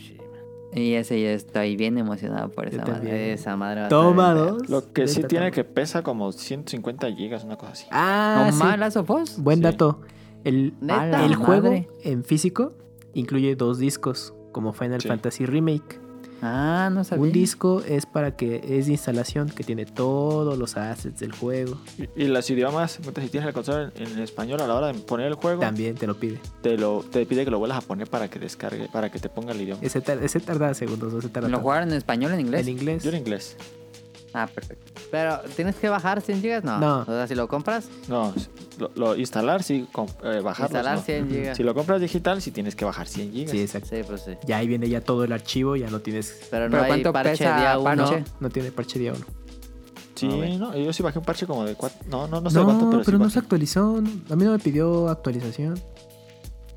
[0.74, 3.06] Y ese yo estoy bien emocionado por esa también.
[3.06, 3.34] madre.
[3.34, 4.70] Esa madre Toma dos.
[4.70, 7.88] Lo que sí tiene que pesa como 150 gigas, una cosa así.
[7.90, 8.60] Ah, ¿No sí.
[8.64, 9.38] más Last of Us?
[9.42, 9.64] Buen Sí.
[9.64, 10.02] dato.
[10.44, 11.26] El, Neta.
[11.26, 11.88] El juego madre.
[12.04, 12.74] en físico
[13.14, 15.08] incluye dos discos, como Final Sí.
[15.08, 16.00] Fantasy Remake.
[16.40, 17.24] Ah, no sabía.
[17.24, 21.80] Un disco es para que es de instalación, que tiene todos los assets del juego.
[22.16, 24.94] Y, y los idiomas, si tienes la consola en, en español a la hora de
[25.00, 26.38] poner el juego, También te lo pide.
[26.62, 29.30] te lo te pide que lo vuelvas a poner para que descargue, para que te
[29.30, 29.82] ponga el idioma.
[29.82, 32.68] Ese, tar- ese tarda segundos, no se tarda ¿Lo jugaron en español o en inglés?
[32.68, 33.04] en inglés.
[33.04, 33.58] Yo en inglés.
[34.34, 34.92] Ah, perfecto.
[35.10, 36.64] Pero, ¿tienes que bajar 100 gigas?
[36.64, 36.80] No.
[36.80, 37.00] No.
[37.02, 38.34] O sea, si lo compras, No,
[38.78, 39.88] lo, lo- instalar sí,
[40.24, 40.66] eh, bajarlo.
[40.66, 41.02] instalar no.
[41.04, 41.58] 100 gigas.
[41.58, 43.52] Si lo compras digital, sí tienes que bajar 100 gigas.
[43.52, 43.90] Sí, exacto.
[43.90, 44.32] Sí, pues sí.
[44.46, 46.48] Ya ahí viene ya todo el archivo, ya no tienes...
[46.52, 47.84] Pero no ¿Pero hay cuánto parche pesa día uno.
[47.84, 48.20] parche?
[48.20, 49.26] No, no tiene parche día uno.
[50.16, 50.60] Sí, A ver.
[50.60, 52.00] no, yo sí bajé un parche como de cuatro.
[52.10, 54.02] No, no, no sé No, cuánto, pero, pero, sí no se actualizó.
[54.02, 55.80] no- A mí no me pidió actualización.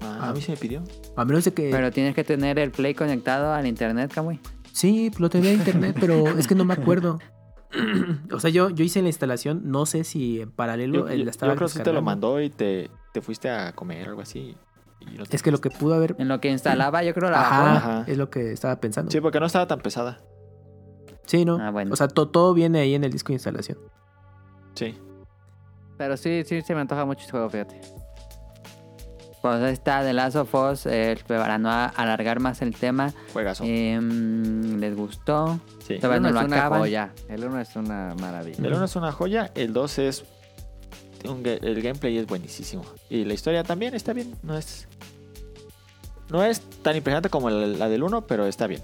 [0.00, 0.82] Ah, a mí sí me pidió.
[1.16, 1.70] A menos de que...
[1.70, 4.40] Pero tienes que tener el Play conectado al internet, Kamui.
[4.72, 7.18] Sí, lo tenía en internet, pero es que no me acuerdo.
[8.32, 11.30] o sea, yo, yo hice la instalación, no sé si en paralelo Yo, él la
[11.30, 14.10] estaba yo creo que sí te lo mandó y te, te fuiste a comer o
[14.10, 14.56] algo así.
[15.00, 16.16] y no te- Es que lo que pudo haber...
[16.18, 17.40] En lo que instalaba, yo creo la.
[17.76, 18.04] Ajá.
[18.06, 19.10] es lo que estaba pensando.
[19.10, 20.18] Sí, porque no estaba tan pesada.
[21.26, 21.58] Sí, ¿no?
[21.60, 21.92] Ah, bueno.
[21.92, 23.78] O sea, to- todo viene ahí en el disco de instalación.
[24.74, 24.98] Sí.
[25.96, 27.80] Pero sí, sí, se me antoja mucho este juego, fíjate.
[29.42, 33.14] Pues está The Last of Us, eh, para no a- alargar más el tema.
[33.32, 33.64] Juegazo.
[33.66, 35.58] em, ¿Les gustó?
[35.86, 35.96] sí.
[35.96, 36.78] todavía el no uno lo es una acaban.
[36.80, 37.12] joya.
[37.28, 38.58] El uno es una maravilla.
[38.58, 40.24] El 1 es una joya, el 2 es.
[41.24, 42.84] un el gameplay es buenísimo.
[43.08, 44.34] Y la historia también está bien.
[44.42, 44.86] No es.
[46.30, 48.82] No es tan impresionante como la, la del 1, pero está bien.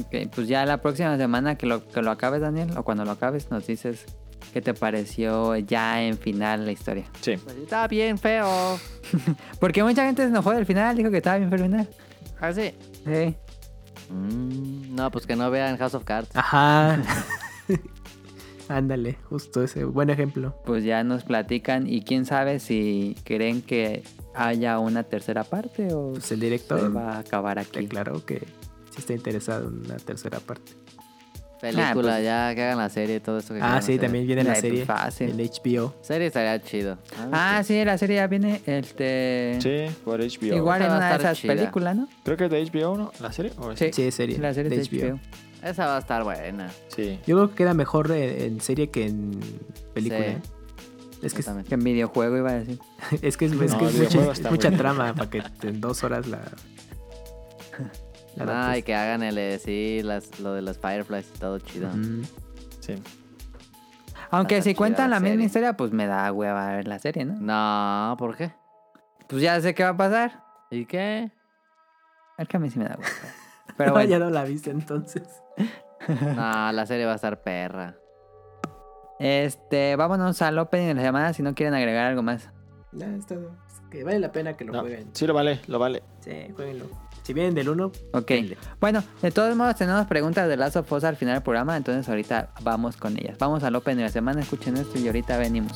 [0.00, 3.10] Ok, pues ya la próxima semana que lo, que lo acabes, Daniel, o cuando lo
[3.12, 4.04] acabes, nos dices
[4.56, 7.04] qué te pareció ya en final la historia.
[7.20, 7.36] Sí.
[7.36, 8.78] Pues está bien feo.
[9.60, 11.88] Porque mucha gente se enojó del final, dijo que estaba bien feo el final.
[12.40, 12.72] ¿Ah, sí?
[13.04, 13.36] Sí.
[14.10, 16.30] Mm, no, pues que no vean House of Cards.
[16.32, 17.02] Ajá.
[18.70, 19.84] Ándale, justo ese.
[19.84, 20.58] Buen ejemplo.
[20.64, 24.04] Pues ya nos platican y quién sabe si creen que
[24.34, 27.80] haya una tercera parte o Pues el se director va a acabar aquí.
[27.80, 30.72] declaró que sí está interesado en una tercera parte.
[31.60, 34.00] Película, Ah, pues- ya que hagan la serie y todo esto que Ah, sí, hacer.
[34.02, 35.30] también viene la serie fácil.
[35.30, 35.94] en HBO.
[36.02, 36.98] Serie estaría chido.
[37.32, 38.60] Ah, sí, la serie ya viene.
[38.66, 39.58] Este.
[39.62, 40.54] Sí, por HBO.
[40.54, 41.54] Igual en una de esas chida.
[41.54, 42.08] películas, ¿no?
[42.24, 43.12] Creo que es de HBO, ¿no?
[43.20, 43.52] ¿La serie?
[43.58, 43.90] ¿O es- Sí.
[43.92, 44.38] Sí, serie.
[44.38, 45.20] La serie de es de HBO.
[45.62, 46.70] Esa va a estar buena.
[46.94, 47.18] Sí.
[47.26, 49.40] Yo creo que queda mejor en, serie que en
[49.94, 50.20] película.
[50.24, 50.30] Sí.
[50.32, 50.38] ¿eh?
[51.22, 51.42] Es que,
[51.74, 52.78] en videojuego iba a decir.
[53.22, 56.04] es, que, es, es No, que el es mucha, mucha trama para que en dos
[56.04, 56.40] horas la.
[58.36, 58.78] La Ah, adaptes.
[58.78, 61.88] y que hagan el, eh, sí, las, lo de las Fireflies y todo chido.
[62.80, 62.94] Sí.
[64.30, 67.24] Aunque Está si cuentan la la misma historia, pues me da hueva ver la serie,
[67.24, 67.34] ¿no?
[67.40, 68.52] No, ¿por qué?
[69.28, 70.42] Pues ya sé qué va a pasar.
[70.70, 71.30] ¿Y qué?
[72.38, 73.08] Es que a mí sí me da hueva.
[73.76, 74.08] Pero No, bueno.
[74.10, 75.22] ya no la viste entonces.
[76.08, 77.94] No, la serie va a estar perra.
[79.18, 82.50] Este, vámonos al opening de la semana si no quieren agregar algo más.
[82.92, 83.65] Ya, está, es
[83.98, 85.08] que vale la pena que lo No, jueguen.
[85.12, 86.02] sí lo vale, lo vale.
[86.20, 86.86] Sí, jueguenlo.
[87.22, 88.30] Si vienen del 1, Ok.
[88.80, 92.08] Bueno, de todos modos tenemos preguntas de Last of Us al final del programa, entonces
[92.08, 93.36] ahorita vamos con ellas.
[93.38, 95.72] Vamos al opening de la semana, escuchen esto y ahorita venimos.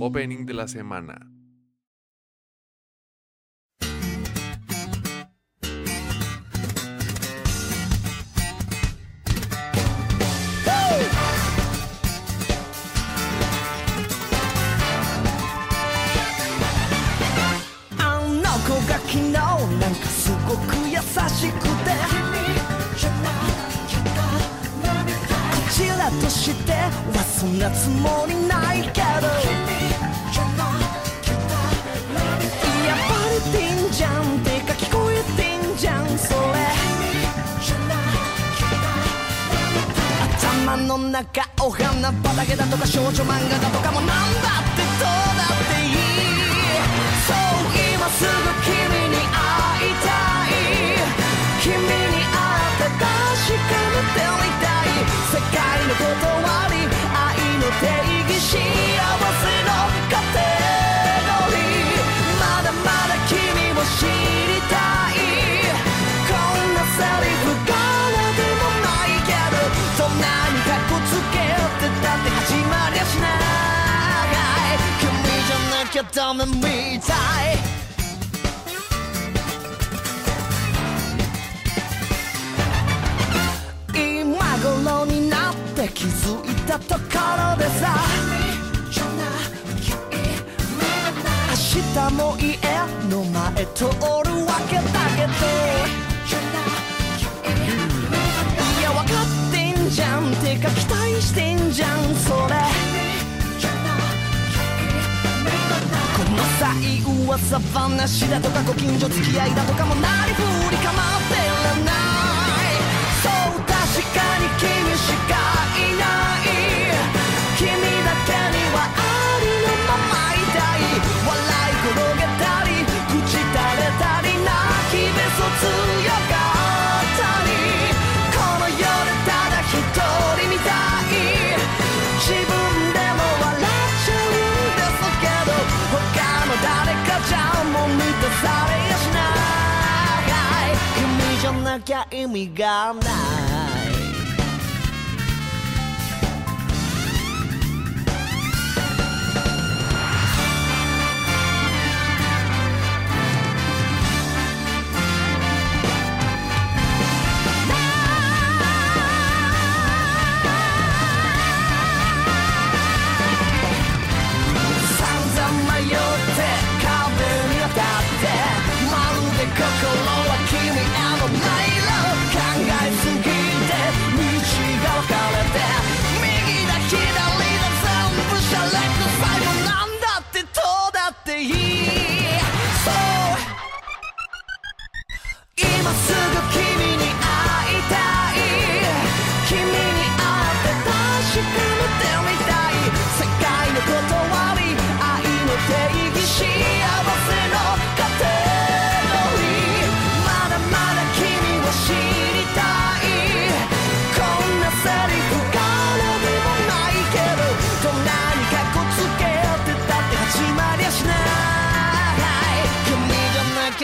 [0.00, 1.18] Opening de la semana.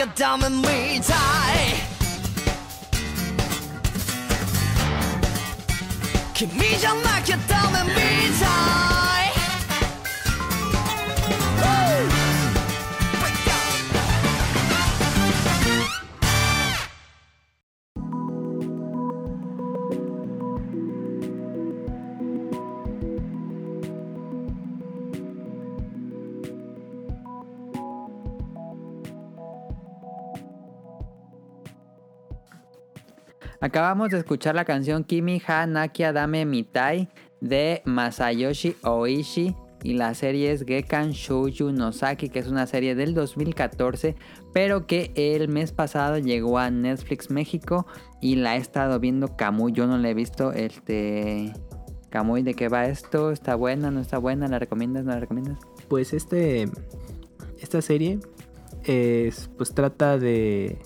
[0.00, 0.64] きゃダメみ
[1.02, 1.16] たい
[6.32, 7.94] 君じゃなきゃダメみ
[8.38, 8.46] た
[9.19, 9.19] い
[33.61, 37.07] Acabamos de escuchar la canción Kimi ha Nakia Dame Mitai
[37.41, 43.13] de Masayoshi Oishi y la serie es Gekan Shouju Nosaki, que es una serie del
[43.13, 44.15] 2014,
[44.51, 47.85] pero que el mes pasado llegó a Netflix México
[48.19, 49.73] y la he estado viendo Kamui.
[49.73, 50.53] Yo no la he visto.
[50.53, 51.53] Este.
[52.09, 53.31] Kamui, ¿de qué va esto?
[53.31, 53.91] ¿Está buena?
[53.91, 54.47] ¿No está buena?
[54.47, 55.05] ¿La recomiendas?
[55.05, 55.59] ¿No la recomiendas?
[55.87, 56.67] Pues este.
[57.59, 58.19] Esta serie.
[58.85, 60.79] Es, pues trata de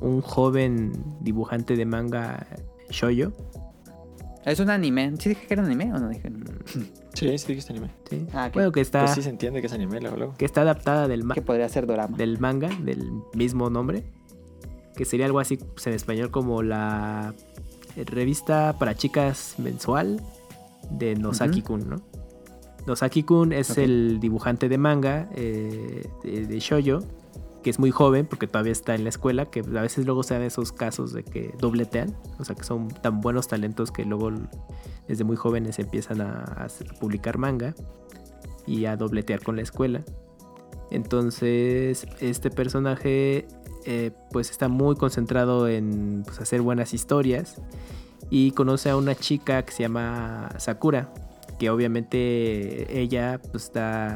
[0.00, 2.46] un joven dibujante de manga
[2.90, 3.32] shoyo.
[4.44, 5.12] Es un anime.
[5.18, 6.30] ¿Sí dije que era un anime o no dije?
[7.14, 7.90] Sí, sí dijiste anime.
[8.10, 8.26] ¿sí?
[8.32, 8.50] Ah.
[8.52, 10.34] Bueno, que está, Pues sí se entiende que es anime, luego, luego.
[10.36, 12.16] que está adaptada del, ma- Que podría ser drama.
[12.16, 14.02] del manga, del mismo nombre.
[14.96, 17.32] Que sería algo así pues, en español como la
[18.06, 20.20] revista para chicas mensual
[20.90, 21.96] de Nosaki-kun, ¿no?
[22.86, 23.78] Nosaki-kun es Ok.
[23.78, 26.98] el dibujante de manga eh, de, de shoujo,
[27.64, 30.34] que es muy joven porque todavía está en la escuela, que a veces luego se
[30.34, 34.30] dan esos casos de que dobletean, o sea que son tan buenos talentos que luego
[35.08, 36.68] desde muy jóvenes empiezan a,
[37.00, 37.74] publicar manga
[38.66, 40.04] y a dobletear con la escuela.
[40.90, 43.48] Entonces, este personaje
[43.86, 47.56] eh, pues está muy concentrado en pues, hacer buenas historias
[48.28, 51.14] y conoce a una chica que se llama Sakura,
[51.58, 53.72] que obviamente ella pues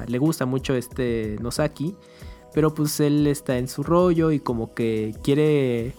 [0.07, 1.97] le gusta mucho este Nosaki,
[2.55, 5.93] pero pues él está en su rollo y como que quiere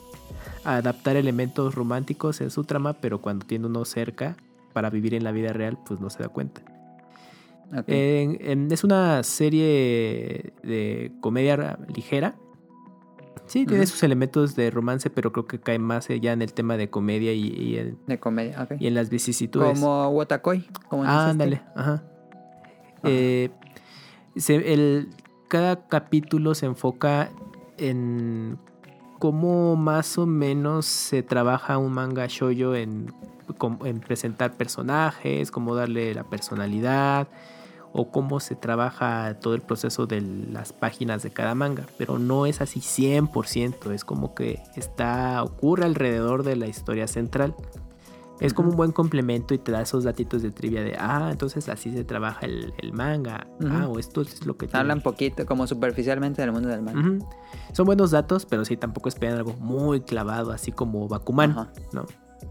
[0.63, 4.35] adaptar elementos románticos en su trama, pero cuando tiene uno cerca
[4.73, 6.61] para vivir en la vida real, pues no se da cuenta.
[7.87, 12.35] En- es una serie de comedia ra- ligera.
[13.45, 16.77] Sí, tiene sus elementos de romance, pero creo que cae más ya en el tema
[16.77, 18.61] de comedia y, y en, de comedia.
[18.61, 18.73] ok.
[18.79, 19.79] y en las vicisitudes.
[19.79, 20.67] Como Wotakoi.
[20.87, 22.03] Como Ah, ándale, ajá.
[23.03, 23.49] Eh,
[24.35, 25.09] se- el,
[25.49, 27.29] cada capítulo se enfoca
[27.77, 28.57] en
[29.19, 33.13] cómo más o menos se trabaja un manga shoyo en,
[33.83, 37.27] en presentar personajes, cómo darle la personalidad,
[37.91, 42.45] o cómo se trabaja todo el proceso de las páginas de cada manga, pero no
[42.45, 47.55] es así 100%, es como que está ocurre alrededor de la historia central.
[48.39, 51.67] Es como un buen complemento y te da esos datitos de trivia de, ah, entonces
[51.67, 54.79] así se trabaja el, el manga, ah, o esto es lo que tiene.
[54.79, 57.25] Hablan poquito, como superficialmente del mundo del manga.
[57.73, 61.73] Son buenos datos, pero sí tampoco esperan algo muy clavado, así como Bakuman, Ajá.
[61.91, 62.05] ¿no?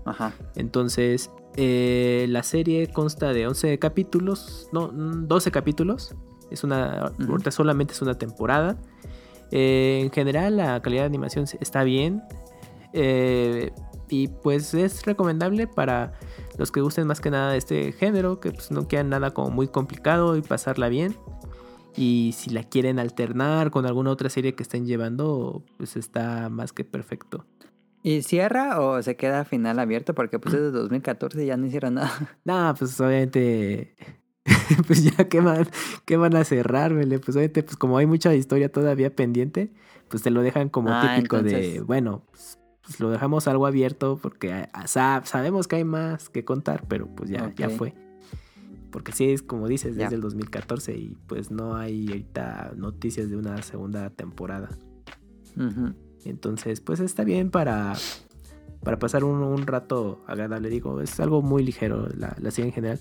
[0.05, 0.33] Ajá.
[0.57, 6.15] Entonces, eh, la serie consta de 11 capítulos, no, mm, 12 capítulos.
[6.51, 8.79] Es una, ahorita solamente es una temporada.
[9.51, 12.23] Eh, en general, la calidad de animación está bien.
[12.93, 13.73] Eh,
[14.11, 16.13] y pues es recomendable para
[16.59, 19.51] los que gusten más que nada de este género, que pues no quieran nada como
[19.51, 21.17] muy complicado y pasarla bien.
[21.97, 26.73] Y si la quieren alternar con alguna otra serie que estén llevando, pues está más
[26.73, 27.45] que perfecto.
[28.03, 30.15] ¿Y cierra o se queda final abierto?
[30.15, 32.11] Porque pues es de 2014 y ya no hicieron nada.
[32.45, 33.97] Nah, pues obviamente.
[34.87, 35.69] pues ya, ¿qué van,
[36.05, 37.19] qué van a cerrar, vele?
[37.19, 39.73] Pues obviamente, pues como hay mucha historia todavía pendiente,
[40.09, 42.58] pues te lo dejan como Ah, típico de, bueno, pues,
[42.89, 47.07] pues, lo dejamos algo abierto porque ah, sa- sabemos que hay más que contar, pero
[47.07, 47.95] pues ya, ya fue.
[48.91, 53.37] Porque sí, es como dices, desde el 2014 y pues no hay ahorita noticias de
[53.37, 54.71] una segunda temporada.
[56.25, 57.95] Entonces, pues está bien para,
[58.83, 60.69] para pasar un, un rato agradable.
[60.71, 63.01] Digo, es algo muy ligero la, la serie en general.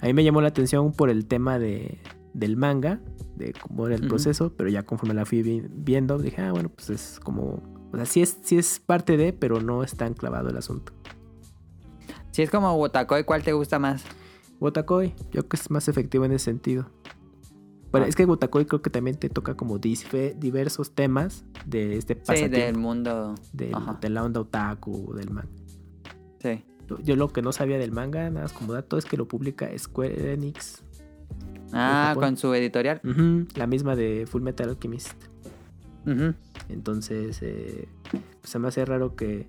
[0.00, 1.98] A mí me llamó la atención por el tema de,
[2.34, 3.00] del manga,
[3.36, 6.68] de cómo era el proceso, pero ya conforme la fui vi- viendo, dije, ah, bueno,
[6.70, 7.75] pues es como...
[7.92, 10.92] O sea, sí es, sí es parte de, pero no es tan clavado el asunto.
[12.32, 14.04] Si es como Wotakoi, ¿cuál te gusta más?
[14.60, 16.86] Wotakoi, yo creo que es más efectivo en ese sentido.
[17.92, 18.08] Pero Ah.
[18.08, 22.56] es que Wotakoi creo que también te toca como diversos temas de este Sí, pasatiempo.
[22.58, 23.34] del mundo.
[23.52, 25.48] del- de la onda otaku, del manga.
[26.40, 26.64] Sí.
[27.02, 29.68] Yo lo que no sabía del manga, nada más como dato, es que lo publica
[29.76, 30.82] Square Enix.
[31.72, 33.00] Ah, con su editorial.
[33.56, 35.12] La misma de Full Metal Alchemist.
[36.06, 36.34] Ujú.
[36.68, 39.48] Entonces, eh, pues se me hace raro que,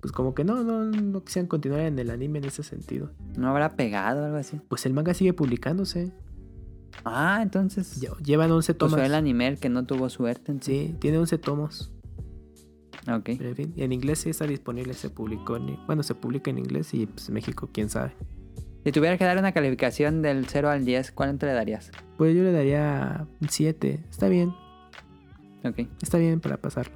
[0.00, 3.10] pues como que no, no, no quisieran continuar en el anime en ese sentido.
[3.36, 4.60] ¿No habrá pegado o algo así?
[4.68, 6.12] Pues el manga sigue publicándose.
[7.04, 8.00] Ah, entonces.
[8.00, 8.94] Lle- Llevan 11 Pues tomos.
[8.94, 10.52] fue el anime el que no tuvo suerte.
[10.52, 10.88] entonces.
[10.90, 11.90] Sí, tiene 11 tomos.
[13.06, 13.30] Ok.
[13.36, 15.56] Pero en fin, en inglés sí está disponible, se publicó.
[15.56, 18.12] En, bueno, se publica en inglés y pues México, quién sabe.
[18.84, 21.90] Si tuvieras que dar una calificación del 0 al 10, ¿cuánto le darías?
[22.16, 24.04] Pues yo le daría un 7.
[24.10, 24.54] Está bien,
[25.64, 25.88] Ok.
[26.02, 26.94] está bien para pasarlo.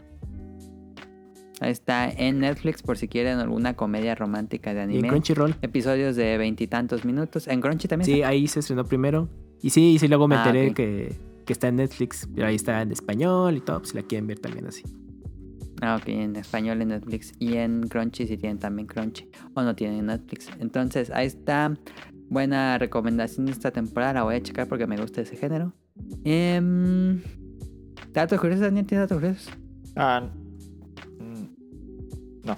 [1.61, 5.09] Ahí está en Netflix por si quieren alguna comedia romántica de Y en anime.
[5.09, 5.57] Crunchyroll.
[5.63, 7.49] Episodios de veintitantos minutos.
[7.49, 8.07] En Crunchy también.
[8.07, 8.29] Sí, está?
[8.29, 9.29] ahí se estrenó primero.
[9.61, 12.29] Y sí, sí, luego me Ah, enteré que, que está en Netflix.
[12.33, 13.79] Pero ahí está en español y todo.
[13.79, 14.85] pues, Si la quieren ver también así.
[15.81, 17.33] Ah, ok, en español en Netflix.
[17.41, 19.29] Y en Crunchy si tienen también Crunchy.
[19.55, 20.49] O no tienen Netflix.
[20.61, 21.77] Entonces, ahí está.
[22.31, 24.13] Buena recomendación de esta temporada.
[24.13, 25.73] La voy a checar porque me gusta ese género.
[26.25, 27.21] Em,
[28.13, 28.87] ¿Datos curiosos, Daniel?
[28.87, 29.53] ¿Tienes datos curiosos?
[29.97, 30.23] Ah,
[32.45, 32.57] no.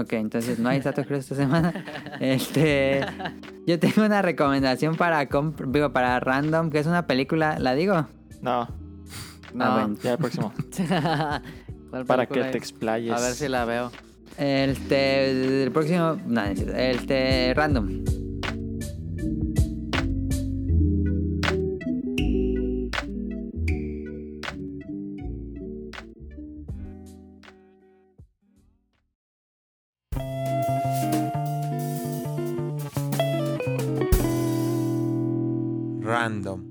[0.00, 1.84] Ok, entonces no hay datos curiosos esta semana.
[2.20, 3.00] Este,
[3.66, 8.06] yo tengo una recomendación para digo, para random, que es una película, ¿la digo?
[8.40, 8.68] No,
[9.52, 9.64] No.
[9.64, 9.96] Ah, bueno.
[10.02, 10.52] ya el próximo.
[11.90, 12.64] ¿Cuál Para que película te es?
[12.64, 13.12] explayes.
[13.12, 13.90] A ver si la veo.
[14.36, 18.04] Este, el próximo, no, no es este, random.
[36.24, 36.64] Random.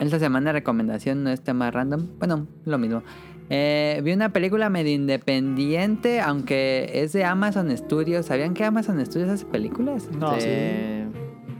[0.00, 2.08] Esta semana de recomendación no es tema random.
[2.18, 3.04] Bueno, lo mismo.
[3.50, 8.26] Eh, vi una película medio independiente, aunque es de Amazon Studios.
[8.26, 10.10] ¿Sabían que Amazon Studios hace películas?
[10.18, 10.48] No, Sí.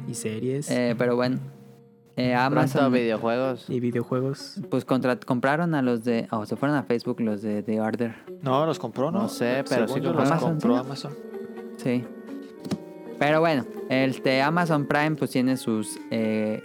[0.08, 0.68] Y series.
[0.68, 1.38] Eh, pero bueno,
[2.16, 3.68] eh, Pronto Amazon videojuegos.
[3.70, 4.60] y videojuegos.
[4.70, 6.28] pues contra- compraron a los de...
[6.30, 8.14] Oh, se fueron a Facebook los de The Order.
[8.42, 9.22] No, los compró, ¿no?
[9.22, 10.80] No sé, pero sí los Amazon, compró ¿sí?
[10.80, 11.12] Amazon.
[11.76, 12.04] Sí.
[13.18, 16.62] Pero bueno, este Amazon Prime pues tiene sus eh,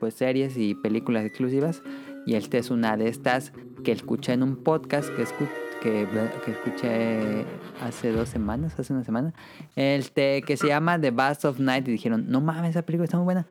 [0.00, 1.82] pues series y películas exclusivas
[2.26, 3.52] y este es una de estas
[3.82, 5.48] que escuché en un podcast que, escu-
[5.82, 6.08] que,
[6.44, 7.44] que escuché
[7.82, 9.34] hace dos semanas, hace una semana,
[9.76, 13.16] este que se llama The Bass of Night y dijeron, no mames, esa película está
[13.18, 13.46] muy buena.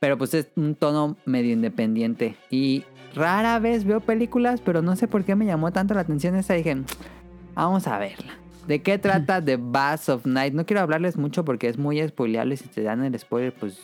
[0.00, 2.84] Pero pues es un tono medio independiente y
[3.14, 6.54] rara vez veo películas, pero no sé por qué me llamó tanto la atención esta.
[6.54, 6.76] Dije,
[7.54, 8.32] vamos a verla.
[8.66, 10.54] ¿De qué trata The Bass of Night?
[10.54, 12.56] No quiero hablarles mucho porque es muy spoileable.
[12.56, 13.78] Si te dan el spoiler, pues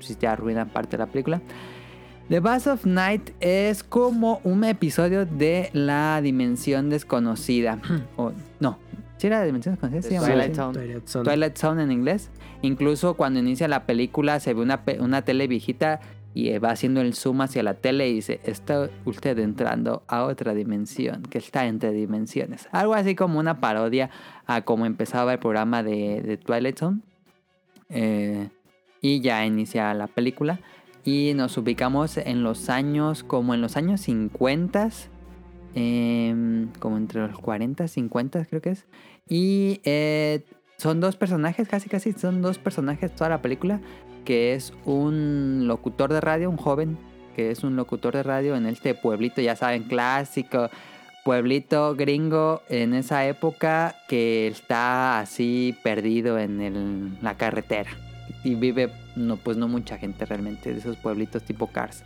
[0.00, 1.40] si te arruinan parte de la película.
[2.28, 7.80] The Bass of Night es como un episodio de la dimensión desconocida.
[8.16, 8.32] o,
[9.24, 10.02] ¿sí era desconocida?
[10.02, 10.26] ¿Se llama?
[10.26, 10.56] Twilight así?
[10.56, 10.74] Zone.
[10.74, 11.24] Twilight Zone.
[11.24, 12.30] Twilight Zone en inglés.
[12.62, 16.00] Incluso cuando inicia la película se ve una, una tele viejita
[16.34, 20.24] y eh, va haciendo el zoom hacia la tele y dice, está usted entrando a
[20.24, 22.68] otra dimensión, que está entre dimensiones.
[22.72, 24.10] Algo así como una parodia
[24.46, 27.00] a cómo empezaba el programa de, de Twilight Zone.
[27.88, 28.48] Eh,
[29.00, 30.60] y ya inicia la película.
[31.04, 34.88] Y nos ubicamos en los años, como en los años 50,
[35.74, 38.86] em, como entre los 40, 50 creo que es.
[39.28, 40.44] Y eh,
[40.76, 43.80] son dos personajes, casi casi son dos personajes toda la película,
[44.24, 46.98] que es un locutor de radio, un joven
[47.34, 50.70] que es un locutor de radio en este pueblito, ya saben, clásico,
[51.24, 57.90] pueblito gringo en esa época que está así perdido en la carretera.
[58.44, 62.04] Y vive, no, pues no mucha gente realmente, de esos pueblitos tipo Cars.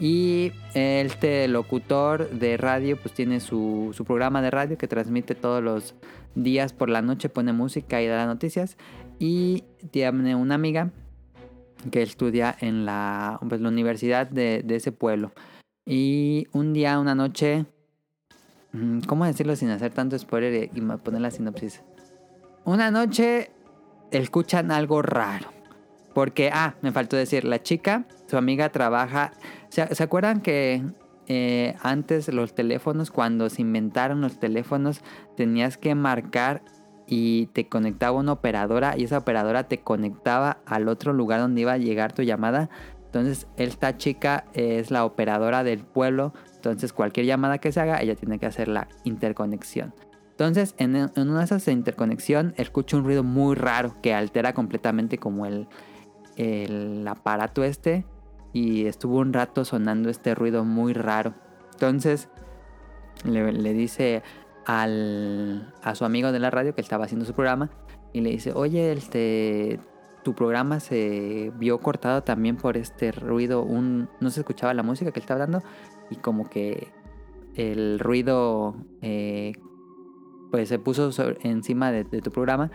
[0.00, 5.62] Y este locutor de radio pues tiene su, su programa de radio que transmite todos
[5.62, 5.94] los
[6.34, 8.76] días por la noche, pone música y da las noticias.
[9.18, 10.92] Y tiene una amiga
[11.90, 15.32] que estudia en la, pues, universidad de, ese pueblo.
[15.86, 17.66] Y un día, una noche,
[18.72, 21.82] mm, ¿cómo decirlo sin hacer tanto spoiler y poner la sinopsis?
[22.64, 23.50] Una noche
[24.10, 25.48] escuchan algo raro.
[26.14, 29.32] Porque, ah, me faltó decir, la chica, su amiga trabaja.
[29.68, 30.82] ¿Se, acuerdan que
[31.26, 35.02] eh, antes los teléfonos, cuando se inventaron los teléfonos,
[35.36, 36.62] tenías que marcar
[37.06, 41.72] y te conectaba una operadora y esa operadora te conectaba al otro lugar donde iba
[41.72, 42.70] a llegar tu llamada?
[43.06, 46.34] Entonces, esta chica es la operadora del pueblo.
[46.56, 49.94] Entonces, cualquier llamada que se haga, ella tiene que hacer la interconexión.
[50.30, 55.18] Entonces, en, en una de esas interconexión, escucho un ruido muy raro que altera completamente
[55.18, 58.04] como el aparato este.
[58.58, 61.32] Y estuvo un rato sonando este ruido muy raro.
[61.74, 62.28] Entonces,
[63.22, 64.24] le, dice
[64.66, 67.70] al, a su amigo de la radio que estaba haciendo su programa.
[68.12, 69.78] Y le dice, oye, este,
[70.24, 73.62] tu programa se vio cortado también por este ruido.
[73.62, 75.62] Un, no se escuchaba la música que él estaba dando.
[76.10, 76.88] Y como que
[77.54, 79.52] el ruido eh,
[80.50, 81.12] pues se puso
[81.44, 82.72] encima de tu programa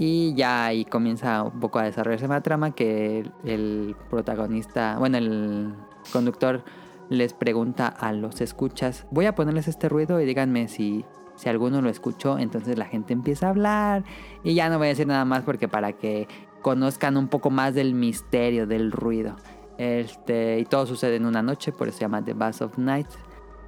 [0.00, 5.74] y ya ahí comienza un poco a desarrollarse la trama que el, protagonista, bueno, el
[6.10, 6.64] conductor
[7.10, 11.04] les pregunta a los escuchas, voy a ponerles este ruido y díganme si,
[11.36, 14.04] si alguno lo escuchó, entonces la gente empieza a hablar
[14.42, 16.28] y ya no voy a decir nada más porque para que
[16.62, 19.36] conozcan un poco más del misterio del ruido.
[19.76, 23.08] Este, y todo sucede en una noche, por eso se llama The Bass of Night.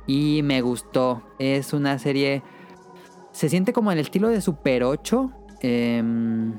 [0.07, 1.23] Y me gustó.
[1.39, 2.43] Es una serie.
[3.31, 5.42] Se siente como en el estilo de Super 8.
[5.63, 6.59] Em,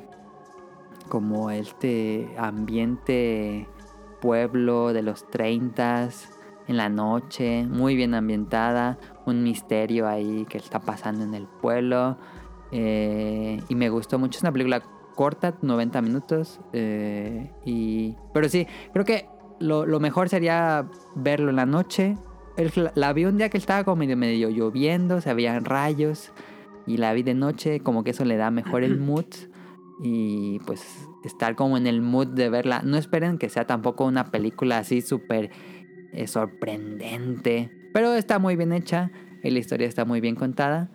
[1.09, 3.67] como este ambiente
[4.21, 6.09] pueblo de los 30
[6.67, 7.65] en la noche.
[7.67, 8.97] Muy bien ambientada.
[9.25, 12.17] Un misterio ahí que está pasando en el pueblo.
[12.75, 14.38] eh, y me gustó mucho.
[14.38, 14.81] Es una película
[15.15, 16.59] corta, 90 minutos.
[16.71, 19.27] eh, y, pero sí, creo que
[19.59, 22.17] lo, lo mejor sería verlo en la noche.
[22.57, 26.31] El- la vi un día que estaba como medio, medio lloviendo, se habían rayos.
[26.85, 29.26] Y la vi de noche, como que eso le da mejor el mood.
[30.01, 32.81] Y pues estar como en el mood de verla.
[32.84, 35.51] No esperen que sea tampoco una película así súper
[36.11, 37.72] eh, sorprendente.
[37.93, 39.11] Pero está muy bien hecha.
[39.43, 40.89] Y la historia está muy bien contada.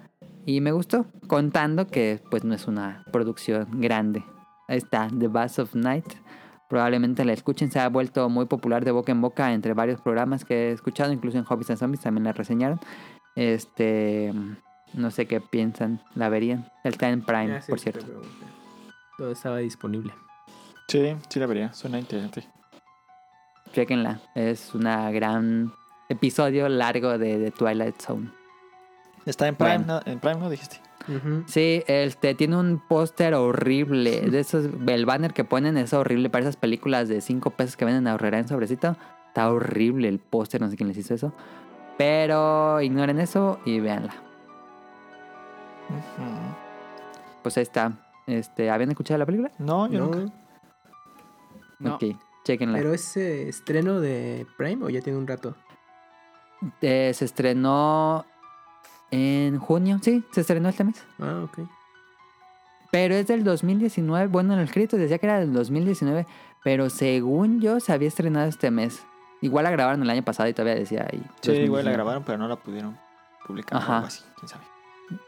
[0.46, 1.06] Y me gustó.
[1.26, 4.24] Contando que pues no es una producción grande.
[4.68, 6.06] Ahí está, The Bass of Night.
[6.68, 7.70] Probablemente la escuchen.
[7.70, 11.12] Se ha vuelto muy popular de boca en boca entre varios programas que he escuchado.
[11.12, 12.78] Incluso en Hobbies and Zombies también la reseñaron.
[13.34, 14.32] Este...
[14.94, 16.00] No sé qué piensan.
[16.14, 16.70] La verían.
[16.84, 18.06] Está en Prime, Ah, sí, por cierto.
[19.16, 20.12] Todo estaba disponible.
[20.88, 21.72] Sí, sí la vería.
[21.72, 22.44] Suena interesante.
[23.72, 24.20] Chequenla.
[24.34, 25.72] Es una gran
[26.08, 28.30] episodio largo de, de Twilight Zone.
[29.26, 30.00] Está en Prime, Bueno.
[30.04, 30.12] ¿no?
[30.12, 30.48] En Prime, ¿no?
[30.50, 30.80] Dijiste.
[31.46, 34.20] Sí, este tiene un póster horrible.
[34.30, 37.84] De esos, el banner que ponen es horrible para esas películas de 5 pesos que
[37.86, 38.96] venden a ahorrera en sobrecito.
[39.28, 41.32] Está horrible el póster, no sé quién les hizo eso.
[41.96, 44.14] Pero ignoren eso y véanla.
[47.42, 47.92] Pues ahí está.
[48.26, 49.50] Este, ¿Habían escuchado la película?
[49.58, 50.34] No, yo No, nunca.
[51.78, 51.94] No.
[51.94, 52.04] Ok,
[52.44, 52.78] chequenla.
[52.78, 55.54] ¿Pero es eh, estreno de Prime o ya tiene un rato?
[56.80, 58.26] Eh, se estrenó
[59.10, 59.98] en junio.
[60.02, 61.04] Sí, se estrenó este mes.
[61.20, 61.60] Ah, ok.
[62.90, 64.26] Pero es del 2019.
[64.26, 66.26] Bueno, en el escrito decía que era del 2019.
[66.64, 69.02] Pero según yo, se había estrenado este mes.
[69.40, 71.22] Igual la grabaron el año pasado y todavía decía ahí.
[71.40, 71.84] Sí, igual 2019.
[71.84, 72.98] la grabaron, pero no la pudieron
[73.46, 73.78] publicar.
[73.78, 73.92] Ajá.
[73.92, 74.64] o algo así, quién sabe.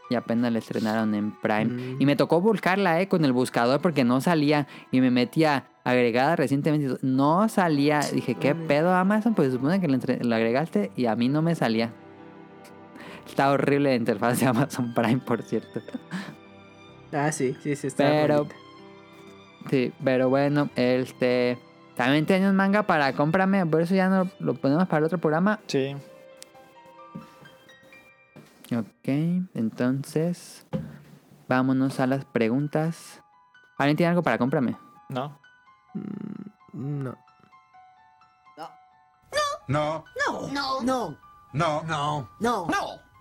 [0.08, 1.66] Y apenas la estrenaron en Prime.
[1.66, 1.96] Mm.
[2.00, 4.66] Y me tocó buscarla, eh, con el buscador porque no salía.
[4.90, 6.98] Y me metía agregada recientemente.
[7.02, 8.00] No salía.
[8.00, 9.34] Dije, ¿qué pedo Amazon?
[9.34, 11.92] Pues se supone que lo, agregaste y a mí no me salía.
[13.26, 15.80] Está horrible la interfaz de Amazon Prime, por cierto.
[17.12, 18.56] Ah, sí, sí, sí, está Pero- bonita.
[19.68, 21.58] Sí, pero bueno, este...
[21.96, 25.18] También tiene un manga para cómprame, por eso ya no lo ponemos para el otro
[25.18, 25.60] programa.
[25.66, 25.94] Sí.
[28.72, 29.08] Ok,
[29.54, 30.66] entonces...
[31.48, 33.20] Vámonos a las preguntas.
[33.76, 34.76] ¿Alguien tiene algo para cómprame?
[35.08, 35.36] No.
[35.94, 37.16] Mm, No.
[38.56, 38.74] No,
[39.68, 40.04] No.
[40.52, 40.80] No.
[40.82, 41.16] No.
[41.52, 42.66] no, No.
[42.68, 42.68] No.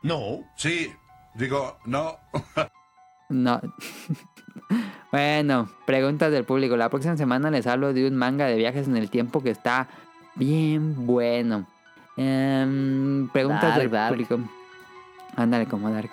[0.04, 0.44] no.
[0.56, 0.94] Sí,
[1.36, 2.18] digo, no.
[3.30, 3.60] No.
[5.12, 6.76] bueno, preguntas del público.
[6.78, 9.88] La próxima semana les hablo de un manga de viajes en el tiempo que está
[10.36, 11.68] bien bueno.
[12.18, 14.10] Em, preguntas Dark, del dark.
[14.10, 14.40] público.
[15.36, 16.10] Ándale, como Dark.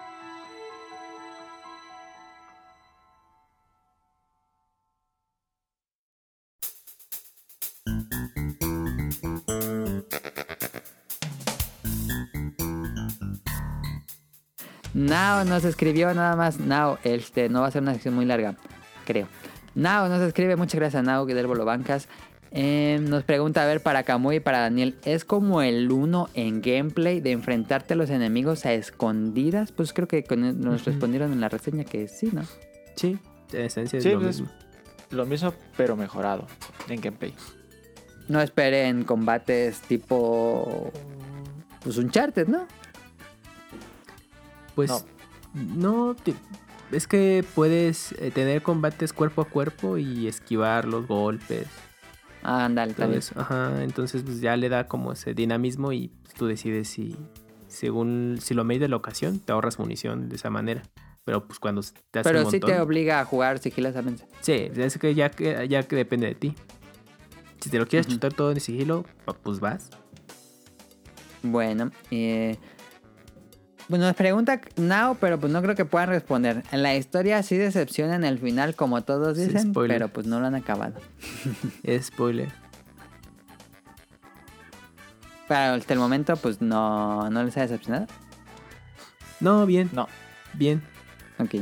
[14.97, 16.59] Nao nos escribió nada más.
[16.59, 18.57] Nao, este, no va a ser una sección muy larga,
[19.05, 19.29] creo.
[19.75, 22.09] Nao nos escribe, muchas gracias Nao, que del Bolo Bancas.
[22.53, 26.63] Eh, nos pregunta, a ver, para Kamui y para Daniel, ¿es como el uno en
[26.63, 29.73] gameplay de enfrentarte a los enemigos a escondidas?
[29.73, 32.43] Pues creo que con- nos respondieron en la reseña que sí, ¿no?
[32.95, 33.19] Sí,
[33.53, 34.55] en esencia es Sí, lo pues, mismo.
[35.11, 36.47] Lo mismo, pero mejorado
[36.89, 37.35] en gameplay.
[38.29, 40.91] No esperen combates tipo...
[41.83, 42.67] Pues Uncharted, ¿no?
[44.75, 45.05] Pues
[45.55, 46.35] no, te-
[46.93, 51.67] es que puedes eh, tener combates cuerpo a cuerpo y esquivar los golpes.
[52.49, 53.19] Ah, ándale, todo también.
[53.19, 53.35] eso.
[53.39, 57.17] Ajá, entonces pues, ya le da como ese dinamismo y pues, tú decides si,
[57.67, 60.83] según, si lo mide la ocasión, te ahorras munición de esa manera.
[61.25, 61.83] Pero pues cuando
[62.13, 64.25] te hace Pero un sí te montón- obliga a jugar sigilosamente.
[64.43, 66.55] Sí, es que ya, que ya que depende de ti.
[67.61, 69.05] Si te lo quieres chutar todo en sigilo,
[69.43, 69.91] pues vas.
[71.43, 72.57] Bueno, eh,
[73.89, 76.65] nos pregunta Now, pero pues no creo que puedan responder.
[76.73, 79.97] En la historia sí decepciona en el final, como todos Sí, dicen, spoiler.
[79.97, 81.01] pero pues no lo han acabado.
[82.03, 82.49] Spoiler.
[85.49, 88.07] Pero hasta el momento, pues no, no les ha decepcionado.
[89.39, 89.89] No, bien.
[89.93, 90.09] No.
[90.55, 90.83] Bien.
[91.39, 91.55] Ok.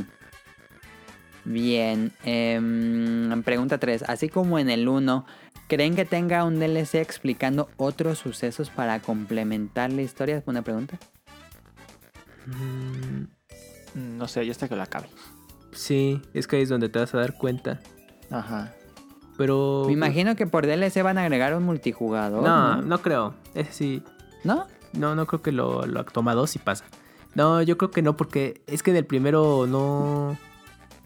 [1.43, 2.11] Bien.
[2.23, 4.03] em, pregunta 3.
[4.07, 5.25] Así como en el 1,
[5.67, 10.41] ¿creen que tenga un DLC explicando otros sucesos para complementar la historia?
[10.47, 10.97] Una pregunta.
[12.47, 15.07] Mm, No sé, ya hasta que lo acabe.
[15.71, 17.79] sí, es que ahí es donde te vas a dar cuenta.
[18.31, 18.73] Ajá.
[19.37, 19.83] Pero.
[19.87, 22.43] Me imagino que por DLC van a agregar un multijugador.
[22.43, 22.81] No, ¿no?
[22.81, 23.33] no creo.
[23.53, 24.03] Ese sí.
[24.43, 24.67] ¿No?
[24.93, 26.85] No, no creo que lo, lo toma dos y pasa.
[27.33, 30.37] No, yo creo que no, porque es que del primero no.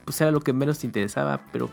[0.05, 1.69] Pues era lo que menos te interesaba, pero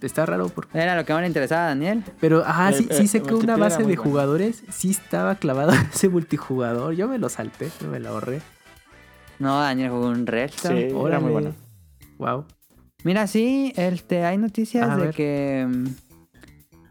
[0.00, 0.76] está raro porque.
[0.76, 2.02] Era lo que más le interesaba a Daniel.
[2.20, 4.02] Pero, ajá, El- sí, sí el sé que una base de bueno.
[4.02, 6.94] jugadores sí estaba clavado en ese multijugador.
[6.94, 8.42] Yo me lo salté, yo me lo ahorré.
[9.42, 10.68] No, Daniel jugó un resto.
[10.68, 11.22] Sí, era Órale.
[11.24, 11.54] muy bueno.
[12.18, 12.44] Wow.
[13.02, 15.14] Mira, sí, este, hay noticias A de ver.
[15.16, 15.86] que mm,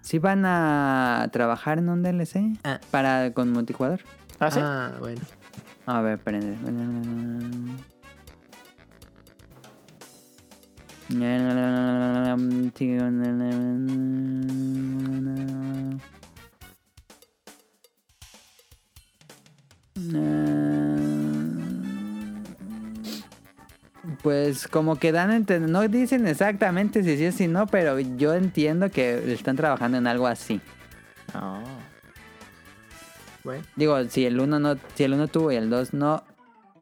[0.01, 2.81] sí van a trabajar en un DLC Ah.
[2.91, 4.01] para con multijugador.
[4.41, 4.59] Ah, sí.
[4.61, 5.21] Ah, bueno.
[5.85, 6.57] A ver, espérenme.
[24.22, 28.91] Pues como que dan no dicen exactamente si sí o si no, pero yo entiendo
[28.91, 30.61] que están trabajando en algo así.
[33.43, 33.64] Bueno.
[33.76, 36.23] Digo, si el uno no, si el uno tuvo y el 2 no,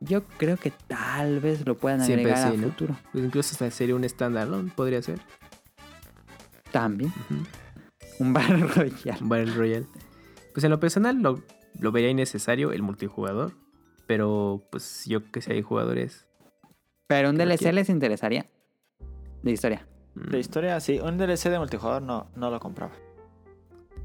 [0.02, 2.68] yo creo que tal vez lo puedan Siempre agregar sí, a ¿no?
[2.68, 2.98] futuro.
[3.12, 5.20] Pues incluso hasta sería un standalone, podría ser.
[6.72, 7.14] También.
[8.20, 9.22] Un Battle Royale.
[9.22, 9.88] Un Battle Royale.
[10.54, 11.44] Pues en lo personal lo,
[11.80, 13.54] lo vería innecesario el multijugador.
[14.08, 16.26] Pero pues yo que sé, hay jugadores.
[17.10, 17.74] Pero un DLC quiero.
[17.76, 18.46] les interesaría.
[19.42, 19.88] De historia.
[20.14, 21.00] De historia, sí.
[21.00, 22.92] Un DLC de multijugador no, no lo compraba.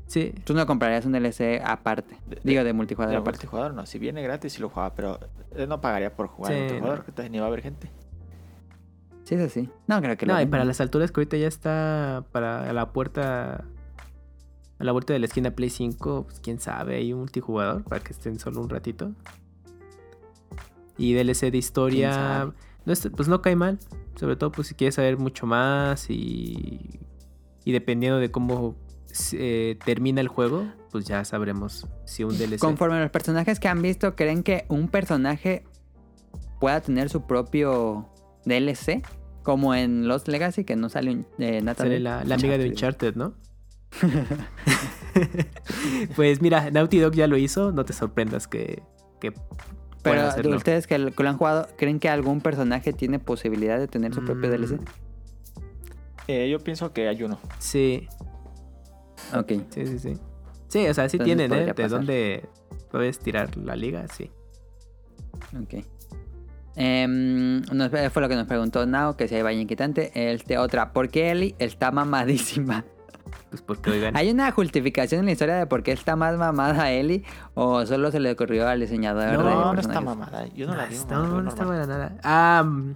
[0.06, 2.16] Sí, Tú no comprarías un DLC aparte.
[2.26, 3.36] De- Digo, de De multijugador aparte.
[3.38, 3.84] multijugador no.
[3.84, 4.94] Si viene gratis, sí lo jugaba.
[4.94, 5.18] Pero
[5.54, 7.04] él no pagaría por jugar Sí, multijugador.
[7.06, 7.14] no.
[7.14, 7.90] que ni va a haber gente.
[9.24, 9.68] Sí, eso sí.
[9.86, 12.90] No, creo que No, lo y para las alturas que ahorita ya está para la
[12.92, 13.64] puerta.
[14.78, 18.02] A la vuelta de la esquina Play 5, pues quién sabe, hay un multijugador para
[18.02, 19.12] que estén solo un ratito.
[20.96, 22.52] Y DLC de historia.
[22.84, 23.78] Pues no cae mal.
[24.16, 27.00] Sobre todo pues si quieres saber mucho más y.
[27.64, 28.76] Y dependiendo de cómo
[29.32, 32.58] eh, termina el juego, pues ya sabremos si un DLC.
[32.58, 35.64] Conforme a los personajes que han visto, ¿creen que un personaje
[36.60, 38.10] pueda tener su propio
[38.44, 39.02] DLC?
[39.42, 42.68] Como en Lost Legacy, que no sale un, eh, Nathan Sale la, la amiga de
[42.68, 43.14] Uncharted.
[43.14, 43.34] ¿no?
[46.16, 48.82] Pues mira, Naughty Dog ya lo hizo, no te sorprendas que,
[49.20, 49.32] que
[50.12, 50.56] Pero hacerlo.
[50.56, 54.48] ustedes que lo, han jugado, ¿creen que algún personaje tiene posibilidad de tener su propio
[54.48, 54.52] Mm.
[54.52, 54.80] DLC?
[56.28, 57.38] Eh, yo pienso que hay uno.
[57.58, 58.06] Sí,
[59.34, 59.52] Ok.
[59.70, 60.18] sí, sí, sí.
[60.68, 61.72] Sí, o sea, sí Entonces tienen, ¿eh?
[61.74, 62.44] De dónde
[62.90, 64.30] puedes tirar la liga, sí.
[65.60, 65.84] Ok.
[66.76, 70.10] Em, nos- fue lo que nos preguntó Nao, que si hay valle inquietante.
[70.32, 72.84] Este, otra, ¿por qué Ellie está mamadísima?
[73.50, 74.16] Pues porque oigan.
[74.16, 77.22] ¿Hay una justificación en la historia de por qué está más mamada Ellie?
[77.54, 80.46] ¿O solo se le ocurrió al diseñador No, de No, no está mamada.
[80.48, 80.96] Yo no la vi.
[81.08, 82.16] no, no, no está buena nada.
[82.24, 82.94] Ah, mm,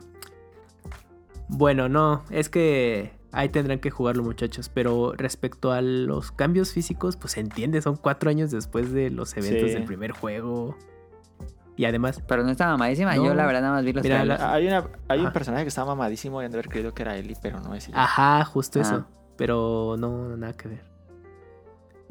[1.49, 7.17] bueno, no, es que ahí tendrán que jugarlo muchachos, pero respecto a los cambios físicos,
[7.17, 9.75] pues se entiende, son cuatro años después de los eventos Sí.
[9.75, 10.77] del primer juego.
[11.77, 13.15] Y además, Pero no está mamadísima.
[13.15, 13.25] No.
[13.27, 15.69] Yo la verdad nada más vi los Mira, la- Hay, una, hay un personaje que
[15.69, 18.03] está mamadísimo y han de haber creído que era Ellie, pero no es ella.
[18.03, 18.83] ajá, justo Ah.
[18.83, 19.07] eso.
[19.39, 20.83] Pero no, nada que ver.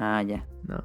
[0.00, 0.44] Ah, ya.
[0.64, 0.82] No,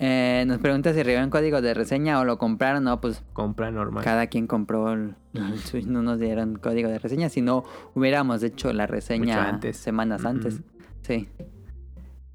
[0.00, 2.84] Eh, nos pregunta si recibió un código de reseña o lo compraron.
[2.84, 4.04] No, pues compra normal.
[4.04, 5.86] cada quien compró el, el Switch.
[5.86, 7.28] No nos dieron código de reseña.
[7.30, 7.64] Si no,
[7.94, 9.76] hubiéramos hecho la reseña Mucho antes.
[9.78, 10.60] semanas antes.
[11.02, 11.28] Sí.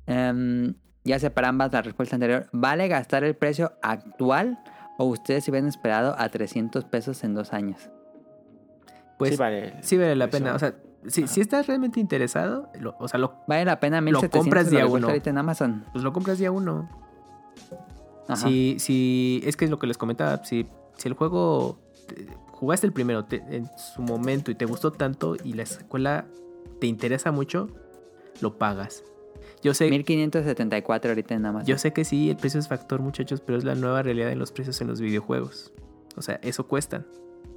[0.06, 0.73] Em,
[1.03, 2.48] ya sé para ambas la respuesta anterior.
[2.52, 4.60] ¿Vale gastar el precio actual
[4.98, 7.90] o ustedes se hubieran esperado a 300 pesos en dos años?
[9.18, 9.73] Pues sí, vale.
[9.81, 10.53] sí vale la pena.
[10.56, 10.76] O sea,
[11.07, 14.69] si, si estás realmente interesado, lo- o sea, lo, ¿Vale la pena Lo 1700 compras
[14.69, 15.11] día lo que cuesta uno.
[15.13, 15.85] ahorita en Amazon?
[15.91, 16.89] pues lo compras día uno.
[18.27, 18.47] Ajá.
[18.47, 20.65] Si, si, es que es lo que les comentaba, si,
[20.97, 21.77] si el juego,
[22.07, 26.25] te- jugaste el primero te- en su momento y te gustó tanto y la escuela
[26.80, 27.67] te interesa mucho,
[28.41, 29.03] lo pagas.
[29.61, 31.67] Yo sé, 1574 ahorita en Amazon.
[31.67, 34.39] yo sé que sí, el precio es factor muchachos, pero es la nueva realidad en
[34.39, 35.73] los precios en los videojuegos.
[36.15, 37.05] O sea, eso cuestan,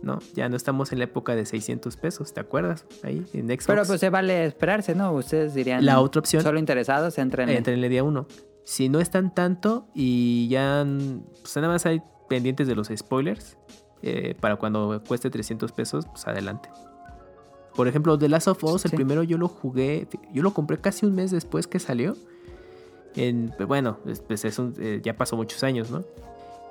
[0.02, 0.18] ¿no?
[0.34, 2.84] Ya no estamos en la época de 600 pesos, ¿te acuerdas?
[3.02, 3.66] Ahí en Xbox.
[3.66, 5.12] Pero pues se vale esperarse, ¿no?
[5.12, 5.84] Ustedes dirían.
[5.84, 7.48] La otra opción- Solo interesados, entren.
[7.48, 8.26] Entra en el día 1.
[8.64, 10.84] Si no están tanto y ya
[11.42, 13.56] pues nada más hay pendientes de los spoilers,
[14.02, 16.68] eh, para cuando cueste 300 pesos, pues adelante.
[17.74, 21.04] Por ejemplo, The Last of Us, el primero yo lo jugué, yo lo compré casi
[21.06, 22.16] un mes después que salió.
[23.14, 26.04] En, bueno, es- pues es un- eh, ya pasó muchos años, ¿no?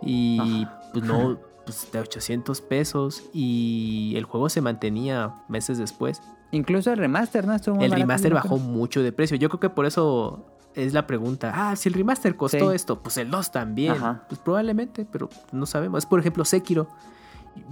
[0.02, 6.22] Y pues no, pues de 800 pesos y el juego se mantenía meses después.
[6.52, 7.54] Incluso el remaster, ¿no?
[7.54, 9.36] Estuvo muy El remaster bajó mucho de precio.
[9.38, 11.52] Yo creo que por eso es la pregunta.
[11.54, 12.76] Ah, si el remaster costó Sí.
[12.76, 13.94] esto, pues el 2 también.
[13.94, 14.26] Ajá.
[14.30, 16.06] Pues probablemente, pero no sabemos.
[16.06, 16.88] Por ejemplo, Sekiro.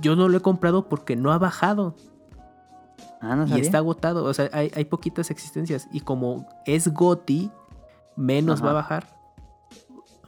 [0.02, 1.96] Yo no lo he comprado porque no ha bajado
[3.22, 3.64] Ah, no y sabía.
[3.64, 4.24] está agotado.
[4.26, 5.88] O sea, hay, hay poquitas existencias.
[5.92, 7.52] Y como es GOTI,
[8.18, 8.66] menos Ajá.
[8.66, 9.08] va a bajar.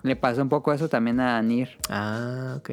[0.03, 1.77] Le pasó un poco eso también a Nier.
[1.89, 2.69] Ah, ok.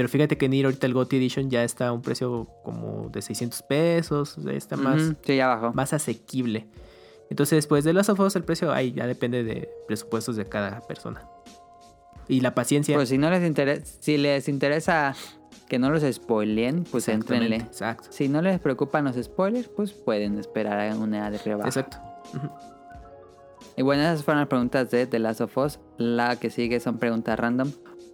[0.00, 3.20] Pero fíjate que Nier ahorita el GOTI Edition ya está a un precio como de
[3.20, 4.38] 600 pesos.
[4.38, 5.74] o sea, está más, Ujú, Sí, ya bajó.
[5.74, 6.68] más asequible.
[7.28, 10.80] Entonces, pues de las of Us el precio ahí ya depende de presupuestos de cada
[10.80, 11.28] persona.
[12.28, 12.96] Y la paciencia.
[12.96, 15.14] Pues si no les interesa, si les interesa
[15.68, 17.56] que no los spoileen, pues entrenle.
[17.56, 18.08] Exacto.
[18.10, 21.68] Si no les preocupan los spoilers, pues pueden esperar a una de rebaja.
[21.68, 21.98] Exacto.
[23.76, 25.78] Y bueno, esas fueron las preguntas de The Last of Us.
[25.98, 27.70] La que sigue son preguntas random.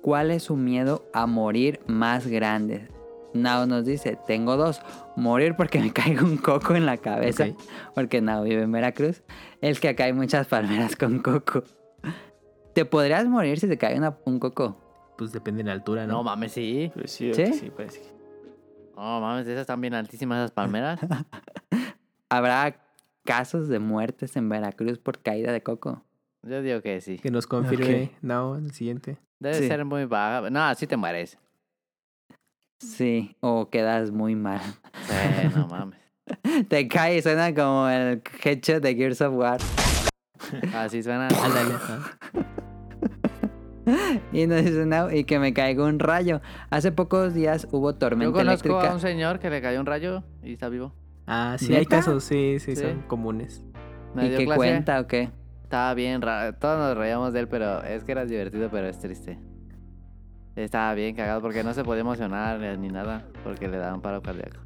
[0.07, 2.87] ¿Cuál es su miedo a morir más grande?
[3.35, 4.81] Nao nos dice, tengo dos.
[5.17, 7.49] Morir porque me caiga un coco en la cabeza.
[7.93, 9.25] Porque Nao vive en Veracruz.
[9.61, 11.65] Es que acá hay muchas palmeras con coco.
[12.73, 14.81] ¿Te podrías morir si te cae una- un coco?
[15.19, 16.13] Pues depende de la altura, ¿no?
[16.19, 16.93] No mames, sí.
[16.95, 17.53] Pues sí, ¿Sí?
[17.53, 18.01] sí, pues sí.
[18.95, 21.01] No mames, esas están bien altísimas esas palmeras.
[22.29, 22.81] ¿Habrá
[23.25, 26.05] casos de muertes en Veracruz por caída de coco?
[26.45, 27.19] Yo digo que sí.
[27.19, 29.19] Que nos confirme no en el siguiente.
[29.41, 29.69] Debe Sí.
[29.69, 30.49] ser muy baja.
[30.51, 31.39] No, sí te mueres.
[32.81, 34.61] Sí, o quedas muy mal.
[35.07, 36.01] Sí, no mames.
[36.69, 39.61] Te cae y suena como el headshot de Gears of War.
[40.75, 41.29] Así suena.
[44.33, 46.41] Y nos dice no, y que me caiga un rayo.
[46.71, 48.91] Hace pocos días hubo Yo tormenta conozco eléctrica.
[48.91, 50.93] a un señor que le cayó un rayo y está vivo.
[51.27, 52.83] Ah, sí, hay casos, sí, sí, Sí.
[52.83, 53.65] son comunes.
[54.17, 54.57] ¿Y qué clase.
[54.57, 55.31] cuenta o qué?
[55.67, 56.55] Estaba bien raro.
[56.55, 59.37] Todos nos reíamos de él, pero es que era divertido, pero es triste.
[60.55, 64.01] Estaba bien cagado porque no se podía emocionar eh, ni nada porque le daba un
[64.01, 64.59] paro cardíaco.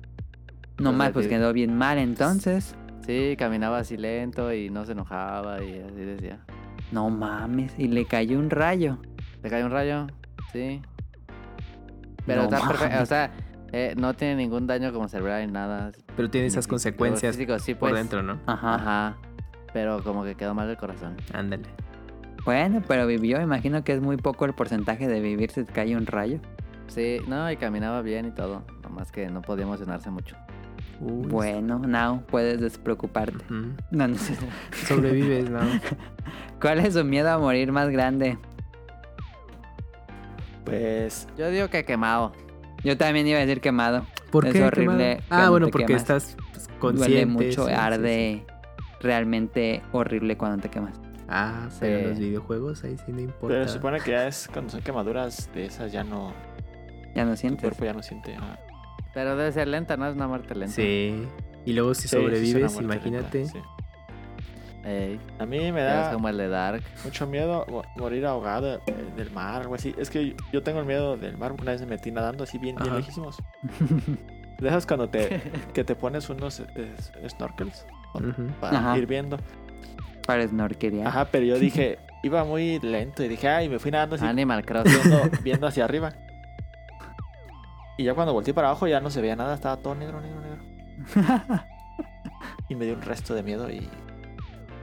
[0.78, 1.30] No más, Entonces, pues sí.
[1.30, 2.76] quedó bien mal entonces.
[3.06, 6.40] Sí, caminaba así lento y no se enojaba y así decía.
[6.92, 8.98] No mames, y le cayó un rayo.
[9.42, 10.06] ¿Le cayó un rayo?
[10.52, 10.82] Sí.
[12.26, 13.02] Pero No está perfecto.
[13.02, 13.30] O sea,
[13.72, 15.92] eh, no tiene ningún daño como cerebral ni nada.
[16.14, 17.94] Pero tiene esas consecuencias físico, sí, por pues.
[17.94, 18.38] dentro, ¿no?
[18.44, 18.74] Ajá.
[18.74, 19.16] Ajá.
[19.72, 21.16] Pero como que quedó mal el corazón.
[21.32, 21.64] Ándale.
[22.44, 23.40] Bueno, pero vivió.
[23.40, 26.40] Imagino que es muy poco el porcentaje de vivir si te cae un rayo.
[26.88, 28.62] Sí, no, y caminaba bien y todo.
[28.82, 30.36] Nomás que no podía emocionarse mucho.
[31.00, 33.44] Uy, Bueno, now puedes despreocuparte.
[33.90, 34.34] No, no sé.
[34.86, 35.60] Sobrevives, ¿no?
[36.60, 38.38] ¿Cuál es su miedo a morir más grande?
[40.64, 42.32] Pues Yo digo que quemado.
[42.84, 44.06] Yo también iba a decir quemado.
[44.30, 44.62] ¿Por Es qué?
[44.64, 45.46] horrible quemado?
[45.46, 46.02] Ah, bueno, porque quemas.
[46.02, 47.12] estás pues, consciente.
[47.12, 48.44] Duele mucho, sí, sí, arde
[49.00, 50.94] realmente horrible cuando te quemas.
[50.96, 51.00] sí.
[51.28, 53.54] Ah, pero en los videojuegos ahí sí no importa.
[53.54, 56.32] pero se supone que ya es cuando son quemaduras de esas ya no.
[57.14, 57.60] Ya no Tu sientes.
[57.62, 58.36] cuerpo ya no siente.
[58.38, 58.58] ah.
[59.14, 60.06] Pero debe ser lenta, ¿no?
[60.08, 60.74] Es una muerte lenta.
[60.74, 61.26] Sí.
[61.64, 63.38] Y luego si Sí, sobrevives, imagínate.
[63.40, 63.58] lenta, sí.
[64.84, 66.82] Ey, A mí me da como el de Dark.
[67.04, 68.80] mucho miedo mo- morir ahogado eh,
[69.16, 69.94] del mar, algo así.
[69.98, 71.52] Es que yo tengo el miedo del mar.
[71.52, 73.36] Una vez me metí nadando así bien, bien lejísimos.
[74.58, 75.40] De esas cuando te,
[75.74, 76.94] que te pones unos eh,
[78.60, 78.98] para Ajá.
[78.98, 79.38] ir viendo.
[80.26, 81.06] Para snorkelear.
[81.08, 84.64] Ajá, pero yo dije, iba muy lento y dije, ay, me fui nadando así Animal
[84.64, 84.92] Crossing.
[85.02, 86.12] viendo, viendo hacia arriba.
[87.98, 90.40] Y ya cuando volteé para abajo ya no se veía nada, estaba todo negro, negro,
[90.40, 91.64] negro.
[92.68, 93.88] Y me dio un resto de miedo y,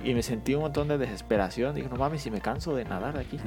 [0.04, 1.74] y me sentí un montón de desesperación.
[1.74, 3.40] Dije, no mames, si me canso de nadar de aquí.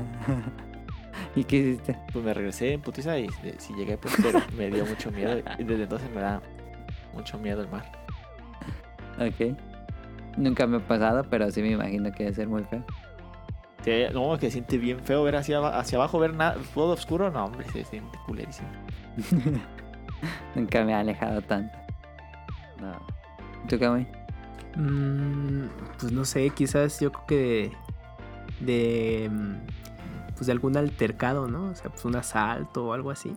[1.36, 1.98] ¿Y qué hiciste?
[2.10, 5.38] Pues me regresé en putiza y de- si llegué, pues pero me dio mucho miedo.
[5.58, 6.40] Y desde entonces me da
[7.12, 7.84] mucho miedo el mar.
[9.18, 9.54] Ok.
[10.36, 12.84] Nunca me ha pasado, pero sí me imagino que debe ser muy feo.
[13.84, 17.30] Sí, no, que se siente bien feo ver hacia, hacia abajo, ver nada, todo oscuro.
[17.30, 18.68] No, hombre, se siente culerísimo.
[20.54, 21.76] Nunca me ha alejado tanto.
[22.80, 22.92] No.
[23.68, 24.06] ¿Tú qué, güey?
[24.76, 27.72] Mm, pues no sé, quizás yo creo que
[28.60, 29.30] de, de,
[30.34, 31.70] pues de algún altercado, ¿no?
[31.70, 33.34] O sea, pues un asalto o algo así.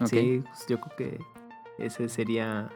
[0.00, 0.08] Ok.
[0.08, 1.20] Sí, pues yo creo que
[1.78, 2.70] ese sería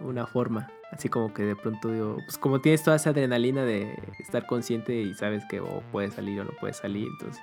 [0.00, 0.70] una forma.
[1.00, 5.00] Así como que de pronto digo, pues como tienes toda esa adrenalina de estar consciente
[5.00, 7.42] y sabes que o puedes salir o no puedes salir, entonces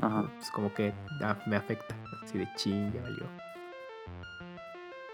[0.00, 0.32] Ajá.
[0.34, 1.94] pues como que ah, me afecta.
[2.24, 3.26] Así de ching, ya valió.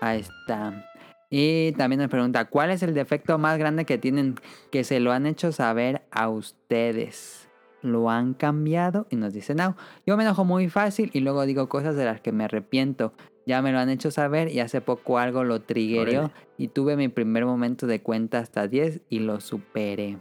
[0.01, 0.89] Ahí está.
[1.29, 4.37] Y también nos pregunta, ¿cuál es el defecto más grande que tienen
[4.71, 7.49] que se lo han hecho saber a ustedes?
[7.81, 9.09] ¿Lo han cambiado?
[9.11, 9.77] Y nos dice, no,
[10.07, 13.13] yo me enojo muy fácil y luego digo cosas de las que me arrepiento.
[13.47, 16.31] Ya me lo han hecho saber y hace poco algo lo Órale.
[16.59, 20.19] y tuve mi primer momento de cuenta hasta 10 y lo superé.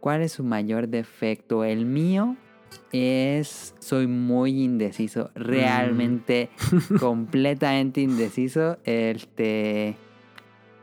[0.00, 1.64] ¿Cuál es su mayor defecto?
[1.64, 2.36] El mío
[2.92, 6.50] es, soy muy indeciso, realmente
[7.00, 8.78] completamente indeciso.
[8.84, 9.96] Este,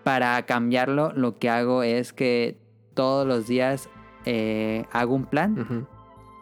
[0.04, 2.58] para cambiarlo, lo que hago es que
[2.94, 3.90] todos los días
[4.26, 5.88] eh, hago un plan.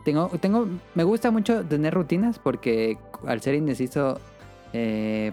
[0.04, 4.20] Tengo, tengo, me gusta mucho tener rutinas porque al ser indeciso
[4.74, 5.32] eh,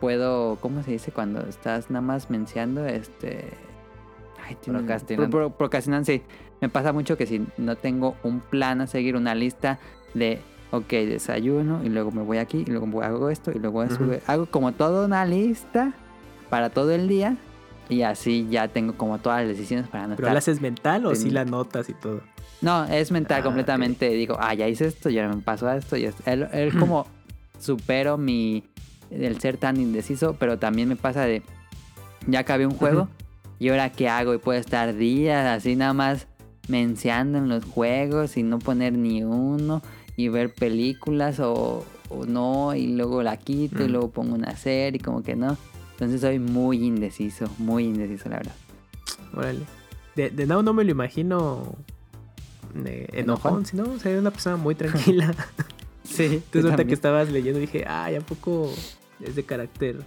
[0.00, 2.86] puedo, ¿cómo se dice cuando estás nada más menciando?
[2.86, 3.48] Este,
[4.46, 5.30] ay, tiene un- Procrastinando.
[5.30, 6.22] pro- pro- procrastinando, sí.
[6.60, 9.78] Me pasa mucho que si no tengo un plan a seguir, una lista
[10.14, 10.40] de,
[10.70, 14.46] ok, desayuno y luego me voy aquí y luego hago esto y luego sube- hago
[14.46, 15.92] como toda una lista
[16.50, 17.36] para todo el día
[17.88, 21.14] y así ya tengo como todas las decisiones para no ¿Pero la haces mental o
[21.14, 22.22] sí ten- la notas y todo?
[22.62, 24.08] no, es mental Ah, completamente.
[24.10, 25.96] Digo, ah, ya hice esto, ya me pasó esto.
[25.98, 27.06] Y es, él, él como
[27.58, 28.64] supero mi.
[29.22, 31.42] El ser tan indeciso, pero también me pasa de.
[32.26, 33.08] Ya acabé un juego
[33.58, 34.34] y ahora qué hago.
[34.34, 36.26] Y puedo estar días así nada más
[36.68, 39.82] menciando en los juegos y no poner ni uno
[40.16, 43.90] y ver películas o, o no y luego la quito y Mm.
[43.90, 45.56] luego pongo una serie y como que no.
[45.92, 48.54] Entonces soy muy indeciso, muy indeciso la verdad.
[49.36, 49.60] Órale.
[50.16, 51.74] De, de no, no me lo imagino
[52.84, 53.52] eh, ¿Enojón?
[53.52, 55.34] enojón, sino o sea, una persona muy tranquila.
[56.04, 58.70] Sí, Entonces ahorita que estabas leyendo dije, ay, ¿a poco
[59.20, 60.04] es de carácter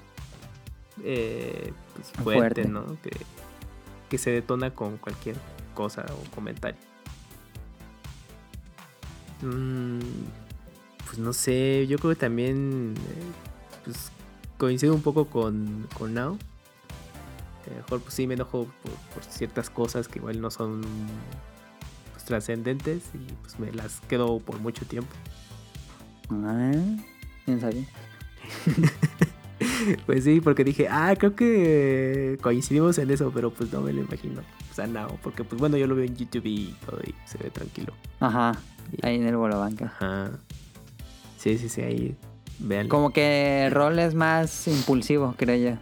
[1.03, 2.67] eh, pues, fuerte, Fuerte.
[2.67, 2.85] ¿no?
[3.01, 3.11] Que,
[4.09, 5.35] que se detona con cualquier
[5.73, 6.79] cosa o comentario.
[9.41, 9.99] Mm,
[11.05, 14.11] pues no sé, yo creo que también eh, pues,
[14.57, 16.37] coincido un poco con, con Now.
[17.65, 20.81] A lo mejor pues sí me enojo por, por ciertas cosas que igual no son
[22.13, 25.13] pues, trascendentes y pues me las quedo por mucho tiempo.
[26.31, 26.71] Ah,
[27.45, 27.85] ¿quién sabe?
[30.05, 34.01] Pues sí, porque dije, ah, creo que coincidimos en eso, pero pues no me lo
[34.01, 34.41] imagino.
[34.71, 37.37] O sea, no, porque pues bueno, yo lo veo en YouTube y todo y se
[37.39, 37.93] ve tranquilo.
[38.19, 38.51] Ajá,
[39.01, 39.85] ahí en el Bolobanca.
[39.99, 40.31] Ajá.
[41.37, 42.15] Sí, sí, sí, ahí.
[42.59, 42.87] Vean.
[42.87, 45.77] Como que el rol es más impulsivo, creo yo.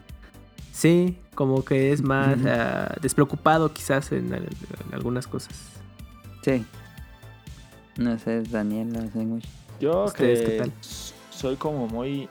[0.72, 4.44] Sí, como que es más ah, despreocupado quizás en, al-
[4.88, 5.56] en algunas cosas.
[6.44, 6.64] Sí.
[7.98, 9.48] No sé, Daniel, no sé mucho.
[9.80, 10.72] Yo ¿Ustedes que qué tal?
[10.82, 12.30] s- soy como muy...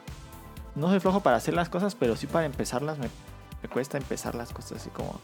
[0.75, 3.09] No soy flojo para hacer las cosas, pero sí para empezarlas me,
[3.63, 5.21] me cuesta empezar las cosas así como...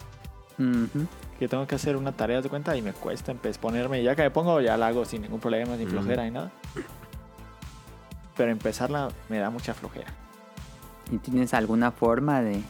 [1.39, 4.03] Que tengo que hacer una tarea de cuenta y me cuesta ponerme...
[4.03, 5.89] Ya que me pongo ya la hago sin ningún problema, ni Mm.
[5.89, 6.51] flojera ni nada.
[8.37, 10.13] Pero empezarla me da mucha flojera.
[11.11, 12.63] ¿Y tienes alguna forma de,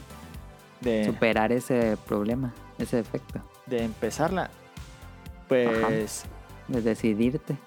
[0.79, 3.41] de, superar ese problema, ese efecto.
[3.67, 4.49] de empezarla,
[5.47, 6.23] pues
[6.67, 7.57] De decidirte.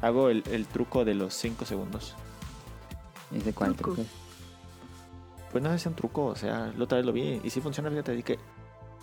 [0.00, 2.14] hago el, el truco de los 5 segundos.
[3.34, 3.94] Ese cuál Truco.
[3.96, 4.25] truco es.
[5.56, 7.88] Pues no es un truco, o sea, la otra vez lo vi y sí funciona,
[7.88, 8.38] fíjate, di que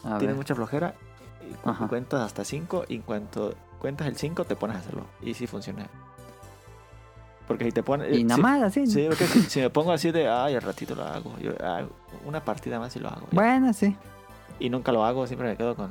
[0.04, 0.36] A tienes ver.
[0.36, 0.94] mucha flojera
[1.42, 5.34] y cuentas hasta 5 y en cuanto cuentas el 5 te pones a hacerlo y
[5.34, 5.88] sí funciona.
[7.48, 8.16] Porque si te pones...
[8.16, 8.86] Y eh, nada más así.
[8.86, 11.86] Sí, porque si, si me pongo así de, ay, al ratito lo hago, yo, ah,
[12.24, 13.22] una partida más y lo hago.
[13.22, 13.30] ya.
[13.32, 13.98] Bueno, sí.
[14.60, 15.90] Y nunca lo hago, siempre me quedo con...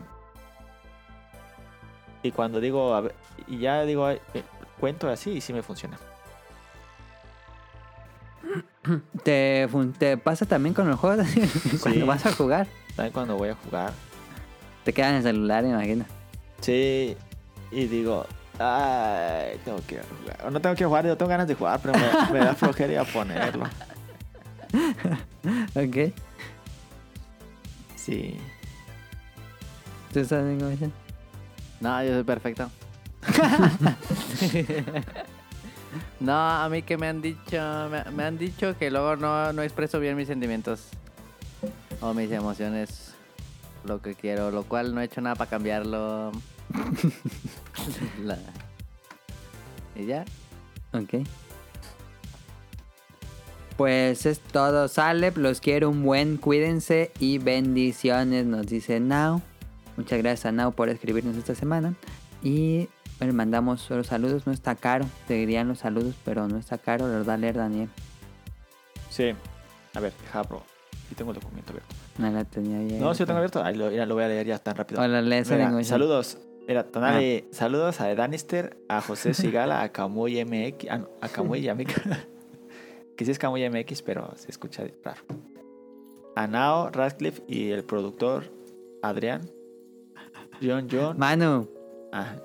[2.22, 3.16] Y cuando digo, a ver,
[3.48, 4.44] y ya digo, ay, eh,
[4.78, 5.98] cuento así y sí me funciona.
[9.22, 9.68] ¿Te,
[9.98, 11.26] te pasa también con los juegos
[11.82, 12.06] cuando Sí.
[12.06, 12.66] vas a jugar?
[12.96, 13.92] También cuando voy a jugar.
[14.84, 16.04] Te quedan en el celular, imagino.
[16.60, 17.16] Sí,
[17.70, 18.26] y digo,
[18.59, 20.46] ay, tengo que jugar.
[20.46, 22.92] O no tengo que jugar, yo tengo ganas de jugar, pero me, me da flojera
[22.92, 23.64] ir a ponerlo.
[25.74, 26.12] Ok.
[27.96, 28.36] Sí.
[30.12, 30.92] ¿Tú sabes cómo?
[31.80, 32.70] No, yo soy perfecto.
[36.20, 37.59] no, a mí que me han dicho,
[37.90, 40.89] me, me han dicho que luego no, no expreso bien mis sentimientos
[42.01, 43.14] o mis emociones,
[43.85, 46.32] lo que quiero, lo cual no he hecho nada para cambiarlo.
[48.24, 48.39] La-
[49.97, 50.24] Y ya.
[50.93, 51.27] Ok.
[53.77, 55.32] Pues es todo, sale.
[55.35, 59.43] Los quiero un buen, cuídense y bendiciones, nos dice Now.
[59.97, 61.94] Muchas gracias a Now por escribirnos esta semana.
[62.43, 62.89] Y
[63.24, 64.47] le mandamos los saludos.
[64.47, 67.07] No está caro, te dirían los saludos, pero no está caro.
[67.09, 67.89] Los va a leer Daniel.
[69.11, 69.32] Sí.
[69.94, 70.62] A ver, deja, bro.
[71.07, 71.94] Aquí tengo el documento abierto.
[72.19, 73.01] No la tenía bien.
[73.01, 73.62] No, sí lo tengo abierto.
[73.62, 75.01] Ahí lo, voy a leer ya tan rápido.
[75.01, 76.39] Hola, lees Mira, saludos.
[76.66, 81.61] Mira, Tonali, saludos a Danister, a José Sigala, a Camuy MX, ah, no, a Camuy
[81.61, 82.01] Yamika.
[83.16, 85.23] que sí es Camuy MX, pero se escucha raro.
[86.36, 88.44] A Nao, Radcliffe y el productor
[89.03, 89.51] Adrián.
[90.62, 91.19] John John.
[91.19, 91.69] Manu,
[92.12, 92.36] Ah.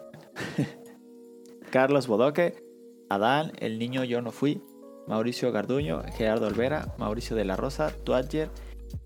[1.72, 2.64] Carlos Bodoque,
[3.10, 4.62] Adán, El Niño Yo No Fui,
[5.08, 8.50] Mauricio Garduño, Gerardo Olvera, Mauricio de la Rosa, Twadger,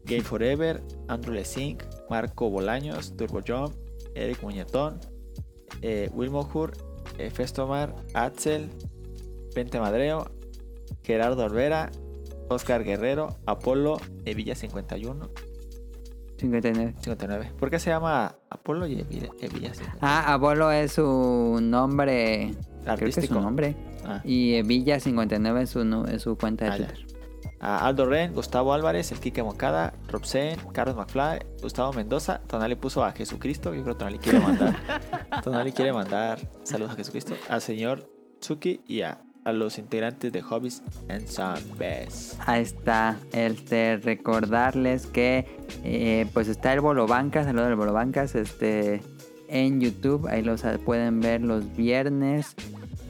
[0.05, 3.73] Gay Forever, Andrew Lesink, Marco Bolaños, Turbo John,
[4.15, 4.99] Eric Muñetón,
[5.81, 6.71] eh, Wilmo Hur,
[7.17, 8.69] eh, Festomar, Axel,
[9.53, 10.31] Pente Madreo,
[11.03, 11.91] Gerardo Olvera,
[12.49, 15.29] Oscar Guerrero, Apolo, Evilla 51,
[16.41, 16.95] 59.
[17.01, 17.51] 59.
[17.59, 19.97] ¿Por qué se llama Apolo y Evilla, Evilla 51?
[20.01, 22.53] Ah, Abolo es su nombre.
[22.83, 23.35] Creo que es Artístico.
[23.35, 23.75] su nombre.
[24.05, 24.21] Ah.
[24.23, 26.77] Y eh, Villa 59 es su, es su cuenta de Ah.
[26.77, 27.05] Twitter.
[27.59, 32.41] a Aldo Ren, Gustavo Álvarez, el Quique Mocada, Robsen, Carlos McFly, Gustavo Mendoza.
[32.47, 33.73] Tonali puso a Jesucristo.
[33.75, 34.75] Yo creo que Tonali quiere mandar.
[35.43, 37.35] Tonali quiere mandar saludos a Jesucristo.
[37.49, 38.09] Al señor
[38.39, 42.37] Tsuki y a, a los integrantes de Hobbies and Zombies.
[42.45, 43.17] Ahí está.
[43.31, 45.45] Este, recordarles que
[45.83, 49.01] eh, pues está el Bolo Bancas, saludos del Bolo Bancas, este,
[49.47, 50.27] en YouTube.
[50.27, 52.55] Ahí los ah, pueden ver los viernes,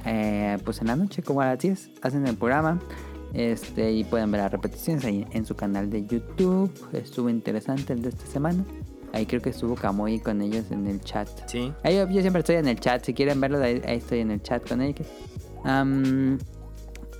[0.05, 2.79] eh, pues en la noche, como a las 10, hacen el programa.
[3.33, 6.71] Este, y pueden ver las repeticiones ahí en su canal de YouTube.
[6.91, 8.65] Estuvo interesante el de esta semana.
[9.13, 11.27] Ahí creo que estuvo Kamui con ellos en el chat.
[11.47, 11.73] Sí.
[11.83, 13.05] Ahí yo, yo siempre estoy en el chat.
[13.05, 15.07] Si quieren verlo, ahí, ahí estoy en el chat con ellos.
[15.63, 16.39] Am,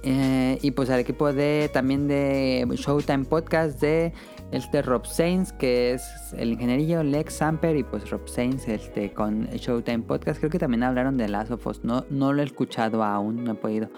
[0.03, 4.13] eh, y pues al equipo de también de Showtime Podcast de
[4.51, 6.03] este Rob Sainz, que es
[6.38, 10.39] el ingenierillo Lex Samper y pues Rob Sainz este, con Showtime Podcast.
[10.39, 11.84] Creo que también hablaron de Last of Us.
[11.84, 13.89] No, no lo he escuchado aún, no he podido.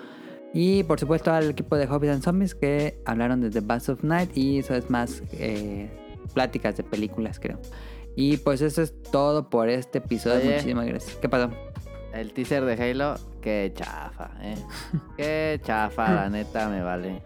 [0.53, 4.03] Y por supuesto al equipo de Hobbies and Zombies que hablaron de The Bass of
[4.03, 5.90] Night y eso es más eh,
[6.34, 7.60] pláticas de películas creo.
[8.15, 10.41] Y pues eso es todo por este episodio.
[10.41, 10.53] Oye.
[10.53, 11.15] Muchísimas gracias.
[11.15, 11.49] ¿Qué pasó?
[12.14, 14.56] El teaser de Halo, qué chafa, eh.
[15.18, 17.22] Qué chafa, la neta me vale.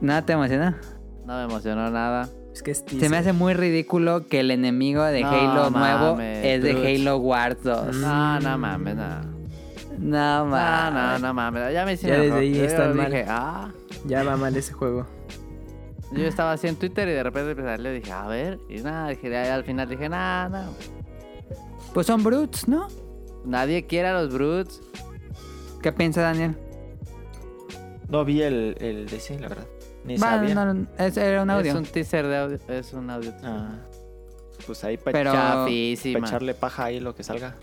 [0.00, 0.78] ¿Nada te emociona?
[1.26, 2.28] No me emocionó nada.
[2.52, 6.20] Es que es Se me hace muy ridículo que el enemigo de No Halo nuevo
[6.20, 6.96] es de.
[6.96, 7.96] Halo Wars 2.
[7.96, 9.08] No, no mames, no.
[9.98, 11.20] No No, mames.
[11.20, 11.72] no, no mames.
[11.72, 13.06] Ya me hice Ya desde ahí Yo están mal.
[13.10, 13.70] dije, ah.
[14.06, 15.06] Ya va mal ese juego.
[16.12, 18.58] Yo estaba así en Twitter y de repente empecé a leer y dije, a ver.
[18.68, 20.72] Y nada, dije, al final dije, nada, no.
[21.94, 22.88] Pues son brutes, ¿no?
[23.48, 24.80] Nadie quiere a los Brutes.
[25.82, 26.56] ¿Qué piensa Daniel?
[28.08, 29.66] No vi el, el DC, la verdad.
[30.04, 30.54] Ni Bueno, sabía.
[30.54, 31.72] no, no, es- era un audio.
[31.72, 32.58] Es un teaser de audio.
[32.68, 33.32] Es un audio.
[33.42, 33.76] Ah,
[34.66, 36.26] pues ahí para Pero Chafísima.
[36.26, 37.56] echarle paja ahí lo que salga.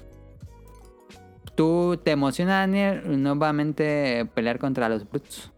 [1.55, 5.49] tú te emociona, Daniel, nuevamente pelear contra los brutes.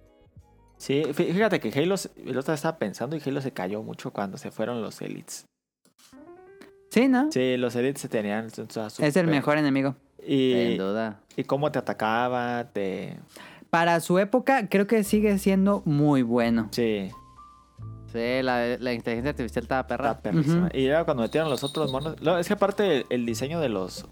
[0.77, 4.37] Sí, fí- fíjate que Halo, el otro estaba pensando y Halo se cayó mucho cuando
[4.37, 5.47] se fueron los Elites.
[6.91, 7.31] Sí, ¿no?
[7.31, 8.49] Sí, los Elites se tenían.
[8.51, 9.95] sea, es el mejor enemigo.
[10.27, 11.21] Y, Sin duda.
[11.37, 13.17] y cómo te atacaba, te...
[13.69, 16.67] Para su época, creo que sigue siendo muy bueno.
[16.71, 17.09] Sí.
[18.11, 20.19] Sí, la, la inteligencia artificial estaba perra.
[20.23, 20.69] Está.
[20.73, 22.21] Y era cuando metieron los otros monos.
[22.21, 24.05] No, es que aparte el, el diseño de los.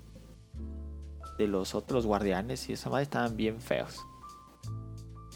[1.38, 4.06] De los otros guardianes y esa madre estaban bien feos.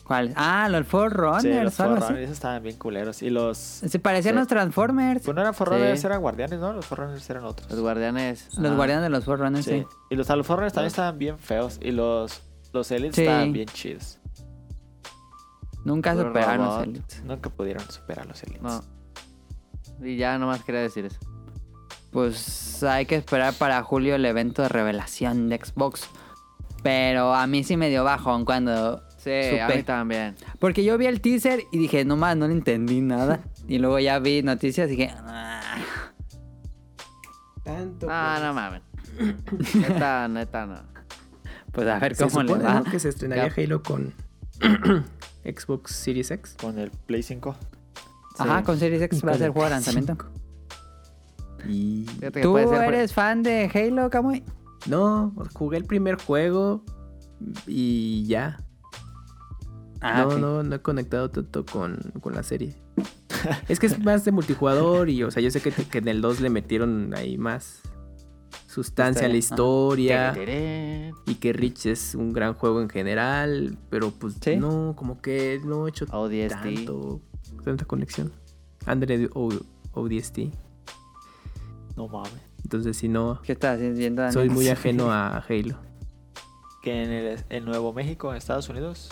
[0.10, 0.34] ¿Cuál?
[0.36, 1.44] Ah, los Forerunners.
[1.44, 1.76] Sí, los.
[1.76, 3.22] Forerunners, esos estaban bien culeros.
[3.22, 3.60] Y los.
[3.60, 4.40] Se parecían Sí.
[4.40, 5.22] los Transformers.
[5.24, 6.08] Pues no eran Forerunners, Sí.
[6.08, 6.74] eran guardianes, ¿no?
[6.74, 7.70] Los Forerunners eran otros.
[7.70, 8.58] Los guardianes.
[8.58, 9.82] Los ah, guardianes de los Forerunners, sí.
[9.82, 9.86] Sí.
[10.10, 11.78] Y los Forerunners también estaban bien feos.
[11.80, 12.42] Y los.
[12.74, 13.22] Los Elites Sí.
[13.22, 14.18] estaban bien chidos.
[15.86, 16.84] Nunca superaron los.
[16.84, 17.24] Elites.
[17.24, 18.64] Nunca pudieron superar los Elites.
[18.64, 18.82] No.
[20.04, 21.20] Y ya nomás quería decir eso.
[22.12, 26.08] Pues hay que esperar para julio el evento de revelación de Xbox.
[26.82, 29.04] Pero a mí sí me dio bajón cuando
[29.52, 29.78] Sí, a supe.
[29.78, 30.36] mí también.
[30.60, 33.42] Porque yo vi el teaser y dije, no más, no le entendí nada.
[33.68, 35.62] y luego ya vi noticias y dije, "Ah".
[37.64, 38.08] Tanto.
[38.10, 38.44] Ah, pues.
[38.48, 38.82] no mames.
[39.76, 40.80] neta, neta, no.
[41.72, 42.76] pues a ver Se cómo le va.
[42.76, 42.84] ¿no?
[42.86, 43.64] que se estrenaría Ya.
[43.64, 44.14] Halo con
[45.44, 46.56] Xbox Series X.
[46.60, 47.56] Con el Play 5.
[48.40, 48.64] Ajá, Sí.
[48.64, 50.18] con Series X va a ser juego de lanzamiento.
[51.68, 52.06] Y
[52.42, 54.44] ¿Tú puede ser, eres fan de Halo, Kamui?
[54.88, 56.84] no, jugué el primer juego
[57.68, 58.58] y ya.
[60.02, 62.76] Ah, no, no, no he conectado tanto con, con la serie.
[63.68, 66.22] es que es más de multijugador y, o sea, yo sé que, que en el
[66.22, 67.82] 2 le metieron ahí más
[68.68, 74.12] sustancia a la Historia, historia y que Rich es un gran juego en general, pero
[74.12, 74.56] pues Sí.
[74.58, 76.62] no, como que no he hecho ODST.
[76.64, 77.22] tanto,
[77.64, 78.32] tanta conexión.
[78.86, 79.50] Android o,
[79.94, 80.40] ODST.
[81.98, 82.32] No mames.
[82.64, 83.80] Entonces, si no, ¿Qué estás
[84.32, 85.78] soy muy ajeno a Halo.
[86.82, 89.10] Que en el en Nuevo México, en Estados Unidos,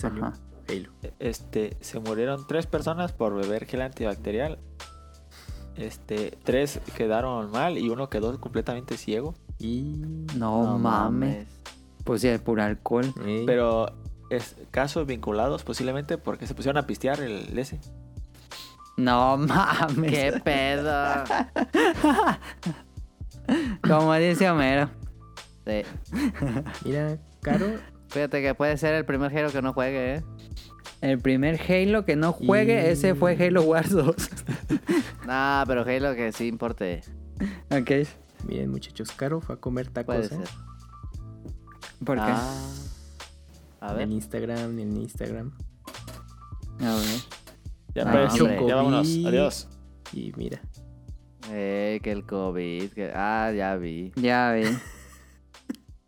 [0.00, 0.34] Salió Ajá.
[0.68, 0.90] Halo.
[1.18, 4.58] este, se murieron tres personas por beber gel antibacterial.
[5.76, 9.34] Este, tres quedaron mal y uno quedó completamente ciego.
[9.58, 10.02] Y...
[10.36, 11.46] No, mames.
[12.04, 13.12] Pues sí, es puro alcohol.
[13.46, 13.92] Pero
[14.30, 17.78] es casos vinculados posiblemente porque se pusieron a pistear el ese.
[18.96, 20.10] No mames.
[20.10, 21.24] ¿Qué pedo?
[23.86, 24.88] Como dice Homero.
[25.66, 25.82] Sí.
[26.84, 27.66] Mira, Caro,
[28.10, 30.22] Fíjate que puede ser el primer Hero que no juegue, ¿eh?
[31.00, 34.14] El primer Halo que no juegue, Y- ese fue Halo Wars 2.
[35.26, 37.02] Nah, pero Halo que sí importe.
[37.70, 37.90] ok.
[38.46, 40.28] miren muchachos, Caro fue a comer tacos Puede ¿eh?
[40.28, 40.48] ser.
[42.04, 42.22] ¿Por qué?
[42.26, 42.64] Ah.
[43.80, 44.02] A ver.
[44.02, 45.52] en Instagram, en Instagram.
[46.80, 47.20] A ver.
[47.94, 48.66] Ya, No, pues, hombre.
[48.66, 49.08] ya vámonos.
[49.26, 49.68] Adiós.
[50.12, 50.60] Y mira,
[51.52, 52.90] Eh, que el COVID.
[52.92, 53.12] Que...
[53.14, 54.12] Ah, ya vi.
[54.16, 54.64] Ya vi.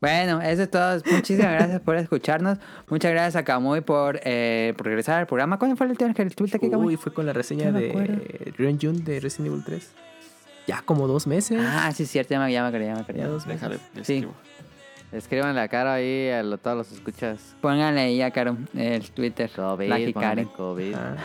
[0.02, 1.00] Bueno, eso es todo.
[1.10, 2.58] Muchísimas gracias por escucharnos.
[2.90, 5.58] Muchas gracias a Kamui por, que por regresar al programa.
[5.58, 6.88] ¿Cuándo fue el último que estuviste aquí, Kamui?
[6.88, 8.52] uy, fue con la reseña No de.
[8.58, 9.90] Ryun Jun de Resident Evil 3.
[10.66, 11.58] Ya como dos meses.
[11.64, 12.34] Ah, sí, cierto.
[12.34, 13.22] Ya me, ya me acordé, ya me ya acordé.
[13.24, 13.62] dos meses.
[13.62, 14.14] Déjale, le Sí.
[14.16, 14.34] escribo.
[15.12, 17.54] Escríbanle a Caro ahí a lo- todos los escuchas.
[17.60, 19.50] Pónganle ahí a Caro el Twitter.
[19.54, 20.48] COVID, la.
[20.56, 20.94] COVID.
[20.94, 21.16] Ah,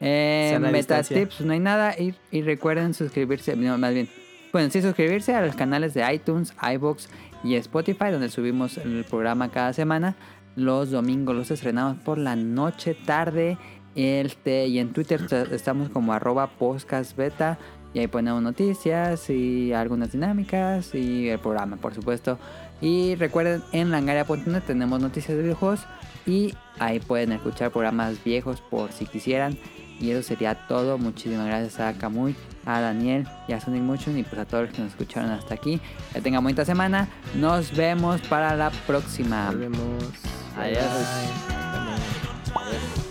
[0.00, 1.16] Eh, Sana Meta distancia.
[1.16, 1.94] Tips, no hay nada.
[1.98, 4.08] Y, y recuerden suscribirse, no, más bien.
[4.52, 7.08] Bueno, sí, suscribirse a los canales de iTunes, iBox
[7.44, 10.16] y Spotify, donde subimos el programa cada semana.
[10.56, 13.58] Los domingos los estrenamos por la noche, tarde.
[13.94, 17.58] Este, y en Twitter estamos como arroba podcast beta.
[17.94, 22.38] Y ahí ponemos noticias y algunas dinámicas y el programa, por supuesto.
[22.80, 25.80] Y recuerden, en langaria.net tenemos noticias de videojuegos
[26.26, 29.56] y ahí pueden escuchar programas viejos por si quisieran.
[30.00, 30.98] Y eso sería todo.
[30.98, 32.36] Muchísimas gracias a Kamui,
[32.68, 35.54] a Daniel y a Sonic Motion y pues a todos los que nos escucharon hasta
[35.54, 35.80] aquí.
[36.12, 37.08] Que tengan bonita semana.
[37.34, 39.46] Nos vemos para la próxima.
[39.46, 40.04] nos vemos.
[40.56, 40.84] Adiós.
[42.54, 43.07] Bye.「僕